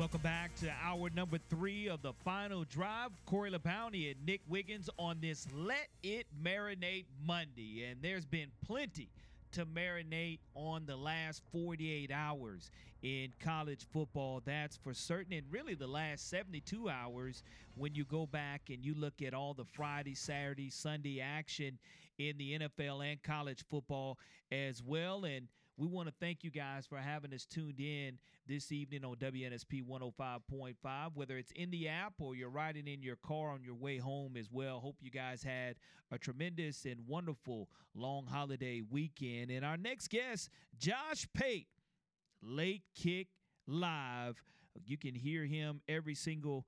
[0.00, 3.10] Welcome back to hour number three of the final drive.
[3.26, 7.84] Corey LaBounty and Nick Wiggins on this Let It Marinate Monday.
[7.84, 9.10] And there's been plenty
[9.52, 12.70] to marinate on the last 48 hours
[13.02, 14.40] in college football.
[14.42, 15.34] That's for certain.
[15.34, 17.42] And really, the last 72 hours
[17.74, 21.78] when you go back and you look at all the Friday, Saturday, Sunday action
[22.16, 24.18] in the NFL and college football
[24.50, 25.26] as well.
[25.26, 25.48] And
[25.80, 29.82] we want to thank you guys for having us tuned in this evening on WNSP
[29.82, 30.74] 105.5,
[31.14, 34.36] whether it's in the app or you're riding in your car on your way home
[34.36, 34.80] as well.
[34.80, 35.76] Hope you guys had
[36.12, 39.50] a tremendous and wonderful long holiday weekend.
[39.50, 41.68] And our next guest, Josh Pate,
[42.42, 43.28] Late Kick
[43.66, 44.42] Live.
[44.84, 46.66] You can hear him every single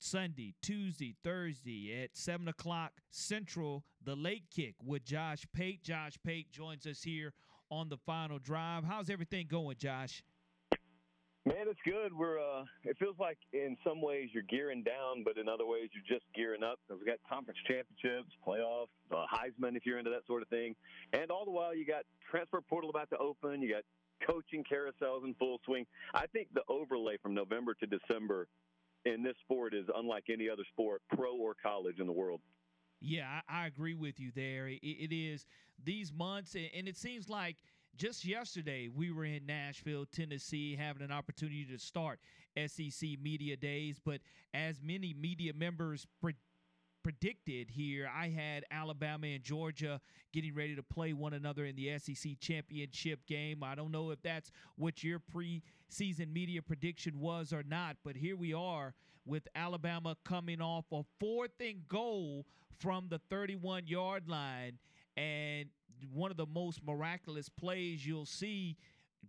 [0.00, 5.82] Sunday, Tuesday, Thursday at 7 o'clock Central, the late kick with Josh Pate.
[5.82, 7.32] Josh Pate joins us here
[7.70, 8.84] on the final drive.
[8.84, 10.22] How's everything going, Josh?
[11.46, 12.12] Man, it's good.
[12.12, 15.88] We're uh it feels like in some ways you're gearing down, but in other ways
[15.94, 16.78] you're just gearing up.
[16.90, 20.74] We've got conference championships, playoffs, uh, Heisman if you're into that sort of thing.
[21.14, 23.84] And all the while you got transfer portal about to open, you got
[24.28, 25.86] coaching carousels in full swing.
[26.12, 28.46] I think the overlay from November to December
[29.06, 32.40] in this sport is unlike any other sport, pro or college in the world.
[33.00, 34.68] Yeah, I, I agree with you there.
[34.68, 35.46] It, it is
[35.82, 37.56] these months, and, it seems like
[37.96, 42.18] just yesterday we were in Nashville, Tennessee, having an opportunity to start
[42.66, 44.00] SEC Media Days.
[44.04, 44.20] But
[44.54, 46.34] as many media members pre-
[47.02, 50.00] predicted here, I had Alabama and Georgia
[50.32, 53.62] getting ready to play one another in the SEC championship game.
[53.62, 58.36] I don't know if that's what your preseason media prediction was or not, but here
[58.36, 58.94] we are
[59.24, 62.46] with Alabama coming off a fourth and goal
[62.78, 64.78] from the 31 yard line.
[65.16, 65.66] And
[66.12, 68.76] one of the most miraculous plays you'll see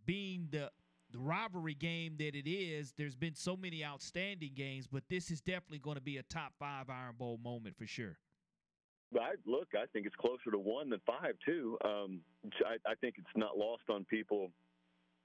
[0.06, 0.72] being the
[1.12, 5.42] the rivalry game that it is, there's been so many outstanding games, but this is
[5.42, 8.20] definitely going to be a top five Iron Bowl moment for sure.
[9.20, 11.80] I look, I think it's closer to one than five too.
[11.84, 12.22] Um,
[12.64, 14.52] I, I think it's not lost on people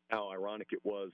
[0.08, 1.10] how ironic it was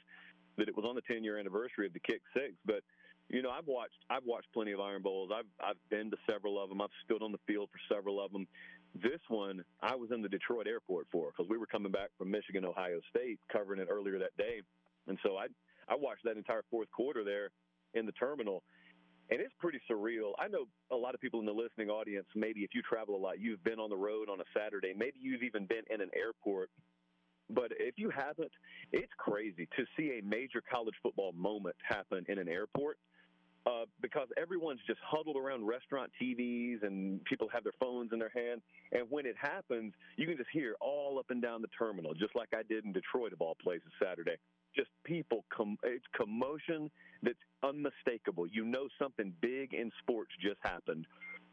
[0.56, 2.52] that it was on the 10 year anniversary of the kick six.
[2.64, 2.82] But
[3.30, 5.30] you know, I've watched I've watched plenty of Iron Bowls.
[5.32, 6.80] I've I've been to several of them.
[6.80, 8.46] I've stood on the field for several of them.
[8.94, 12.30] This one, I was in the Detroit airport for because we were coming back from
[12.30, 14.62] Michigan, Ohio State, covering it earlier that day,
[15.06, 15.46] and so I
[15.88, 17.50] I watched that entire fourth quarter there
[17.94, 18.64] in the terminal,
[19.30, 20.32] and it's pretty surreal.
[20.40, 22.26] I know a lot of people in the listening audience.
[22.34, 24.92] Maybe if you travel a lot, you've been on the road on a Saturday.
[24.96, 26.70] Maybe you've even been in an airport.
[27.48, 28.52] But if you haven't,
[28.92, 32.96] it's crazy to see a major college football moment happen in an airport
[33.66, 38.32] uh, because everyone's just huddled around restaurant TVs and people have their phones in their
[38.34, 38.62] hand.
[38.92, 42.34] And when it happens, you can just hear all up and down the terminal, just
[42.34, 44.36] like I did in Detroit, of all places, Saturday.
[44.74, 46.90] Just people, com- it's commotion
[47.22, 48.46] that's unmistakable.
[48.46, 51.06] You know something big in sports just happened.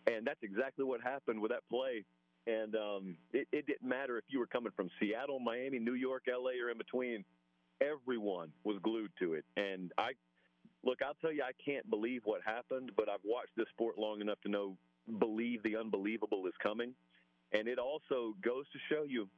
[0.10, 2.06] And that's exactly what happened with that play.
[2.46, 6.24] And um, it, it didn't matter if you were coming from Seattle, Miami, New York,
[6.30, 7.26] LA, or in between.
[7.82, 9.44] Everyone was glued to it.
[9.58, 10.14] And I
[10.84, 14.22] look, I'll tell you, I can't believe what happened, but I've watched this sport long
[14.22, 14.78] enough to know
[15.20, 16.94] believe the unbelievable is coming.
[17.54, 19.30] And it also goes to show you,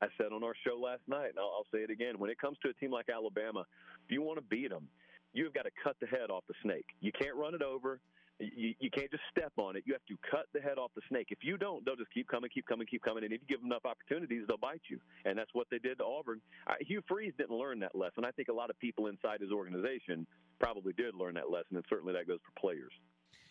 [0.00, 2.38] I said on our show last night, and I'll, I'll say it again when it
[2.38, 3.64] comes to a team like Alabama,
[4.04, 4.88] if you want to beat them,
[5.32, 6.86] you've got to cut the head off the snake.
[7.00, 8.00] You can't run it over.
[8.38, 9.84] You, you can't just step on it.
[9.86, 11.28] You have to cut the head off the snake.
[11.30, 13.24] If you don't, they'll just keep coming, keep coming, keep coming.
[13.24, 15.00] And if you give them enough opportunities, they'll bite you.
[15.24, 16.40] And that's what they did to Auburn.
[16.66, 18.24] Uh, Hugh Freeze didn't learn that lesson.
[18.26, 20.26] I think a lot of people inside his organization
[20.60, 22.92] probably did learn that lesson, and certainly that goes for players.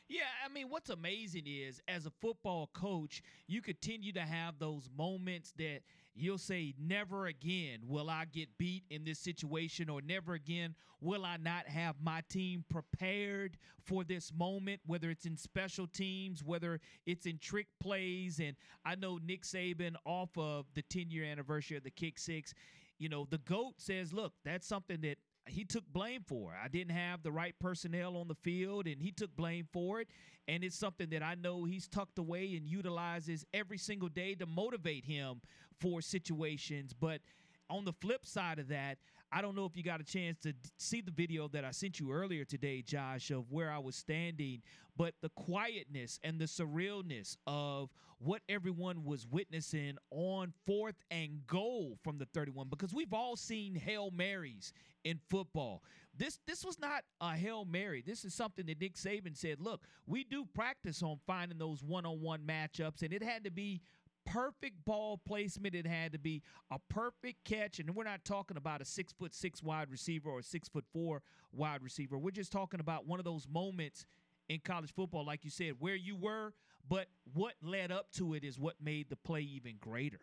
[0.07, 4.87] Yeah, I mean, what's amazing is as a football coach, you continue to have those
[4.95, 5.79] moments that
[6.15, 11.25] you'll say, never again will I get beat in this situation, or never again will
[11.25, 16.79] I not have my team prepared for this moment, whether it's in special teams, whether
[17.05, 18.39] it's in trick plays.
[18.39, 18.55] And
[18.85, 22.53] I know Nick Saban, off of the 10 year anniversary of the kick six,
[22.97, 25.17] you know, the GOAT says, look, that's something that
[25.47, 26.53] he took blame for.
[26.61, 30.07] I didn't have the right personnel on the field, and he took blame for it.
[30.47, 34.45] And it's something that I know he's tucked away and utilizes every single day to
[34.45, 35.41] motivate him
[35.79, 36.93] for situations.
[36.93, 37.21] But
[37.69, 38.97] on the flip side of that,
[39.31, 41.99] I don't know if you got a chance to see the video that I sent
[41.99, 44.61] you earlier today, Josh, of where I was standing,
[44.95, 47.89] but the quietness and the surrealness of
[48.19, 53.75] what everyone was witnessing on fourth and goal from the 31 because we've all seen
[53.75, 54.71] Hail Marys
[55.03, 55.83] in football.
[56.17, 58.01] This this was not a Hail Mary.
[58.05, 62.41] This is something that Nick Saban said, look, we do practice on finding those one-on-one
[62.47, 63.81] matchups and it had to be
[64.25, 65.75] perfect ball placement.
[65.75, 66.41] It had to be
[66.71, 67.79] a perfect catch.
[67.79, 70.85] And we're not talking about a six foot six wide receiver or a six foot
[70.91, 71.21] four
[71.51, 72.17] wide receiver.
[72.17, 74.05] We're just talking about one of those moments
[74.49, 76.53] in college football, like you said, where you were,
[76.87, 80.19] but what led up to it is what made the play even greater.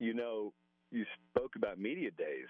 [0.00, 0.52] You know,
[0.90, 2.46] you spoke about media days.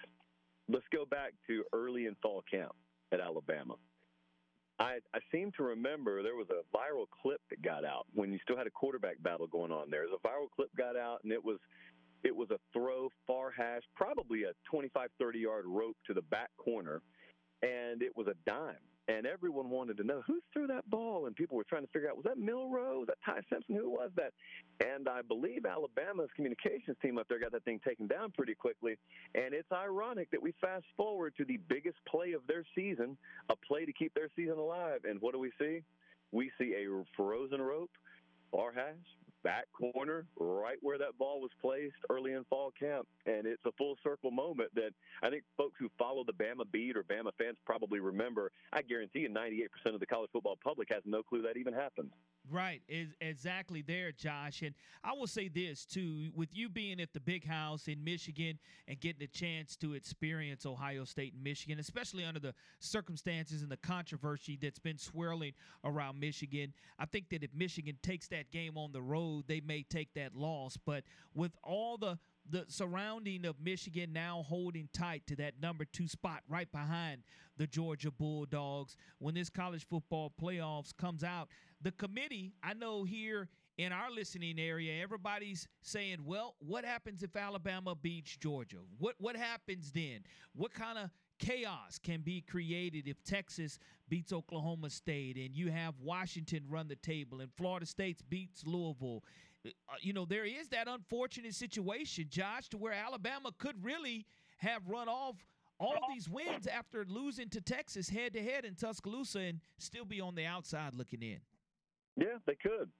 [0.68, 2.72] Let's go back to early in fall camp
[3.12, 3.74] at Alabama.
[4.82, 8.38] I, I seem to remember there was a viral clip that got out when you
[8.42, 10.04] still had a quarterback battle going on there.
[10.04, 11.58] A viral clip got out, and it was
[12.24, 16.50] it was a throw far hash, probably a 25, 30 yard rope to the back
[16.56, 17.00] corner,
[17.62, 18.76] and it was a dime
[19.08, 22.08] and everyone wanted to know who threw that ball, and people were trying to figure
[22.08, 24.32] out was that Milroe, was that Ty Simpson, who was that?
[24.80, 28.96] And I believe Alabama's communications team up there got that thing taken down pretty quickly.
[29.34, 33.16] And it's ironic that we fast forward to the biggest play of their season,
[33.50, 35.82] a play to keep their season alive, and what do we see?
[36.30, 37.90] We see a frozen rope,
[38.50, 38.94] far hash,
[39.42, 43.06] back corner, right where that ball was placed early in fall camp.
[43.26, 44.90] And it's a full circle moment that
[45.22, 48.50] I think folks who follow the Bama beat or Bama fans probably remember.
[48.72, 52.10] I guarantee you 98% of the college football public has no clue that even happened.
[52.50, 54.62] Right, is exactly there, Josh.
[54.62, 54.74] And
[55.04, 58.58] I will say this too: with you being at the big house in Michigan
[58.88, 63.70] and getting a chance to experience Ohio State and Michigan, especially under the circumstances and
[63.70, 65.52] the controversy that's been swirling
[65.84, 69.84] around Michigan, I think that if Michigan takes that game on the road, they may
[69.84, 70.76] take that loss.
[70.76, 71.04] But
[71.34, 72.18] with all the
[72.50, 77.22] the surrounding of Michigan now holding tight to that number two spot right behind
[77.56, 78.96] the Georgia Bulldogs.
[79.18, 81.48] When this college football playoffs comes out,
[81.82, 83.48] the committee, I know here
[83.78, 88.78] in our listening area, everybody's saying, well, what happens if Alabama beats Georgia?
[88.98, 90.20] What what happens then?
[90.54, 93.78] What kind of chaos can be created if Texas
[94.08, 99.24] beats Oklahoma State and you have Washington run the table and Florida State beats Louisville
[99.64, 104.26] uh, you know, there is that unfortunate situation, Josh, to where Alabama could really
[104.58, 105.36] have run off
[105.78, 110.20] all these wins after losing to Texas head to head in Tuscaloosa and still be
[110.20, 111.40] on the outside looking in.
[112.16, 112.90] Yeah, they could.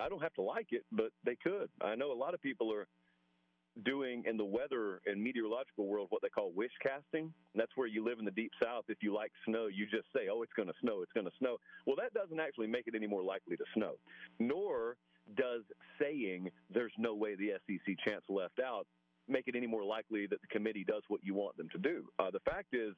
[0.00, 1.68] I don't have to like it, but they could.
[1.80, 2.86] I know a lot of people are
[3.84, 7.32] doing in the weather and meteorological world what they call wish casting.
[7.54, 8.84] That's where you live in the deep south.
[8.88, 11.02] If you like snow, you just say, "Oh, it's going to snow.
[11.02, 13.94] It's going to snow." Well, that doesn't actually make it any more likely to snow.
[14.38, 14.96] Nor
[15.36, 15.62] does
[16.00, 18.86] saying there's no way the SEC chance left out
[19.28, 22.04] make it any more likely that the committee does what you want them to do?
[22.18, 22.94] Uh, the fact is,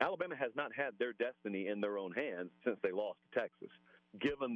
[0.00, 3.68] Alabama has not had their destiny in their own hands since they lost to Texas,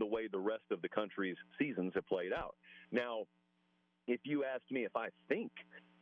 [0.05, 2.55] the way the rest of the country's seasons have played out.
[2.93, 3.25] Now,
[4.07, 5.51] if you asked me if I think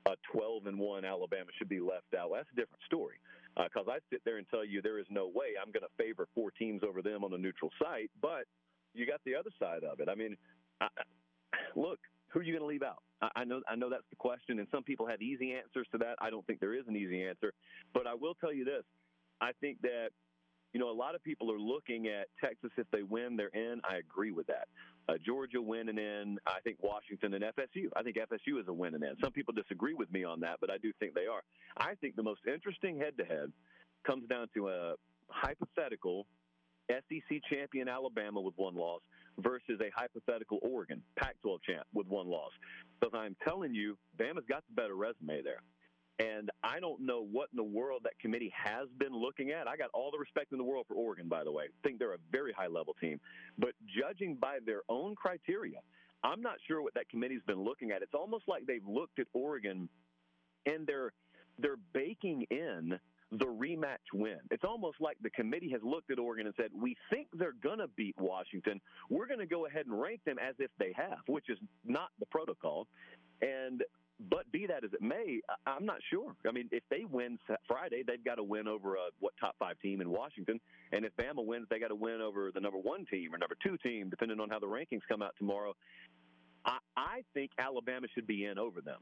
[0.06, 3.14] a 12 and 1 Alabama should be left out, that's a different story.
[3.56, 6.02] Because uh, I sit there and tell you there is no way I'm going to
[6.02, 8.10] favor four teams over them on a neutral site.
[8.20, 8.44] But
[8.92, 10.08] you got the other side of it.
[10.08, 10.36] I mean,
[10.80, 10.88] I,
[11.76, 13.02] look, who are you going to leave out?
[13.20, 15.98] I, I know, I know that's the question, and some people have easy answers to
[15.98, 16.16] that.
[16.20, 17.52] I don't think there is an easy answer,
[17.94, 18.82] but I will tell you this:
[19.40, 20.10] I think that
[20.72, 23.80] you know, a lot of people are looking at Texas if they win, they're in.
[23.88, 24.68] I agree with that.
[25.08, 26.38] Uh, Georgia winning in.
[26.46, 27.88] I think Washington and FSU.
[27.96, 29.14] I think FSU is a win and in.
[29.22, 31.42] Some people disagree with me on that, but I do think they are.
[31.76, 33.52] I think the most interesting head to head
[34.06, 34.94] comes down to a
[35.28, 36.26] hypothetical
[36.88, 39.00] SEC champion Alabama with one loss
[39.38, 42.50] versus a hypothetical Oregon Pac 12 champ with one loss.
[43.00, 45.62] Because I'm telling you, Bama's got the better resume there.
[46.18, 49.66] And I don't know what in the world that committee has been looking at.
[49.66, 51.64] I got all the respect in the world for Oregon, by the way.
[51.64, 53.18] I think they're a very high level team.
[53.58, 55.80] But judging by their own criteria,
[56.22, 58.02] I'm not sure what that committee's been looking at.
[58.02, 59.88] It's almost like they've looked at Oregon
[60.66, 61.12] and they're
[61.58, 62.98] they're baking in
[63.30, 64.38] the rematch win.
[64.50, 67.78] It's almost like the committee has looked at Oregon and said, "We think they're going
[67.78, 68.80] to beat Washington.
[69.08, 72.10] We're going to go ahead and rank them as if they have," which is not
[72.18, 72.86] the protocol.
[73.40, 73.82] And
[74.30, 76.34] but be that as it may, I'm not sure.
[76.46, 79.78] I mean, if they win Friday, they've got to win over a what top five
[79.80, 80.60] team in Washington,
[80.92, 83.56] and if Bama wins, they got to win over the number one team or number
[83.62, 85.74] two team, depending on how the rankings come out tomorrow.
[86.64, 89.00] I, I think Alabama should be in over them.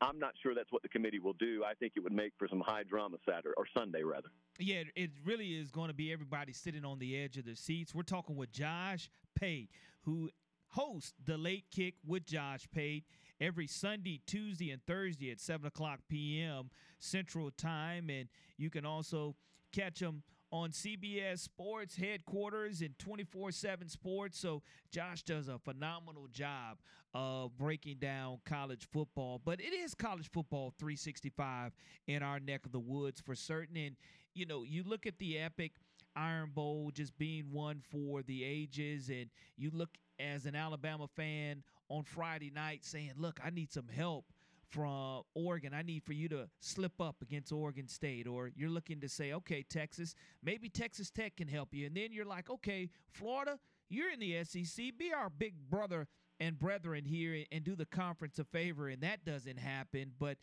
[0.00, 1.62] I'm not sure that's what the committee will do.
[1.64, 4.28] I think it would make for some high drama Saturday or Sunday rather.
[4.58, 7.94] Yeah, it really is going to be everybody sitting on the edge of their seats.
[7.94, 9.70] We're talking with Josh Pate,
[10.02, 10.30] who
[10.68, 13.04] hosts the Late Kick with Josh Pate
[13.40, 16.70] every Sunday, Tuesday, and Thursday at 7 o'clock p.m.
[16.98, 18.10] Central Time.
[18.10, 19.36] And you can also
[19.72, 20.22] catch them
[20.52, 24.38] on CBS Sports headquarters and 24 7 Sports.
[24.38, 26.78] So Josh does a phenomenal job
[27.14, 29.40] of breaking down college football.
[29.44, 31.72] But it is college football 365
[32.06, 33.76] in our neck of the woods for certain.
[33.76, 33.96] And,
[34.34, 35.72] you know, you look at the epic
[36.16, 39.26] Iron Bowl just being one for the ages, and
[39.56, 44.26] you look as an Alabama fan on Friday night saying, look, I need some help
[44.68, 45.72] from Oregon.
[45.74, 48.26] I need for you to slip up against Oregon State.
[48.26, 51.86] Or you're looking to say, okay, Texas, maybe Texas Tech can help you.
[51.86, 53.58] And then you're like, okay, Florida,
[53.88, 54.98] you're in the SEC.
[54.98, 56.08] Be our big brother
[56.40, 58.88] and brethren here and do the conference a favor.
[58.88, 60.12] And that doesn't happen.
[60.18, 60.38] But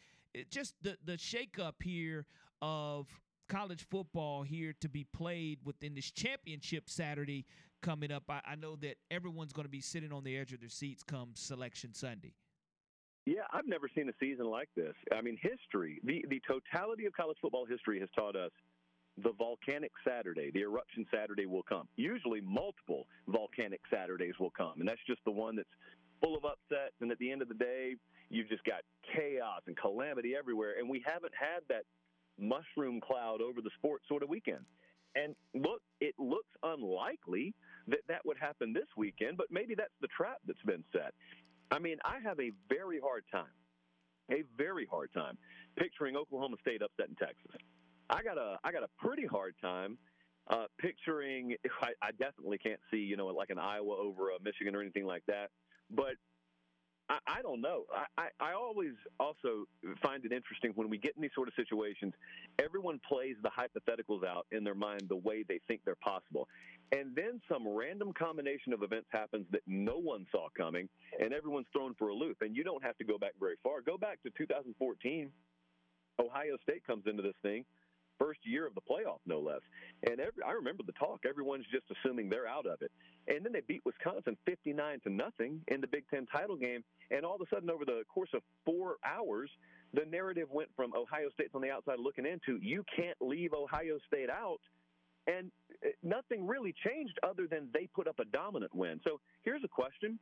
[0.49, 2.26] just the, the shakeup here
[2.61, 3.07] of
[3.49, 7.45] college football here to be played within this championship Saturday
[7.84, 8.23] coming up.
[8.30, 11.03] I, I know that everyone's going to be sitting on the edge of their seats
[11.03, 12.34] come Selection Sunday.
[13.26, 14.93] Yeah, I've never seen a season like this.
[15.15, 18.51] I mean, history, the, the totality of college football history has taught us
[19.22, 21.88] the volcanic Saturday, the eruption Saturday will come.
[21.95, 25.69] Usually, multiple volcanic Saturdays will come, and that's just the one that's
[26.22, 26.95] full of upsets.
[26.99, 27.95] And at the end of the day,
[28.30, 28.81] you've just got
[29.15, 30.76] chaos and calamity everywhere.
[30.80, 31.84] And we haven't had that
[32.39, 34.65] mushroom cloud over the sports sort of weekend.
[35.15, 37.53] And look, it looks unlikely
[37.88, 41.14] that that would happen this weekend, but maybe that's the trap that's been set.
[41.72, 43.53] I mean, I have a very hard time,
[44.31, 45.38] a very hard time
[45.77, 47.60] picturing Oklahoma State upsetting Texas.
[48.10, 49.97] I got a I got a pretty hard time
[50.47, 51.55] uh, picturing.
[51.81, 55.05] I, I definitely can't see you know like an Iowa over a Michigan or anything
[55.05, 55.49] like that.
[55.89, 56.15] But
[57.10, 57.84] I, I don't know.
[57.93, 59.65] I, I, I always also
[60.01, 62.14] find it interesting when we get in these sort of situations,
[62.60, 66.47] everyone plays the hypotheticals out in their mind the way they think they're possible.
[66.94, 70.88] And then some random combination of events happens that no one saw coming,
[71.20, 72.38] and everyone's thrown for a loop.
[72.41, 73.82] And you don't have to go back very far.
[73.82, 75.32] Go back to 2014.
[76.20, 77.65] Ohio State comes into this thing
[78.20, 79.61] first year of the playoff, no less.
[80.10, 81.22] And every, I remember the talk.
[81.28, 82.91] Everyone's just assuming they're out of it.
[83.28, 86.84] And then they beat Wisconsin 59 to nothing in the Big Ten title game.
[87.11, 89.49] And all of a sudden, over the course of four hours,
[89.94, 93.98] the narrative went from Ohio State's on the outside looking into you can't leave Ohio
[94.07, 94.60] State out.
[95.28, 95.52] And
[96.01, 98.99] nothing really changed other than they put up a dominant win.
[99.03, 100.19] So here's a question.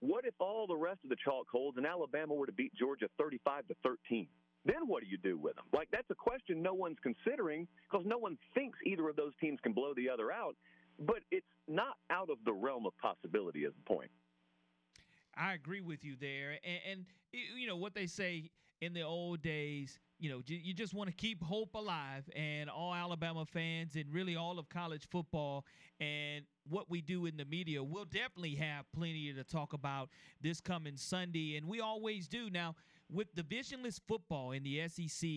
[0.00, 3.08] What if all the rest of the chalk holds and Alabama were to beat Georgia
[3.18, 4.26] 35 to 13?
[4.64, 5.64] then what do you do with them?
[5.72, 9.58] Like, that's a question no one's considering because no one thinks either of those teams
[9.62, 10.54] can blow the other out.
[10.98, 14.10] But it's not out of the realm of possibility, is the point.
[15.34, 16.58] I agree with you there.
[16.62, 18.50] And, and you know, what they say
[18.82, 22.94] in the old days, you know, you just want to keep hope alive, and all
[22.94, 25.64] Alabama fans and really all of college football
[25.98, 30.10] and what we do in the media, we'll definitely have plenty to talk about
[30.40, 32.50] this coming Sunday, and we always do.
[32.50, 32.76] Now,
[33.10, 35.28] with divisionless football in the SEC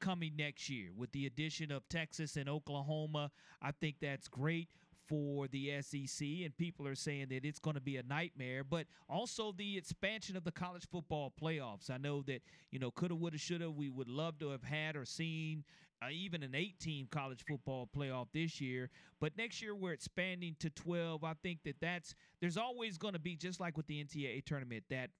[0.00, 3.30] coming next year, with the addition of Texas and Oklahoma,
[3.62, 4.68] I think that's great
[5.08, 8.64] for the SEC, and people are saying that it's going to be a nightmare.
[8.64, 11.90] But also the expansion of the college football playoffs.
[11.90, 13.70] I know that you know coulda, woulda, shoulda.
[13.70, 15.64] We would love to have had or seen
[16.02, 18.90] uh, even an eight-team college football playoff this year.
[19.20, 21.24] But next year we're expanding to 12.
[21.24, 24.84] I think that that's there's always going to be just like with the NCAA tournament
[24.90, 25.10] that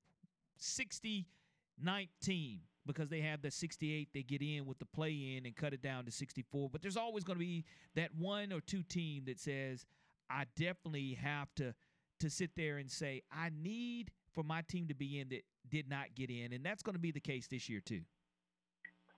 [0.61, 1.25] 69th
[2.23, 5.73] team because they have the 68 they get in with the play in and cut
[5.73, 7.65] it down to 64 but there's always going to be
[7.95, 9.85] that one or two team that says
[10.31, 11.75] i definitely have to
[12.21, 15.89] to sit there and say i need for my team to be in that did
[15.89, 18.01] not get in and that's going to be the case this year too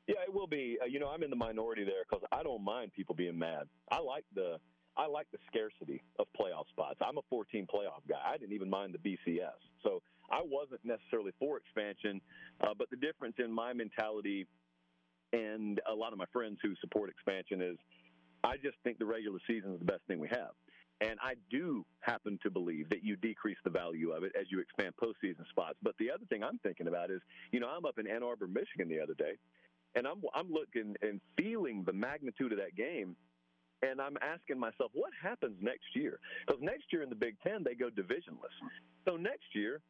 [0.06, 2.64] yeah it will be uh, you know i'm in the minority there because i don't
[2.64, 4.58] mind people being mad i like the
[4.98, 6.98] I like the scarcity of playoff spots.
[7.00, 8.18] I'm a 14 playoff guy.
[8.26, 9.54] I didn't even mind the BCS.
[9.84, 12.20] So I wasn't necessarily for expansion,
[12.60, 14.46] uh, but the difference in my mentality
[15.32, 17.76] and a lot of my friends who support expansion is
[18.44, 20.50] I just think the regular season is the best thing we have.
[21.00, 24.60] And I do happen to believe that you decrease the value of it as you
[24.60, 25.76] expand postseason spots.
[25.82, 27.20] But the other thing I'm thinking about is,
[27.52, 29.34] you know, I'm up in Ann Arbor, Michigan the other day,
[29.94, 33.14] and I'm I'm looking and feeling the magnitude of that game,
[33.82, 36.18] and I'm asking myself, what happens next year?
[36.46, 38.54] Because next year in the Big Ten they go divisionless.
[39.06, 39.80] So next year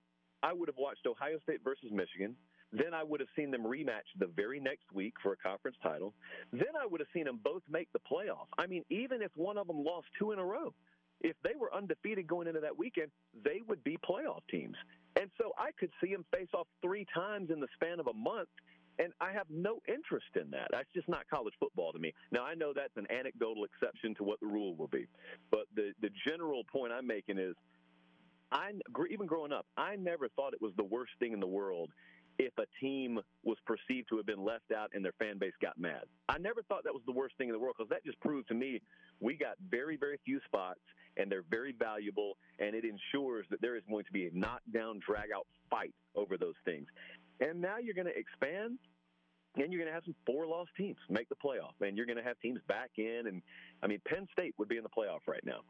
[0.43, 2.37] I would have watched Ohio State versus Michigan.
[2.73, 6.13] Then I would have seen them rematch the very next week for a conference title.
[6.53, 8.47] Then I would have seen them both make the playoff.
[8.59, 10.75] I mean, even if one of them lost two in a row,
[11.21, 13.11] if they were undefeated going into that weekend,
[13.43, 14.77] they would be playoff teams.
[15.17, 18.13] And so I could see them face off three times in the span of a
[18.13, 18.49] month.
[19.01, 20.69] And I have no interest in that.
[20.73, 22.13] That's just not college football to me.
[22.33, 25.07] Now, I know that's an anecdotal exception to what the rule will be.
[25.53, 27.55] But the, the general point I'm making is
[28.51, 28.73] I
[29.11, 31.91] even growing up, I never thought it was the worst thing in the world
[32.39, 35.79] if a team was perceived to have been left out and their fan base got
[35.79, 36.03] mad.
[36.29, 38.49] I never thought that was the worst thing in the world because that just proved
[38.49, 38.81] to me
[39.21, 40.81] we got very, very few spots
[41.17, 45.01] and they're very valuable and it ensures that there is going to be a knockdown,
[45.05, 46.87] drag out fight over those things.
[47.41, 48.79] And now you're going to expand
[49.57, 52.19] and you're going to have some four loss teams make the playoff and you're going
[52.19, 53.25] to have teams back in.
[53.27, 53.43] And
[53.83, 55.61] I mean, Penn State would be in the playoff right now.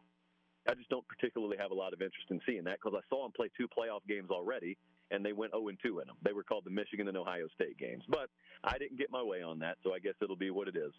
[0.68, 3.22] I just don't particularly have a lot of interest in seeing that because I saw
[3.22, 4.76] them play two playoff games already,
[5.10, 6.16] and they went 0 and 2 in them.
[6.22, 8.28] They were called the Michigan and Ohio State games, but
[8.62, 10.92] I didn't get my way on that, so I guess it'll be what it is.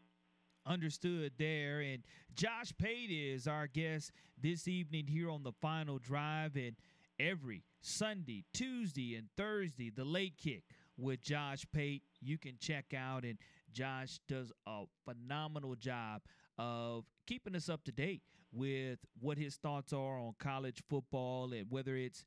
[0.66, 1.82] Understood there.
[1.82, 2.04] And
[2.36, 6.56] Josh Pate is our guest this evening here on the final drive.
[6.56, 6.76] And
[7.20, 10.64] every Sunday, Tuesday, and Thursday, the late kick
[10.98, 13.24] with Josh Pate, you can check out.
[13.24, 13.38] And
[13.72, 16.22] Josh does a phenomenal job
[16.58, 18.22] of keeping us up to date
[18.52, 22.26] with what his thoughts are on college football and whether it's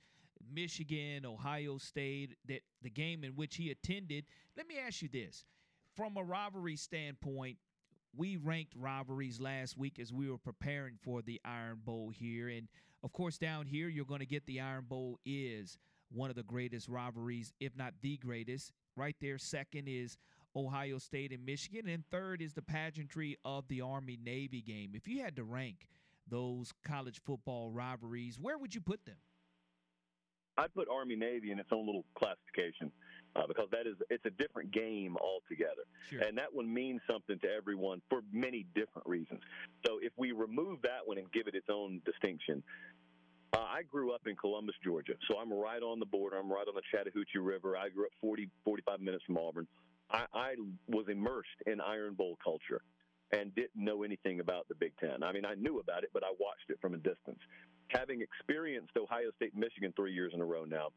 [0.53, 4.25] Michigan, Ohio State, that the game in which he attended.
[4.57, 5.45] Let me ask you this.
[5.97, 7.59] From a rivalry standpoint,
[8.17, 12.49] we ranked rivalries last week as we were preparing for the Iron Bowl here.
[12.49, 12.69] And
[13.03, 15.79] of course, down here, you're going to get the Iron Bowl is
[16.11, 18.73] one of the greatest rivalries, if not the greatest.
[18.97, 20.19] Right there, second is
[20.55, 21.89] Ohio State and Michigan.
[21.89, 24.93] And third is the pageantry of the Army Navy game.
[24.95, 25.87] If you had to rank
[26.29, 29.17] those college football rivalries, where would you put them?
[30.59, 32.93] I'd put Army Navy in its own little classification
[33.35, 36.21] uh, because that is it's a different game altogether, sure.
[36.21, 39.41] and that one means something to everyone for many different reasons.
[39.87, 42.63] So if we remove that one and give it its own distinction,
[43.55, 46.39] uh, I grew up in Columbus, Georgia, so I'm right on the border.
[46.39, 47.77] I'm right on the Chattahoochee River.
[47.77, 49.67] I grew up 40, 45 minutes from Auburn.
[50.11, 50.55] I, I
[50.89, 52.83] was immersed in Iron Bowl culture
[53.33, 55.23] and didn't know anything about the Big Ten.
[55.23, 57.39] I mean, I knew about it, but I watched it from a distance.
[57.89, 60.89] Having experienced Ohio State, Michigan three years in a row now,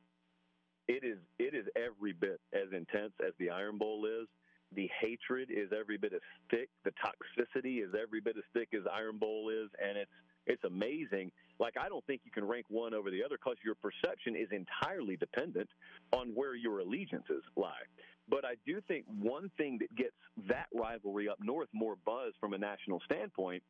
[0.88, 4.28] it is it is every bit as intense as the Iron Bowl is.
[4.76, 6.22] The hatred is every bit as
[6.52, 6.70] thick.
[6.84, 10.12] The toxicity is every bit as thick as Iron Bowl is, and it's
[10.45, 11.32] it's amazing.
[11.60, 14.48] Like I don't think you can rank one over the other because your perception is
[14.52, 15.70] entirely dependent
[16.14, 17.86] on where your allegiances lie.
[18.27, 20.15] But I do think one thing that gets
[20.47, 23.64] that rivalry up north more buzz from a national standpoint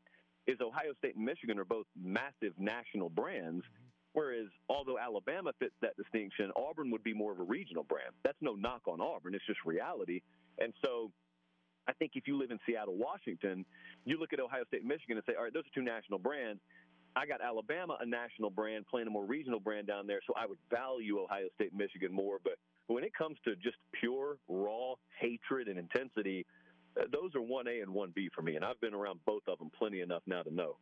[0.47, 3.65] is Ohio State and Michigan are both massive national brands.
[4.13, 8.11] Whereas, although Alabama fits that distinction, Auburn would be more of a regional brand.
[8.23, 10.21] That's no knock on Auburn, it's just reality.
[10.57, 11.11] And so,
[11.87, 13.65] I think if you live in Seattle, Washington,
[14.05, 16.17] you look at Ohio State and Michigan and say, all right, those are two national
[16.17, 16.61] brands.
[17.15, 20.45] I got Alabama, a national brand, playing a more regional brand down there, so I
[20.45, 22.39] would value Ohio State and Michigan more.
[22.43, 22.57] But But
[22.87, 26.45] when it comes to just pure raw hatred and intensity,
[26.99, 29.43] uh, those are one A and one B for me, and I've been around both
[29.47, 30.77] of them plenty enough now to know.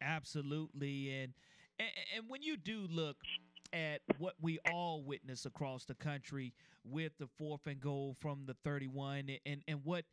[0.00, 1.32] Absolutely, and
[1.78, 3.16] and, and when you do look
[3.72, 6.54] at what we all witness across the country
[6.84, 10.04] with the fourth and goal from the 31 and and what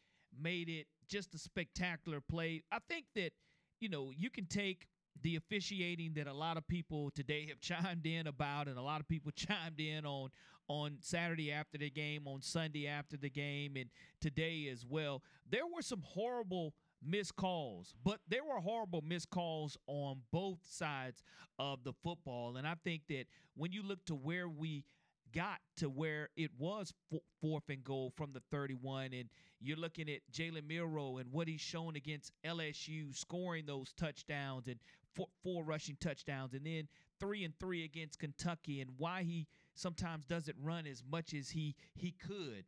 [0.42, 2.64] made it just a spectacular play.
[2.72, 3.32] I think that
[3.80, 4.88] you know, you can take
[5.22, 9.00] the officiating that a lot of people today have chimed in about and a lot
[9.00, 10.30] of people chimed in on
[10.70, 13.90] on Saturday after the game, on Sunday after the game and
[14.22, 15.22] today as well.
[15.50, 16.74] There were some horrible
[17.06, 21.22] missed calls, but there were horrible missed calls on both sides
[21.60, 23.26] of the football and I think that
[23.56, 24.86] when you look to where we
[25.34, 26.94] got to where it was
[27.42, 29.30] fourth and goal from the 31 and
[29.60, 34.78] you're looking at Jalen Milroe and what he's shown against LSU scoring those touchdowns and
[35.16, 36.88] four, four, rushing touchdowns and then
[37.20, 41.76] three and three against Kentucky and why he sometimes doesn't run as much as he
[41.96, 42.66] he could.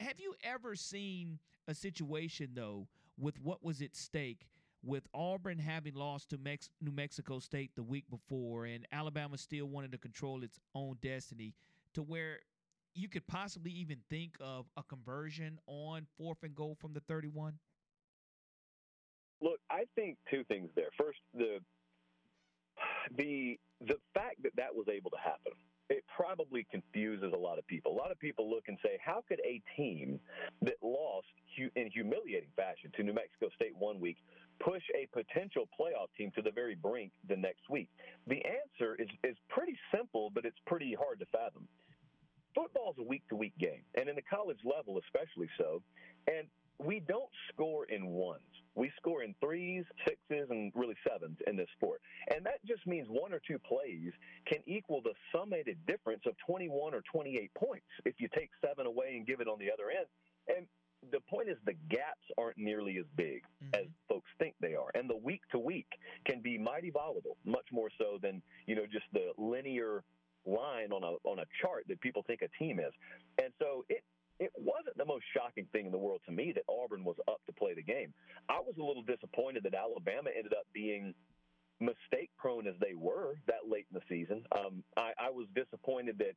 [0.00, 2.88] Have you ever seen a situation though
[3.18, 4.46] with what was at stake
[4.84, 9.66] with Auburn having lost to Mex- New Mexico State the week before and Alabama still
[9.66, 11.54] wanting to control its own destiny
[11.94, 12.38] to where
[12.94, 17.54] you could possibly even think of a conversion on fourth and goal from the 31?
[19.40, 20.88] Look, I think two things there.
[20.98, 21.58] First, the
[23.16, 25.52] the the fact that that was able to happen
[25.88, 27.92] it probably confuses a lot of people.
[27.92, 30.18] A lot of people look and say, how could a team
[30.62, 31.26] that lost
[31.56, 34.16] in humiliating fashion to New Mexico State one week
[34.58, 37.88] push a potential playoff team to the very brink the next week?
[38.26, 41.68] The answer is, is pretty simple, but it's pretty hard to fathom.
[42.54, 45.82] Football is a week to week game, and in the college level, especially so.
[46.26, 48.42] And we don't score in ones.
[48.74, 52.02] We score in threes, sixes, and really sevens in this sport.
[52.34, 54.12] And that just means one or two plays
[54.46, 59.14] can equal the summated difference of 21 or 28 points if you take seven away
[59.16, 60.06] and give it on the other end.
[60.54, 60.66] And
[61.12, 63.74] the point is the gaps aren't nearly as big mm-hmm.
[63.74, 64.90] as folks think they are.
[64.94, 65.88] And the week to week
[66.26, 70.04] can be mighty volatile, much more so than, you know, just the linear
[70.44, 72.92] line on a on a chart that people think a team is.
[73.42, 74.02] And so it
[74.38, 77.40] it wasn't the most shocking thing in the world to me that Auburn was up
[77.46, 78.12] to play the game.
[78.48, 81.14] I was a little disappointed that Alabama ended up being
[81.80, 84.44] mistake prone as they were that late in the season.
[84.56, 86.36] Um, I, I was disappointed that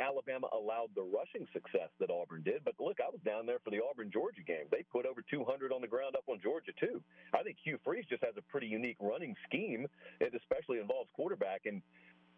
[0.00, 2.62] Alabama allowed the rushing success that Auburn did.
[2.64, 4.70] But look, I was down there for the Auburn Georgia game.
[4.70, 7.02] They put over 200 on the ground up on Georgia too.
[7.34, 9.86] I think Hugh Freeze just has a pretty unique running scheme.
[10.20, 11.82] It especially involves quarterback, and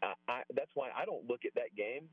[0.02, 2.08] I, I, that's why I don't look at that game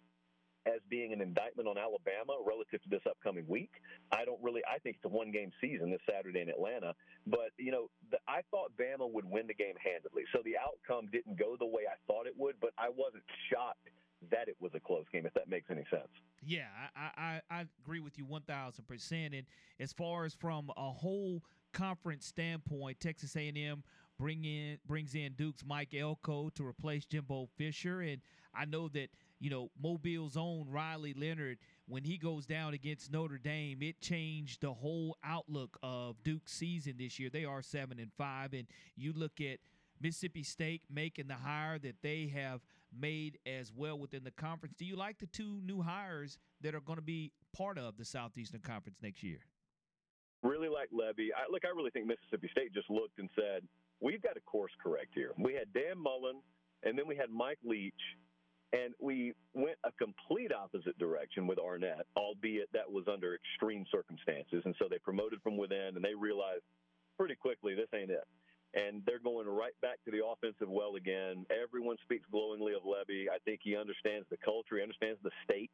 [0.98, 3.70] being an indictment on Alabama relative to this upcoming week.
[4.12, 4.62] I don't really.
[4.66, 6.94] I think it's a one game season this Saturday in Atlanta.
[7.28, 11.10] But you know, the, I thought Bama would win the game handedly, so the outcome
[11.12, 12.56] didn't go the way I thought it would.
[12.60, 13.90] But I wasn't shocked
[14.32, 16.10] that it was a close game, if that makes any sense.
[16.44, 16.66] Yeah,
[16.96, 19.38] I, I, I agree with you 1,000%.
[19.38, 19.46] And
[19.80, 23.84] as far as from a whole conference standpoint, Texas A&M
[24.18, 28.22] bring in brings in Duke's Mike Elko to replace Jimbo Fisher, and
[28.56, 29.10] I know that
[29.40, 34.62] you know, Mobile's own Riley Leonard, when he goes down against Notre Dame, it changed
[34.62, 37.30] the whole outlook of Duke's season this year.
[37.30, 39.60] They are seven and five, and you look at
[40.02, 42.62] Mississippi State making the hire that they have
[42.98, 44.76] made as well within the conference.
[44.78, 48.06] Do you like the two new hires that are going to be part of the
[48.06, 49.40] Southeastern Conference next year?
[50.44, 51.30] Really like Lebby.
[51.36, 53.64] I, look, I really think Mississippi State just looked and said,
[54.02, 56.42] "We've got to course correct here." We had Dan Mullen,
[56.84, 57.94] and then we had Mike Leach,
[58.74, 64.62] and we went a complete opposite direction with Arnett, albeit that was under extreme circumstances.
[64.66, 66.64] And so they promoted from within, and they realized
[67.18, 68.28] pretty quickly this ain't it.
[68.76, 71.46] And they're going right back to the offensive well again.
[71.50, 73.32] Everyone speaks glowingly of Lebby.
[73.32, 74.76] I think he understands the culture.
[74.76, 75.72] He understands the state.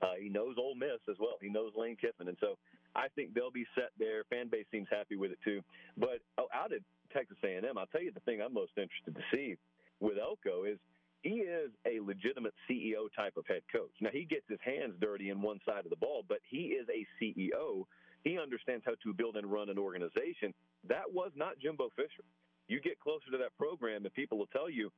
[0.00, 1.36] Uh, he knows Ole Miss as well.
[1.42, 2.56] He knows Lane Kiffin, and so
[2.94, 4.22] I think they'll be set there.
[4.30, 5.60] Fan base seems happy with it too.
[5.98, 6.80] But oh, out at
[7.12, 9.56] Texas A&M, I'll tell you the thing I'm most interested to see
[9.98, 10.78] with Elko is–
[11.22, 13.92] he is a legitimate CEO type of head coach.
[14.00, 16.86] Now, he gets his hands dirty in one side of the ball, but he is
[16.88, 17.84] a CEO.
[18.24, 20.54] He understands how to build and run an organization.
[20.88, 22.24] That was not Jimbo Fisher.
[22.68, 24.90] You get closer to that program, and people will tell you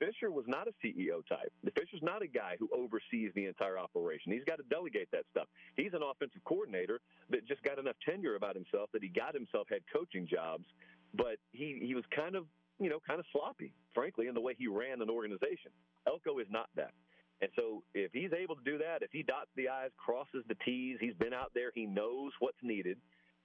[0.00, 1.52] Fisher was not a CEO type.
[1.76, 4.32] Fisher's not a guy who oversees the entire operation.
[4.32, 5.46] He's got to delegate that stuff.
[5.76, 9.68] He's an offensive coordinator that just got enough tenure about himself that he got himself
[9.68, 10.64] head coaching jobs,
[11.12, 12.46] but he, he was kind of
[12.80, 15.70] you know, kind of sloppy, frankly, in the way he ran an organization.
[16.06, 16.92] Elko is not that.
[17.40, 20.56] And so if he's able to do that, if he dots the I's, crosses the
[20.64, 22.98] T's, he's been out there, he knows what's needed,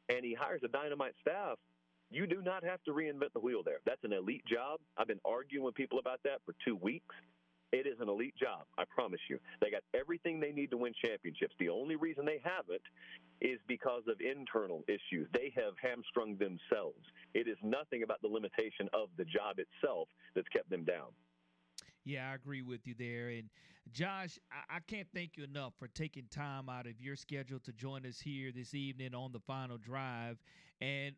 [0.10, 1.58] and he hires a dynamite staff,
[2.12, 3.80] you do not have to reinvent the wheel there.
[3.86, 4.80] That's an elite job.
[4.98, 7.16] I've been arguing with people about that for two weeks.
[7.76, 9.38] It is an elite job, I promise you.
[9.60, 11.54] They got everything they need to win championships.
[11.60, 12.82] The only reason they haven't
[13.42, 15.28] is because of internal issues.
[15.34, 17.04] They have hamstrung themselves.
[17.34, 21.12] It is nothing about the limitation of the job itself that's kept them down.
[22.06, 23.28] Yeah, I agree with you there.
[23.28, 23.50] And
[23.92, 24.40] Josh,
[24.70, 28.22] I, can't thank you enough for taking time out of your schedule to join us
[28.22, 30.38] here this evening on the final drive.
[30.80, 31.16] And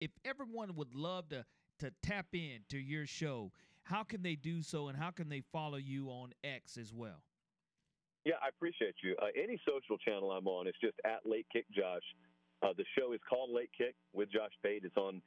[0.00, 1.44] if everyone would love to
[1.80, 3.52] to tap in to your show,
[3.88, 7.22] how can they do so and how can they follow you on X as well?
[8.24, 9.16] Yeah, I appreciate you.
[9.20, 12.04] Uh, any social channel I'm on, it's just at Late Kick Josh.
[12.62, 14.82] Uh, the show is called Late Kick with Josh Pate.
[14.84, 15.22] It's on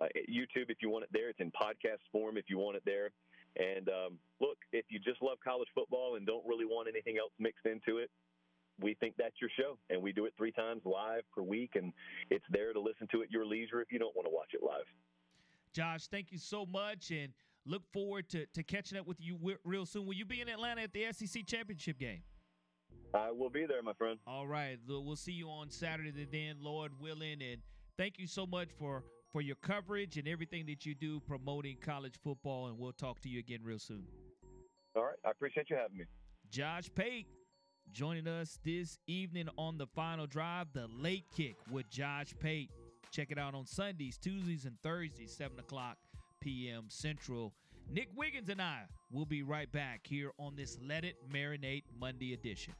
[0.00, 1.30] uh, YouTube if you want it there.
[1.30, 3.10] It's in podcast form if you want it there.
[3.56, 7.32] And um, look, if you just love college football and don't really want anything else
[7.40, 8.10] mixed into it,
[8.78, 9.78] we think that's your show.
[9.90, 11.72] And we do it three times live per week.
[11.74, 11.92] And
[12.30, 14.62] it's there to listen to at your leisure if you don't want to watch it
[14.62, 14.86] live.
[15.72, 17.10] Josh, thank you so much.
[17.10, 17.32] And
[17.66, 20.06] look forward to, to catching up with you real soon.
[20.06, 22.22] Will you be in Atlanta at the SEC championship game?
[23.14, 24.18] I will be there, my friend.
[24.26, 24.78] All right.
[24.86, 27.42] We'll see you on Saturday then, Lord willing.
[27.42, 27.60] And
[27.96, 32.14] thank you so much for for your coverage and everything that you do promoting college
[32.22, 32.68] football.
[32.68, 34.04] And we'll talk to you again real soon.
[34.94, 35.16] All right.
[35.24, 36.04] I appreciate you having me.
[36.50, 37.26] Josh Pate
[37.92, 42.70] joining us this evening on the final drive, the late kick with Josh Pate.
[43.10, 45.96] Check it out on Sundays, Tuesdays, and Thursdays, 7 o'clock
[46.46, 46.84] p.m.
[46.86, 47.52] Central.
[47.90, 52.34] Nick Wiggins and I will be right back here on this Let It Marinate Monday
[52.34, 52.72] edition.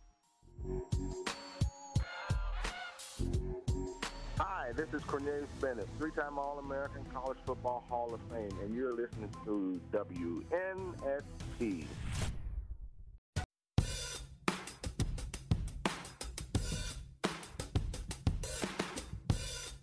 [4.39, 8.73] Hi, this is Cornelius Bennett, three time All American College Football Hall of Fame, and
[8.73, 11.87] you're listening to WNSP.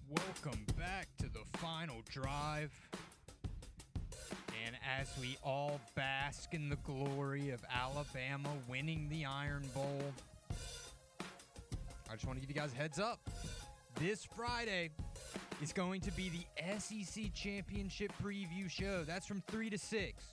[0.09, 2.71] Welcome back to the final drive.
[4.65, 10.01] And as we all bask in the glory of Alabama winning the Iron Bowl,
[12.09, 13.19] I just want to give you guys heads up.
[13.99, 14.91] This Friday
[15.61, 19.03] is going to be the SEC Championship preview show.
[19.03, 20.23] That's from 3 to 6.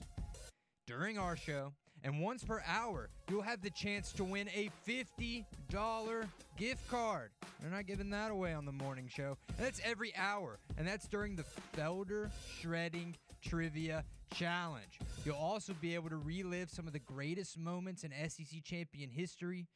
[0.86, 1.73] During our show,
[2.05, 5.44] and once per hour, you'll have the chance to win a $50
[6.57, 7.31] gift card.
[7.61, 9.36] They're not giving that away on the morning show.
[9.57, 10.59] And that's every hour.
[10.78, 11.44] And that's during the
[11.77, 12.31] Felder
[12.61, 14.98] Shredding Trivia Challenge.
[15.24, 19.66] You'll also be able to relive some of the greatest moments in SEC champion history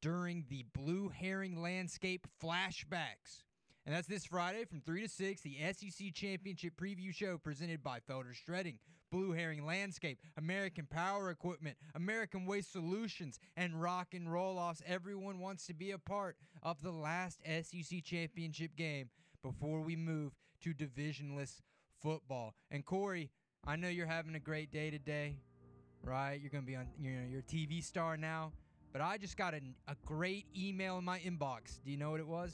[0.00, 3.44] during the Blue Herring Landscape flashbacks.
[3.84, 7.98] And that's this Friday from 3 to 6, the SEC Championship Preview Show presented by
[7.98, 8.78] Felder Shredding,
[9.10, 14.82] Blue Herring Landscape, American Power Equipment, American Waste Solutions, and Rock and Roll Offs.
[14.86, 19.10] Everyone wants to be a part of the last SEC Championship game
[19.42, 20.32] before we move
[20.62, 21.60] to divisionless
[22.00, 22.54] football.
[22.70, 23.30] And Corey,
[23.64, 25.36] I know you're having a great day today,
[26.02, 26.40] right?
[26.40, 28.50] You're going to be on you know, your TV star now.
[28.92, 31.80] But I just got a, a great email in my inbox.
[31.84, 32.52] Do you know what it was?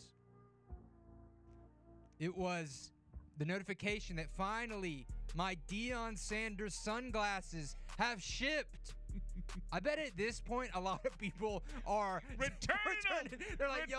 [2.21, 2.93] It was
[3.39, 8.95] the notification that finally my Deion Sanders sunglasses have shipped.
[9.73, 13.39] I bet at this point a lot of people are returning, them.
[13.59, 13.99] They're like, yo,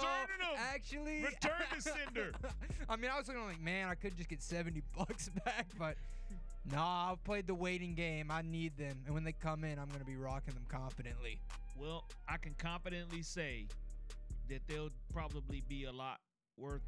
[0.57, 2.33] actually, return the sender.
[2.89, 5.95] I mean, I was looking like, man, I could just get seventy bucks back, but
[6.71, 8.31] nah, I've played the waiting game.
[8.31, 11.39] I need them, and when they come in, I'm gonna be rocking them confidently.
[11.77, 13.67] Well, I can confidently say
[14.49, 16.19] that they'll probably be a lot
[16.57, 16.81] worth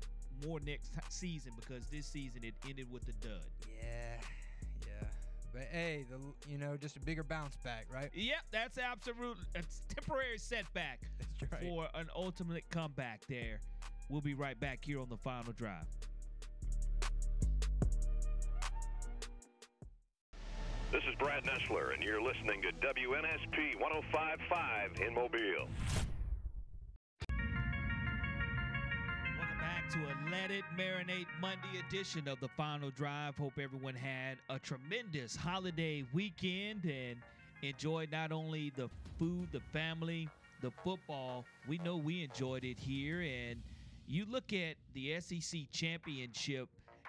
[0.45, 3.41] more next season because this season it ended with a dud.
[3.67, 4.17] Yeah,
[4.87, 5.07] yeah.
[5.53, 6.17] But hey, the
[6.49, 8.09] you know just a bigger bounce back, right?
[8.13, 9.37] Yep, that's absolute.
[9.55, 11.01] It's temporary setback
[11.51, 11.61] right.
[11.61, 13.21] for an ultimate comeback.
[13.27, 13.59] There,
[14.09, 15.87] we'll be right back here on the final drive.
[20.91, 25.69] This is Brad Nessler, and you're listening to WNSP 1055 in Mobile.
[29.39, 33.37] Welcome back to a Let It Marinate Monday edition of the Final Drive.
[33.37, 37.15] Hope everyone had a tremendous holiday weekend and
[37.61, 40.27] enjoyed not only the food, the family,
[40.61, 41.45] the football.
[41.69, 43.21] We know we enjoyed it here.
[43.21, 43.61] And
[44.07, 46.67] you look at the SEC championship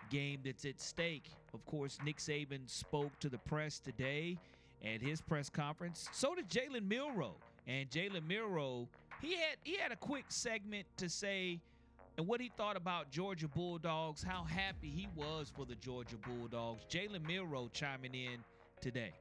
[0.09, 1.33] game that's at stake.
[1.55, 4.39] Of course, Nick Saban spoke to the press today
[4.83, 6.09] at his press conference.
[6.13, 7.35] So did Jalen Milroe.
[7.67, 8.89] And Jalen Milroe,
[9.21, 11.61] he had he had a quick segment to say
[12.19, 16.85] and what he thought about Georgia Bulldogs, how happy he was for the Georgia Bulldogs.
[16.91, 18.39] Jalen Milroe chiming in
[18.81, 19.13] today.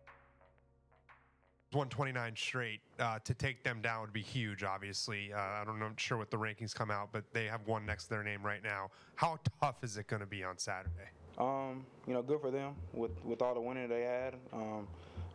[1.71, 4.63] 129 straight uh, to take them down would be huge.
[4.63, 7.65] Obviously, uh, I don't know, I'm sure what the rankings come out, but they have
[7.65, 8.89] one next to their name right now.
[9.15, 11.11] How tough is it going to be on Saturday?
[11.41, 14.35] Um, you know, good for them with with all the winning they had.
[14.53, 14.87] Um,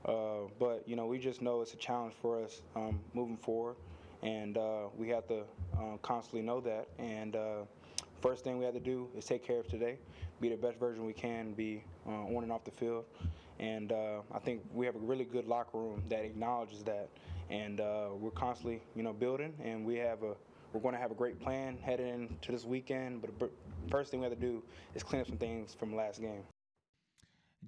[0.07, 3.75] Uh, but you know, we just know it's a challenge for us um, moving forward,
[4.23, 5.43] and uh, we have to
[5.77, 6.87] um, constantly know that.
[6.99, 7.65] And uh,
[8.23, 9.99] first thing we have to do is take care of today,
[10.41, 13.05] be the best version we can, be uh, on and off the field.
[13.59, 17.09] And uh, I think we have a really good locker room that acknowledges that,
[17.51, 19.55] and uh, we're constantly, you know, building.
[19.65, 20.35] And we have a
[20.73, 23.23] we're going to have a great plan heading into this weekend.
[23.23, 23.49] But the
[23.91, 24.63] first thing we have to do
[24.95, 26.43] is clean up some things from last game.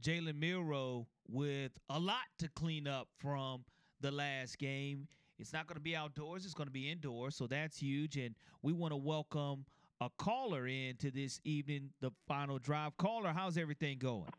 [0.00, 3.64] Jalen Milroe with a lot to clean up from
[4.00, 5.08] the last game.
[5.38, 8.16] It's not going to be outdoors, it's going to be indoors, so that's huge.
[8.16, 9.64] And we want to welcome
[10.00, 12.96] a caller in to this evening, the final drive.
[12.96, 14.30] Caller, how's everything going?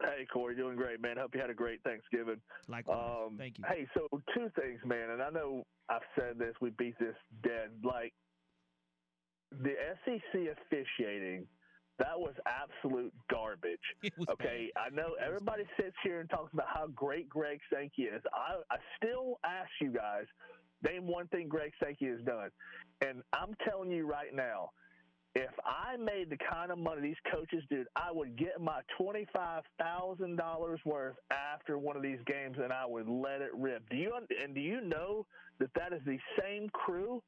[0.00, 1.16] Hey, Corey, doing great, man.
[1.16, 2.36] Hope you had a great Thanksgiving.
[2.68, 3.26] Likewise.
[3.26, 3.64] Um, Thank you.
[3.66, 7.70] Hey, so two things, man, and I know I've said this, we beat this dead.
[7.82, 8.12] Like,
[9.62, 9.74] the
[10.04, 11.46] SEC officiating,
[11.98, 13.78] that was absolute garbage.
[14.18, 18.22] was okay, I know everybody sits here and talks about how great Greg Sankey is.
[18.34, 20.24] I, I still ask you guys,
[20.82, 22.50] name one thing Greg Sankey has done.
[23.00, 24.70] And I'm telling you right now,
[25.34, 29.64] if I made the kind of money these coaches did, I would get my twenty-five
[29.78, 33.86] thousand dollars worth after one of these games, and I would let it rip.
[33.90, 34.12] Do you
[34.42, 35.26] and do you know
[35.58, 37.22] that that is the same crew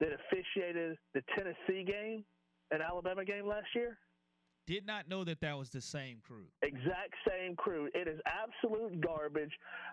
[0.00, 2.24] that officiated the Tennessee game
[2.70, 3.98] and Alabama game last year?
[4.66, 6.46] Did not know that that was the same crew.
[6.62, 7.88] Exact same crew.
[7.92, 9.50] It is absolute garbage.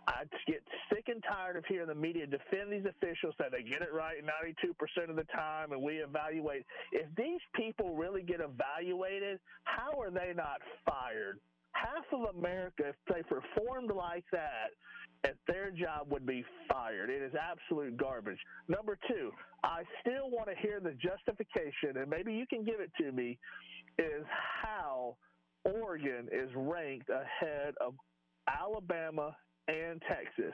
[0.07, 0.61] I get
[0.93, 4.17] sick and tired of hearing the media defend these officials that they get it right
[4.21, 6.63] 92% of the time and we evaluate.
[6.91, 11.39] If these people really get evaluated, how are they not fired?
[11.71, 14.77] Half of America, if they performed like that,
[15.27, 17.09] at their job would be fired.
[17.09, 18.39] It is absolute garbage.
[18.67, 19.31] Number two,
[19.63, 23.37] I still want to hear the justification, and maybe you can give it to me,
[23.99, 24.25] is
[24.63, 25.17] how
[25.65, 27.93] Oregon is ranked ahead of
[28.47, 29.35] Alabama
[29.67, 30.53] and Texas.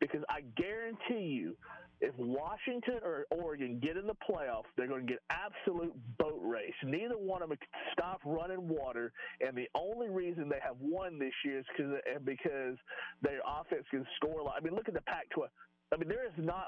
[0.00, 1.56] Because I guarantee you,
[2.00, 6.74] if Washington or Oregon get in the playoffs, they're going to get absolute boat race.
[6.84, 11.18] Neither one of them can stop running water, and the only reason they have won
[11.18, 12.76] this year is because because
[13.22, 14.54] their offense can score a lot.
[14.56, 15.48] I mean, look at the Pac-12.
[15.92, 16.66] I mean, there is not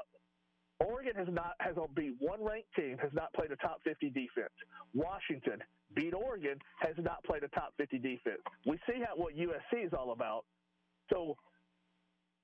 [0.81, 4.55] Oregon has not has beat one ranked team has not played a top 50 defense.
[4.95, 5.63] Washington
[5.95, 8.41] beat Oregon has not played a top 50 defense.
[8.67, 10.45] We see how what USC is all about.
[11.13, 11.37] So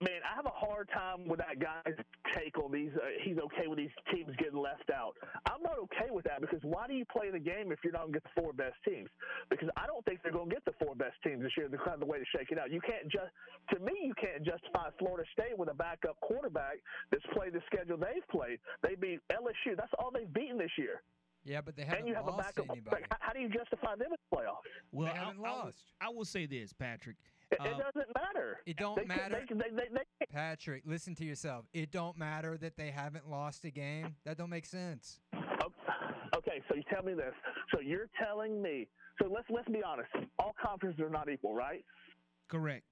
[0.00, 1.96] man, I have a hard time with that guy's
[2.34, 2.90] take on these.
[2.94, 5.16] Uh, he's okay with these teams getting left out.
[5.48, 8.02] I'm not okay with that because why do you play the game if you're not
[8.08, 9.08] going to get the four best teams?
[9.48, 11.68] Because I don't think they're going to get the four best teams this year.
[11.68, 12.70] The kind of the way to shake it out.
[12.70, 13.32] You can't just,
[13.72, 16.76] to me, you can't justify Florida State with a backup quarterback
[17.10, 18.58] that's played the schedule they've played.
[18.82, 19.76] They beat LSU.
[19.76, 21.00] That's all they've beaten this year.
[21.44, 22.70] Yeah, but they haven't and you have a lost backup.
[22.74, 23.04] anybody.
[23.20, 24.66] How do you justify them in the playoffs?
[24.90, 25.78] Well, They haven't I, I will- lost.
[26.00, 27.16] I will say this, Patrick.
[27.50, 28.58] It, it Um, doesn't matter.
[28.66, 29.38] It don't They matter.
[29.40, 31.66] They, can- they, Patrick, listen to yourself.
[31.72, 34.16] It don't matter that they haven't lost a game.
[34.24, 35.20] That don't make sense.
[36.36, 37.32] Okay, so you tell me this.
[37.72, 38.88] So you're telling me.
[39.22, 40.10] So let's let's be honest.
[40.38, 41.84] All conferences are not equal, right?
[42.48, 42.84] Correct.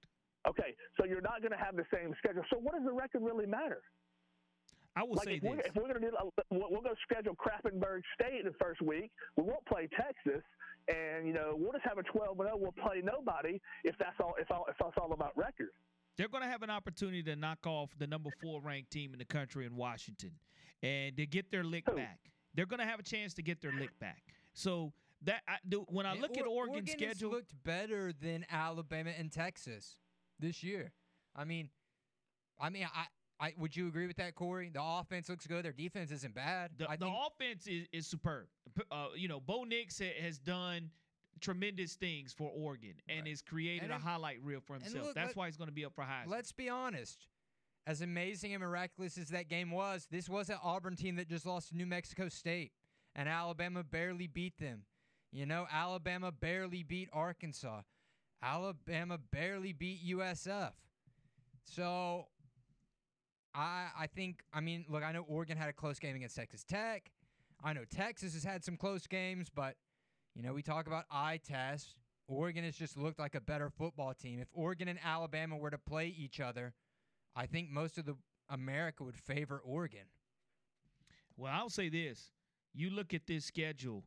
[0.47, 2.43] Okay, so you're not going to have the same schedule.
[2.51, 3.81] So what does the record really matter?
[4.95, 5.65] I will like say if we're, this.
[5.67, 6.11] if we're going to do,
[6.51, 9.11] we're going to schedule Krappenberg State in the first week.
[9.35, 10.41] We won't play Texas,
[10.87, 12.57] and you know we'll just have a 12 and 0.
[12.57, 14.35] We'll play nobody if that's all.
[14.39, 15.69] If all if that's all about record.
[16.17, 19.19] They're going to have an opportunity to knock off the number four ranked team in
[19.19, 20.31] the country in Washington,
[20.81, 22.19] and to get their lick back.
[22.53, 24.23] They're going to have a chance to get their lick back.
[24.53, 24.93] So
[25.23, 28.45] that I, do, when I Yeah, look at Or- Oregon's Oregon schedule, looked better than
[28.49, 29.97] Alabama and Texas
[30.39, 30.93] this year.
[31.35, 31.69] I mean,
[32.59, 33.07] I mean, I,
[33.39, 34.69] I would you agree with that, Corey?
[34.73, 35.65] The offense looks good.
[35.65, 36.71] Their defense isn't bad.
[36.77, 38.47] the, the offense is, is superb.
[38.91, 40.89] Uh, you know, Bo Nix ha- has done
[41.41, 45.07] tremendous things for Oregon and has created And a if- highlight reel for himself.
[45.07, 46.27] look, That's let- why he's going to be up for Heisman.
[46.29, 47.27] let's be honest.
[47.87, 51.45] As amazing and miraculous as that game was, this was an Auburn team that just
[51.45, 52.71] lost to New Mexico State,
[53.15, 54.83] and Alabama barely beat them.
[55.31, 57.81] You know, Alabama barely beat Arkansas.
[58.41, 60.71] Alabama barely beat USF.
[61.63, 62.27] So
[63.55, 66.63] I I think I mean, look, I know Oregon had a close game against Texas
[66.63, 67.11] Tech.
[67.63, 69.75] I know Texas has had some close games, but
[70.35, 71.95] you know, we talk about eye test.
[72.27, 74.39] Oregon has just looked like a better football team.
[74.39, 76.73] If Oregon and Alabama were to play each other,
[77.35, 78.15] I think most of the
[78.49, 80.07] America would favor Oregon.
[81.37, 82.31] Well, I'll say this:
[82.73, 84.03] you look at this schedule.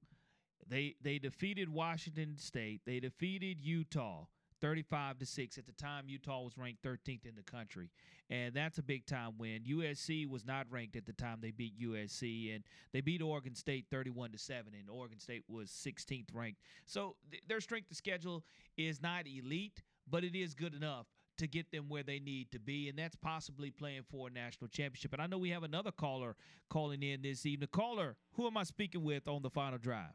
[0.67, 2.83] They they defeated Washington State.
[2.85, 4.27] They defeated Utah,
[4.61, 5.59] thirty-five to six.
[5.59, 7.91] At the time, Utah was ranked thirteenth in the country,
[8.31, 9.63] and that's a big time win.
[9.63, 13.87] USC was not ranked at the time they beat USC, and they beat Oregon State
[13.91, 16.61] thirty-one to seven, and Oregon State was sixteenth ranked.
[16.87, 18.45] So th- their strength of schedule
[18.77, 21.07] is not elite, but it is good enough
[21.39, 24.69] to get them where they need to be, and that's possibly playing for a national
[24.69, 25.13] championship.
[25.13, 26.35] And I know we have another caller
[26.69, 27.69] calling in this evening.
[27.73, 30.13] Caller, who am I speaking with on the final drive?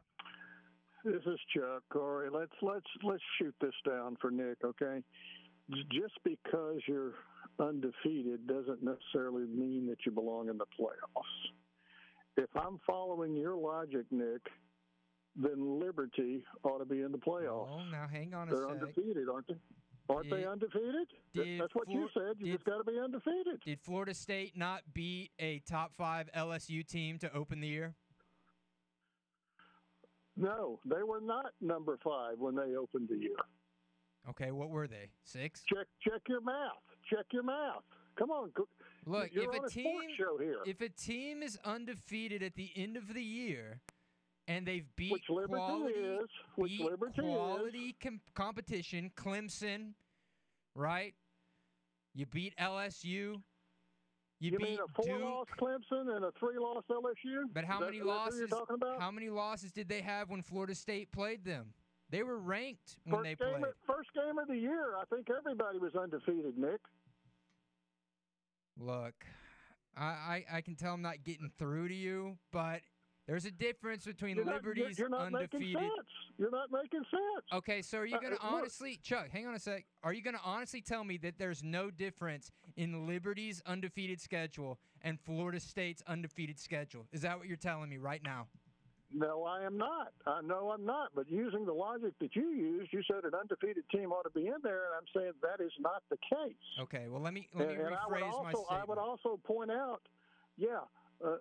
[1.04, 2.28] This is Chuck Corey.
[2.32, 5.02] Let's let's let's shoot this down for Nick, okay?
[5.90, 7.12] Just because you're
[7.58, 11.22] undefeated doesn't necessarily mean that you belong in the playoffs.
[12.36, 14.40] If I'm following your logic, Nick,
[15.36, 17.68] then Liberty ought to be in the playoffs.
[17.70, 18.70] Oh, now hang on a They're sec.
[18.82, 19.54] undefeated, aren't they?
[20.08, 21.06] Aren't they undefeated?
[21.34, 22.34] Did That's what you said.
[22.38, 23.60] You did- just got to be undefeated.
[23.64, 27.94] Did Florida State not beat a top five LSU team to open the year?
[30.36, 33.36] No, they were not number five when they opened the year.
[34.30, 35.10] Okay, what were they?
[35.24, 35.62] Six?
[35.68, 36.72] Check check your math.
[37.10, 37.82] Check your math.
[38.18, 38.50] Come on.
[39.06, 40.58] Look, you're if on a a team show here.
[40.66, 43.80] if a team is undefeated at the end of the year
[44.48, 47.22] and they've beat Which Liberty quality, is, which beat Liberty
[47.88, 47.94] is.
[48.02, 49.92] com- competition, Clemson,
[50.74, 51.14] right?
[52.14, 53.42] You beat LSU.
[54.40, 57.44] You, You beat mean a four-loss Clemson and a three-loss LSU?
[57.52, 58.38] But how Is many losses?
[58.40, 59.00] you're talking about?
[59.00, 61.72] How many losses did they have when Florida State played them?
[62.10, 63.64] They were ranked when First they played.
[63.64, 66.80] of, first game of the year, I think everybody was undefeated, Nick.
[68.76, 69.14] Look,
[69.96, 72.80] I, I I can tell I'm not getting through to you, but
[73.26, 75.80] there's a difference between You're not, you're- you're not making undefeated.
[75.80, 76.08] sense.
[76.36, 77.44] You're not making sense.
[77.52, 78.60] Okay, so are you going to uh, look.
[78.60, 79.28] honestly, Chuck?
[79.30, 79.84] Hang on a sec.
[80.02, 84.78] Are you going to honestly tell me that there's no difference in Liberty's undefeated schedule
[85.02, 87.06] and Florida State's undefeated schedule?
[87.12, 88.48] Is that what you're telling me right now?
[89.16, 90.12] No, I am not.
[90.26, 91.10] I know I'm not.
[91.14, 94.48] But using the logic that you used, you said an undefeated team ought to be
[94.48, 96.56] in there, and I'm saying that is not the case.
[96.80, 98.98] Okay, well let me let me and, and I would rephrase also, my I would
[98.98, 100.00] also point out,
[100.56, 100.80] yeah,
[101.24, 101.36] uh,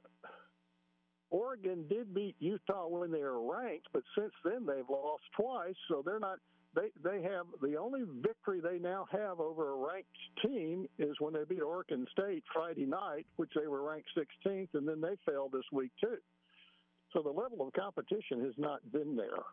[1.34, 6.03] Oregon did beat Utah when they were ranked, but since then they've lost twice, so
[6.05, 6.38] they're not.
[6.76, 10.10] They they have the only victory they now have over a ranked
[10.43, 14.88] team is when they beat Oregon State Friday night, which they were ranked 16th, and
[14.88, 16.18] then they fell this week too.
[17.14, 19.43] So the level of competition has not been there.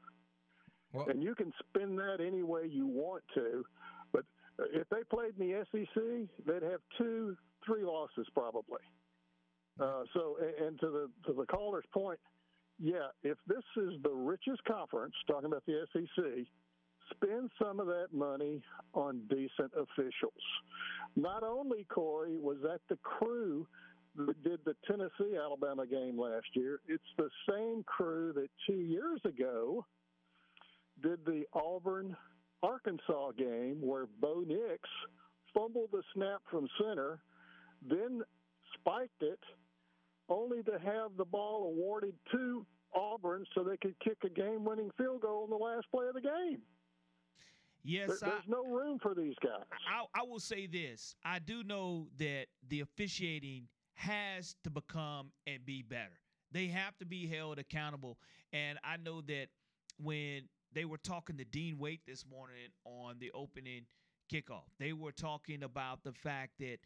[1.09, 3.65] and you can spin that any way you want to,
[4.12, 4.24] but
[4.74, 8.81] if they played in the SEC, they'd have two, three losses probably.
[9.81, 12.19] Uh, so, and to the to the caller's point,
[12.78, 16.47] yeah, if this is the richest conference, talking about the SEC,
[17.15, 18.62] spend some of that money
[18.94, 20.43] on decent officials.
[21.16, 23.66] Not only Corey was that the crew
[24.16, 29.20] that did the Tennessee Alabama game last year, it's the same crew that two years
[29.24, 29.85] ago
[31.02, 32.16] did the Auburn
[32.62, 34.81] Arkansas game where Bo Nix
[35.55, 37.20] fumbled the snap from center,
[37.89, 38.23] then
[38.74, 39.40] spiked it,
[40.31, 44.90] only to have the ball awarded to Auburn so they could kick a game winning
[44.97, 46.62] field goal in the last play of the game.
[47.82, 49.65] Yes, There- I, there's no room for these guys.
[49.89, 51.15] I, I will say this.
[51.24, 56.20] I do know that the officiating has to become and be better.
[56.52, 58.19] They have to be held accountable.
[58.52, 59.47] And I know that
[59.98, 63.82] when they were talking to Dean Waite this morning on the opening
[64.32, 66.78] kickoff, they were talking about the fact that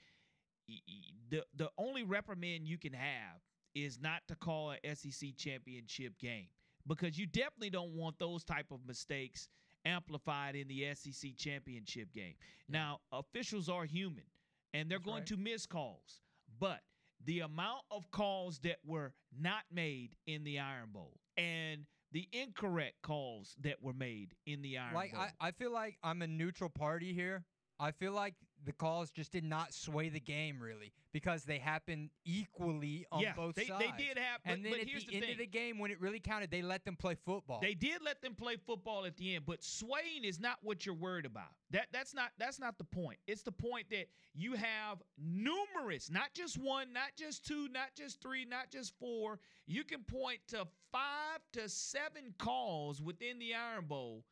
[1.31, 3.41] the the only reprimand you can have
[3.75, 6.47] is not to call a SEC championship game
[6.87, 9.49] because you definitely don't want those type of mistakes
[9.85, 12.35] amplified in the SEC championship game.
[12.69, 14.25] Now, officials are human
[14.73, 16.21] and they're going to miss calls,
[16.59, 16.81] but
[17.25, 23.03] the amount of calls that were not made in the Iron Bowl and the incorrect
[23.03, 25.23] calls that were made in the Iron like Bowl.
[25.23, 27.45] I, I feel like I'm a neutral party here.
[27.81, 28.35] I feel like
[28.65, 33.35] the calls just did not sway the game really because they happened equally on Yeah,
[33.35, 33.85] both they- sides.
[33.85, 35.33] they did but- and then but at here's the, the end thing.
[35.33, 37.61] of the game, when it really counted, they let them play football.
[37.61, 40.95] They did let them play football at the end, but swaying is not what you're
[40.95, 41.51] worried about.
[41.71, 43.19] That that's not that's not the point.
[43.27, 48.21] It's the point that you have numerous, not just one, not just two, not just
[48.21, 49.39] three, not just four.
[49.67, 54.25] You can point to five to seven calls within the Iron Bowl.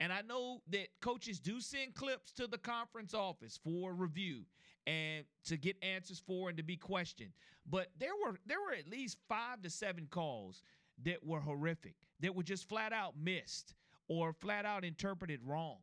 [0.00, 4.44] And I know that coaches do send clips to the conference office for review
[4.86, 7.32] and to get answers for and to be questioned.
[7.68, 10.62] But there were there were at least 5 to 7 calls
[11.04, 13.74] that were horrific, that were just flat out missed
[14.08, 15.78] or flat out interpreted wrong.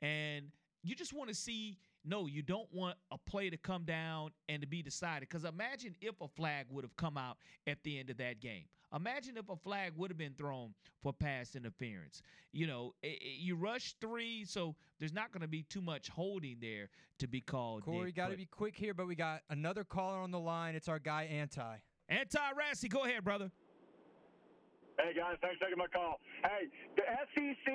[0.00, 0.46] And
[0.82, 4.62] you just want to see no, you don't want a play to come down and
[4.62, 5.28] to be decided.
[5.28, 7.36] Because imagine if a flag would have come out
[7.66, 8.64] at the end of that game.
[8.94, 12.22] Imagine if a flag would have been thrown for pass interference.
[12.52, 16.08] You know, i- i- you rush three, so there's not going to be too much
[16.08, 16.88] holding there
[17.18, 17.84] to be called.
[17.84, 20.74] Corey, got to be quick here, but we got another caller on the line.
[20.74, 21.78] It's our guy Anti.
[22.08, 23.52] Anti Rassy, go ahead, brother.
[24.98, 26.18] Hey guys, thanks for taking my call.
[26.42, 26.66] Hey,
[26.98, 27.66] the SEC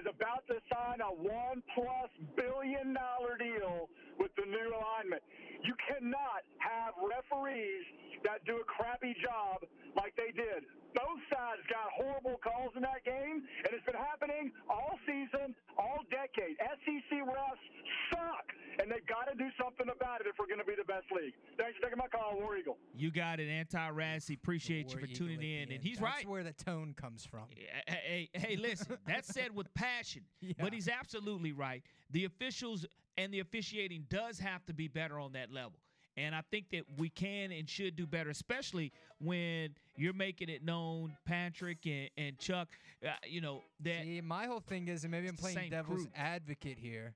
[0.00, 2.08] is about to sign a one plus
[2.40, 5.20] billion dollar deal with the new alignment.
[5.60, 7.84] You cannot have referees
[8.24, 9.60] that do a crappy job
[9.92, 10.64] like they did.
[10.96, 16.02] Both sides got horrible calls in that game, and it's been happening all season, all
[16.10, 16.58] decade.
[16.58, 17.64] SEC refs
[18.10, 18.46] suck,
[18.82, 21.06] and they've got to do something about it if we're going to be the best
[21.14, 21.34] league.
[21.56, 22.76] Thanks for taking my call, War Eagle.
[22.96, 24.34] You got it, Anti Rassy.
[24.34, 25.70] Appreciate you for tuning in.
[25.70, 26.28] And he's That's right.
[26.28, 27.44] where the tone comes from.
[27.86, 30.22] Hey, hey, hey, listen, that's said with passion,
[30.60, 31.82] but he's absolutely right.
[32.10, 32.86] The officials
[33.16, 35.72] and the officiating does have to be better on that level.
[36.16, 40.64] And I think that we can and should do better, especially when you're making it
[40.64, 42.68] known, Patrick and, and Chuck,
[43.06, 44.02] uh, you know, that.
[44.02, 46.10] See, my whole thing is, and maybe I'm playing devil's crew.
[46.16, 47.14] advocate here.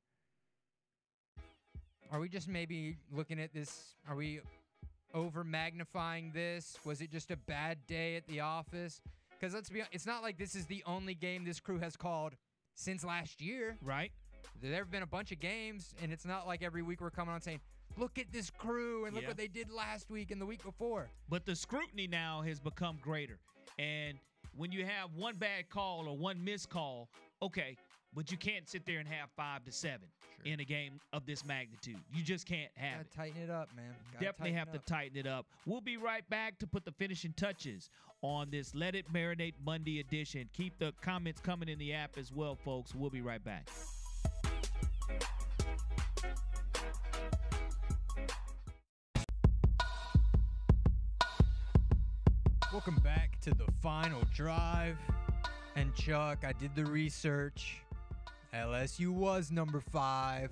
[2.11, 3.95] Are we just maybe looking at this?
[4.09, 4.41] Are we
[5.13, 6.77] over magnifying this?
[6.85, 9.01] Was it just a bad day at the office?
[9.45, 11.97] Because let's be honest, it's not like this is the only game this crew has
[11.97, 12.33] called
[12.73, 13.77] since last year.
[13.83, 14.11] Right.
[14.63, 17.35] There have been a bunch of games, and it's not like every week we're coming
[17.35, 17.61] on saying,
[17.99, 19.29] look at this crew and look Yeah.
[19.29, 21.11] what they did last week and the week before.
[21.29, 23.39] But the scrutiny now has become greater.
[23.79, 24.19] And
[24.57, 27.11] when you have one bad call or one missed call,
[27.43, 27.77] okay,
[28.15, 30.07] but you can't sit there and have five to seven
[30.45, 31.99] in a game of this magnitude.
[32.13, 33.11] You just can't have Gotta it.
[33.33, 33.95] tighten it up, man.
[34.13, 35.47] Gotta Definitely have to tighten it up.
[35.67, 37.91] We'll be right back to put the finishing touches
[38.23, 40.49] on this Let It Marinate Monday edition.
[40.53, 42.95] Keep the comments coming in the app as well, folks.
[42.95, 43.69] We'll be right back.
[52.73, 54.97] Welcome back to the final drive.
[55.77, 57.84] And Chuck, I did the research.
[58.55, 60.51] LSU was number five.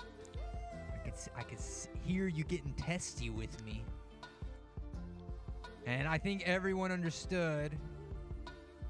[0.00, 1.58] I could I could
[2.04, 3.84] hear you getting testy with me.
[5.86, 7.76] And I think everyone understood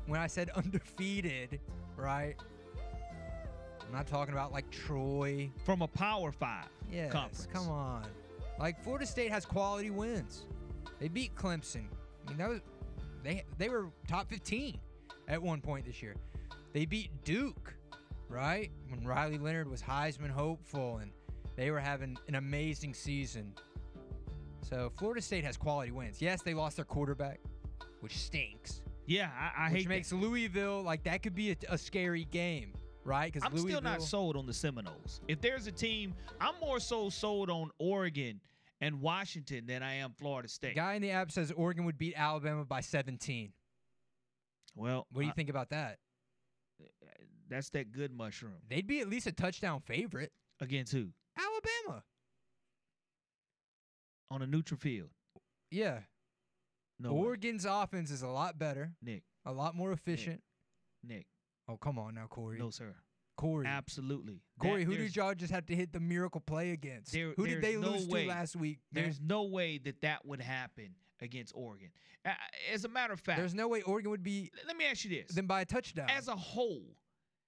[0.07, 1.61] when I said undefeated,
[1.97, 2.37] right?
[3.87, 5.51] I'm not talking about like Troy.
[5.65, 7.49] From a Power Five Yes, conference.
[7.53, 8.07] come on.
[8.59, 10.47] Like Florida State has quality wins.
[11.01, 11.87] They beat Clemson.
[12.27, 12.61] I mean that was
[13.25, 14.79] they they were top 15
[15.29, 16.15] at one point this year.
[16.73, 17.75] They beat Duke,
[18.29, 18.71] right?
[18.89, 21.11] When Riley Leonard was Heisman hopeful and
[21.57, 23.55] they were having an amazing season.
[24.63, 26.21] So Florida State has quality wins.
[26.23, 27.41] Yes, they lost their quarterback,
[28.01, 28.81] which stinks.
[29.07, 30.17] Yeah, I, I which hate makes that.
[30.17, 32.73] Louisville like that could be a, a scary game,
[33.05, 33.31] right?
[33.33, 35.21] Because I'm still not sold on the Seminoles.
[35.29, 38.41] If there's a team, I'm more so sold on Oregon
[38.81, 40.75] and Washington than I am Florida State.
[40.75, 43.53] Guy in the app says Oregon would beat Alabama by 17.
[44.75, 45.99] Well, What do you I- think about that?
[47.49, 48.55] That's that good mushroom.
[48.69, 50.33] They'd be at least a touchdown favorite.
[50.61, 51.09] Against who?
[51.37, 52.05] Alabama.
[54.31, 55.11] On a neutral field.
[55.71, 56.01] Yeah.
[56.99, 57.21] No way.
[57.21, 59.23] Oregon's offense is a lot better, Nick.
[59.45, 60.43] a lot more efficient.
[61.03, 61.27] Nick.
[61.69, 62.59] Oh, come on now, Corey.
[62.59, 62.95] No, sir.
[63.37, 63.67] Corey.
[63.67, 64.43] Absolutely.
[64.61, 67.13] Corey, That- who did y'all just have to hit the miracle play against?
[67.13, 68.79] there- who did they no lose way- to last week?
[68.93, 69.05] man?
[69.05, 71.91] There's no way that that would happen against Oregon.
[72.25, 72.33] Uh,
[72.71, 75.11] As a matter of fact, There's no way Oregon would be let me ask you
[75.11, 75.33] this.
[75.35, 76.09] Then by a touchdown.
[76.11, 76.97] As a whole,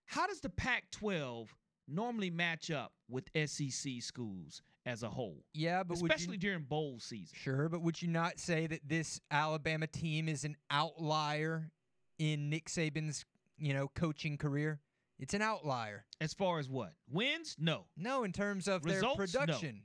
[0.06, 1.54] how does the Pac 12
[1.88, 5.44] normally match up with SEC schools as a whole?
[5.54, 7.36] yeah, but Especially you, during bowl season.
[7.40, 11.70] sure, but would you not say that this Alabama team is an outlier
[12.18, 13.24] in Nick Saban's,
[13.58, 14.80] you know, coaching career?
[15.18, 16.04] It's an outlier.
[16.20, 16.92] As far as what?
[17.10, 17.56] Wins?
[17.58, 17.86] No.
[17.96, 19.32] No, in terms of Results?
[19.32, 19.46] their No.
[19.46, 19.82] production.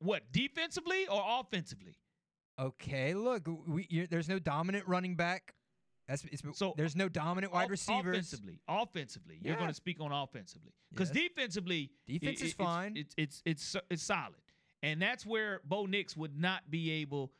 [0.00, 0.30] What?
[0.32, 1.96] Defensively or offensively?
[2.60, 5.54] Okay, look, we, there's no dominant running back.
[6.08, 6.24] That's
[6.54, 8.16] So, there's no dominant wide receivers.
[8.16, 11.28] Offensively, offensively, you're going to speak on offensively because Yes.
[11.28, 12.96] defensively, Defense i- is fine.
[12.96, 14.40] It's it's, it's it's it's solid,
[14.82, 17.32] and that's where Bo Nix would not be able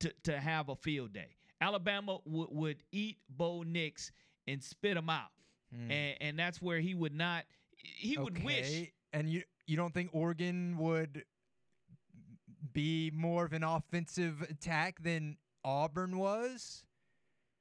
[0.00, 1.36] to to have a field day.
[1.60, 4.10] Alabama would would eat Bo Nix
[4.46, 5.30] and spit him out,
[5.70, 5.90] Hmm.
[5.90, 7.44] and and that's where he would not.
[7.76, 8.90] He would wish.
[9.12, 11.24] And you you don't think Oregon would
[12.72, 16.84] be more of an offensive attack than Auburn was?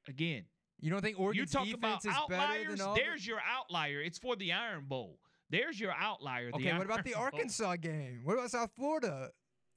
[0.07, 0.45] Again,
[0.83, 3.03] You don't think you Oregon's talk defense about is better than Auburn?
[3.03, 4.01] There's your outlier.
[4.01, 5.17] It's for the Iron Bowl.
[5.49, 6.49] There's your outlier.
[6.49, 7.39] the okay, what about the Iron Bowl.
[7.39, 8.21] Arkansas game?
[8.23, 9.29] What about South Florida?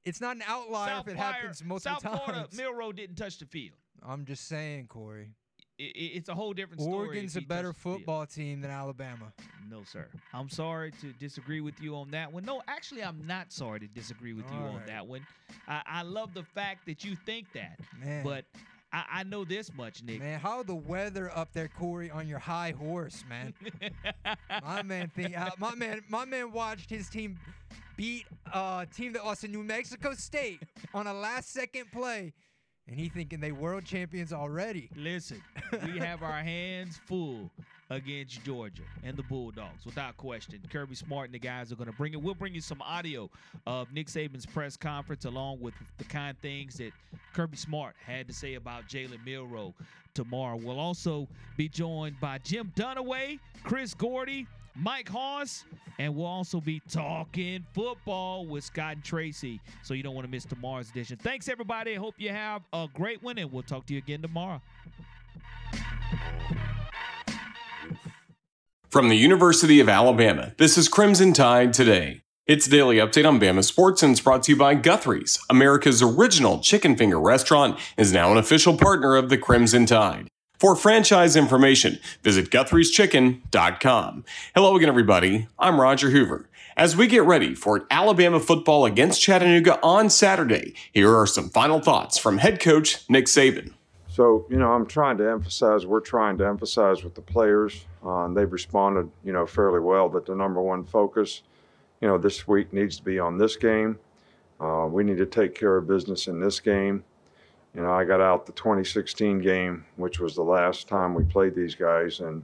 [0.03, 2.57] It's not an outlier South if it Flyer- happens multiple South Florida, times.
[2.57, 3.77] Milroe didn't touch the field.
[4.05, 5.29] I'm just saying, Corey.
[5.79, 7.07] I- I- it's a whole different story.
[7.07, 9.31] Oregon's a better football team than Alabama.
[9.69, 10.07] No, sir.
[10.33, 12.43] I'm sorry to disagree with you on that one.
[12.45, 15.25] No, actually, I'm not sorry to disagree with you All on that one.
[15.67, 18.23] I, I love the fact that you think that, Man.
[18.23, 18.45] but
[18.91, 20.19] I, I know this much, Nick.
[20.19, 23.53] Man, how the weather up there, Corey, on your high horse, man?
[24.63, 27.37] my man think uh, my man my man watched his team
[27.95, 30.61] beat a team that lost to New Mexico State
[30.93, 32.33] on a last second play.
[32.87, 34.89] And he thinking they world champions already.
[34.95, 35.41] Listen,
[35.83, 37.51] we have our hands full
[37.89, 40.59] against Georgia and the Bulldogs, without question.
[40.69, 42.21] Kirby Smart and the guys are going to bring it.
[42.21, 43.29] We'll bring you some audio
[43.65, 46.91] of Nick Saban's press conference along with the kind things that
[47.33, 49.73] Kirby Smart had to say about Jalen Milroe
[50.13, 50.57] tomorrow.
[50.57, 55.63] We'll also be joined by Jim Dunaway, Chris Gordy, Mike Hoss,
[55.97, 59.59] and we'll also be talking football with Scott and Tracy.
[59.81, 61.17] So you don't want to miss tomorrow's edition.
[61.17, 61.95] Thanks, everybody.
[61.95, 64.61] Hope you have a great one, and we'll talk to you again tomorrow.
[68.89, 72.21] From the University of Alabama, this is Crimson Tide Today.
[72.45, 76.59] It's daily update on Bama sports and it's brought to you by Guthrie's, America's original
[76.59, 80.29] chicken finger restaurant, is now an official partner of the Crimson Tide.
[80.57, 84.23] For franchise information, visit guthrie'schicken.com.
[84.55, 85.49] Hello again, everybody.
[85.59, 86.47] I'm Roger Hoover.
[86.77, 91.81] As we get ready for Alabama football against Chattanooga on Saturday, here are some final
[91.81, 93.73] thoughts from head coach Nick Saban.
[94.17, 98.23] So, you know, I'm trying to emphasize, we're trying to emphasize with the players, uh,
[98.23, 101.43] and they've responded, you know, fairly well, But the number one focus,
[101.99, 103.99] you know, this week needs to be on this game.
[104.61, 107.03] Uh, we need to take care of business in this game.
[107.75, 111.53] You know, I got out the 2016 game, which was the last time we played
[111.53, 112.41] these guys, and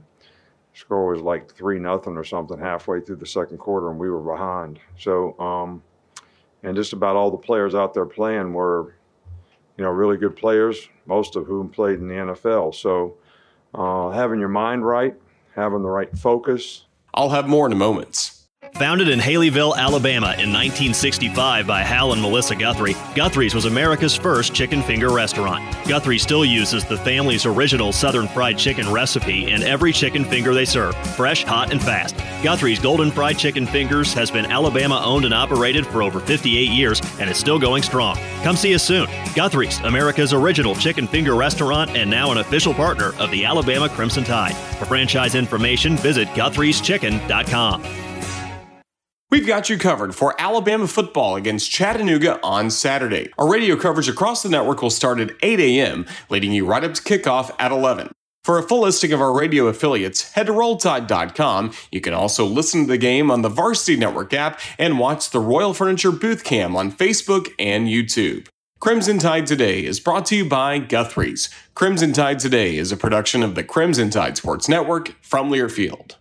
[0.74, 4.20] score was like three nothing or something halfway through the second quarter, and we were
[4.20, 4.78] behind.
[4.98, 5.82] So, um,
[6.62, 8.94] and just about all the players out there playing were,
[9.76, 12.74] you know, really good players, most of whom played in the NFL.
[12.74, 13.16] So,
[13.74, 15.16] uh, having your mind right,
[15.54, 16.84] having the right focus.
[17.12, 18.32] I'll have more in a moment.
[18.74, 24.52] Founded in Haleyville, Alabama in 1965 by Hal and Melissa Guthrie, Guthrie's was America's first
[24.52, 25.62] chicken finger restaurant.
[25.86, 30.64] Guthrie still uses the family's original Southern fried chicken recipe in every chicken finger they
[30.64, 32.16] serve, fresh, hot, and fast.
[32.42, 37.00] Guthrie's Golden Fried Chicken Fingers has been Alabama owned and operated for over 58 years
[37.20, 38.18] and is still going strong.
[38.42, 39.06] Come see us soon.
[39.36, 44.24] Guthrie's, America's original chicken finger restaurant and now an official partner of the Alabama Crimson
[44.24, 44.56] Tide.
[44.78, 48.03] For franchise information, visit guthrie'schicken.com.
[49.34, 53.32] We've got you covered for Alabama football against Chattanooga on Saturday.
[53.36, 56.94] Our radio coverage across the network will start at 8 a.m., leading you right up
[56.94, 58.12] to kickoff at 11.
[58.44, 61.72] For a full listing of our radio affiliates, head to rolltide.com.
[61.90, 65.40] You can also listen to the game on the Varsity Network app and watch the
[65.40, 68.46] Royal Furniture Booth Cam on Facebook and YouTube.
[68.78, 71.50] Crimson Tide Today is brought to you by Guthrie's.
[71.74, 76.12] Crimson Tide Today is a production of the Crimson Tide Sports Network from Learfield.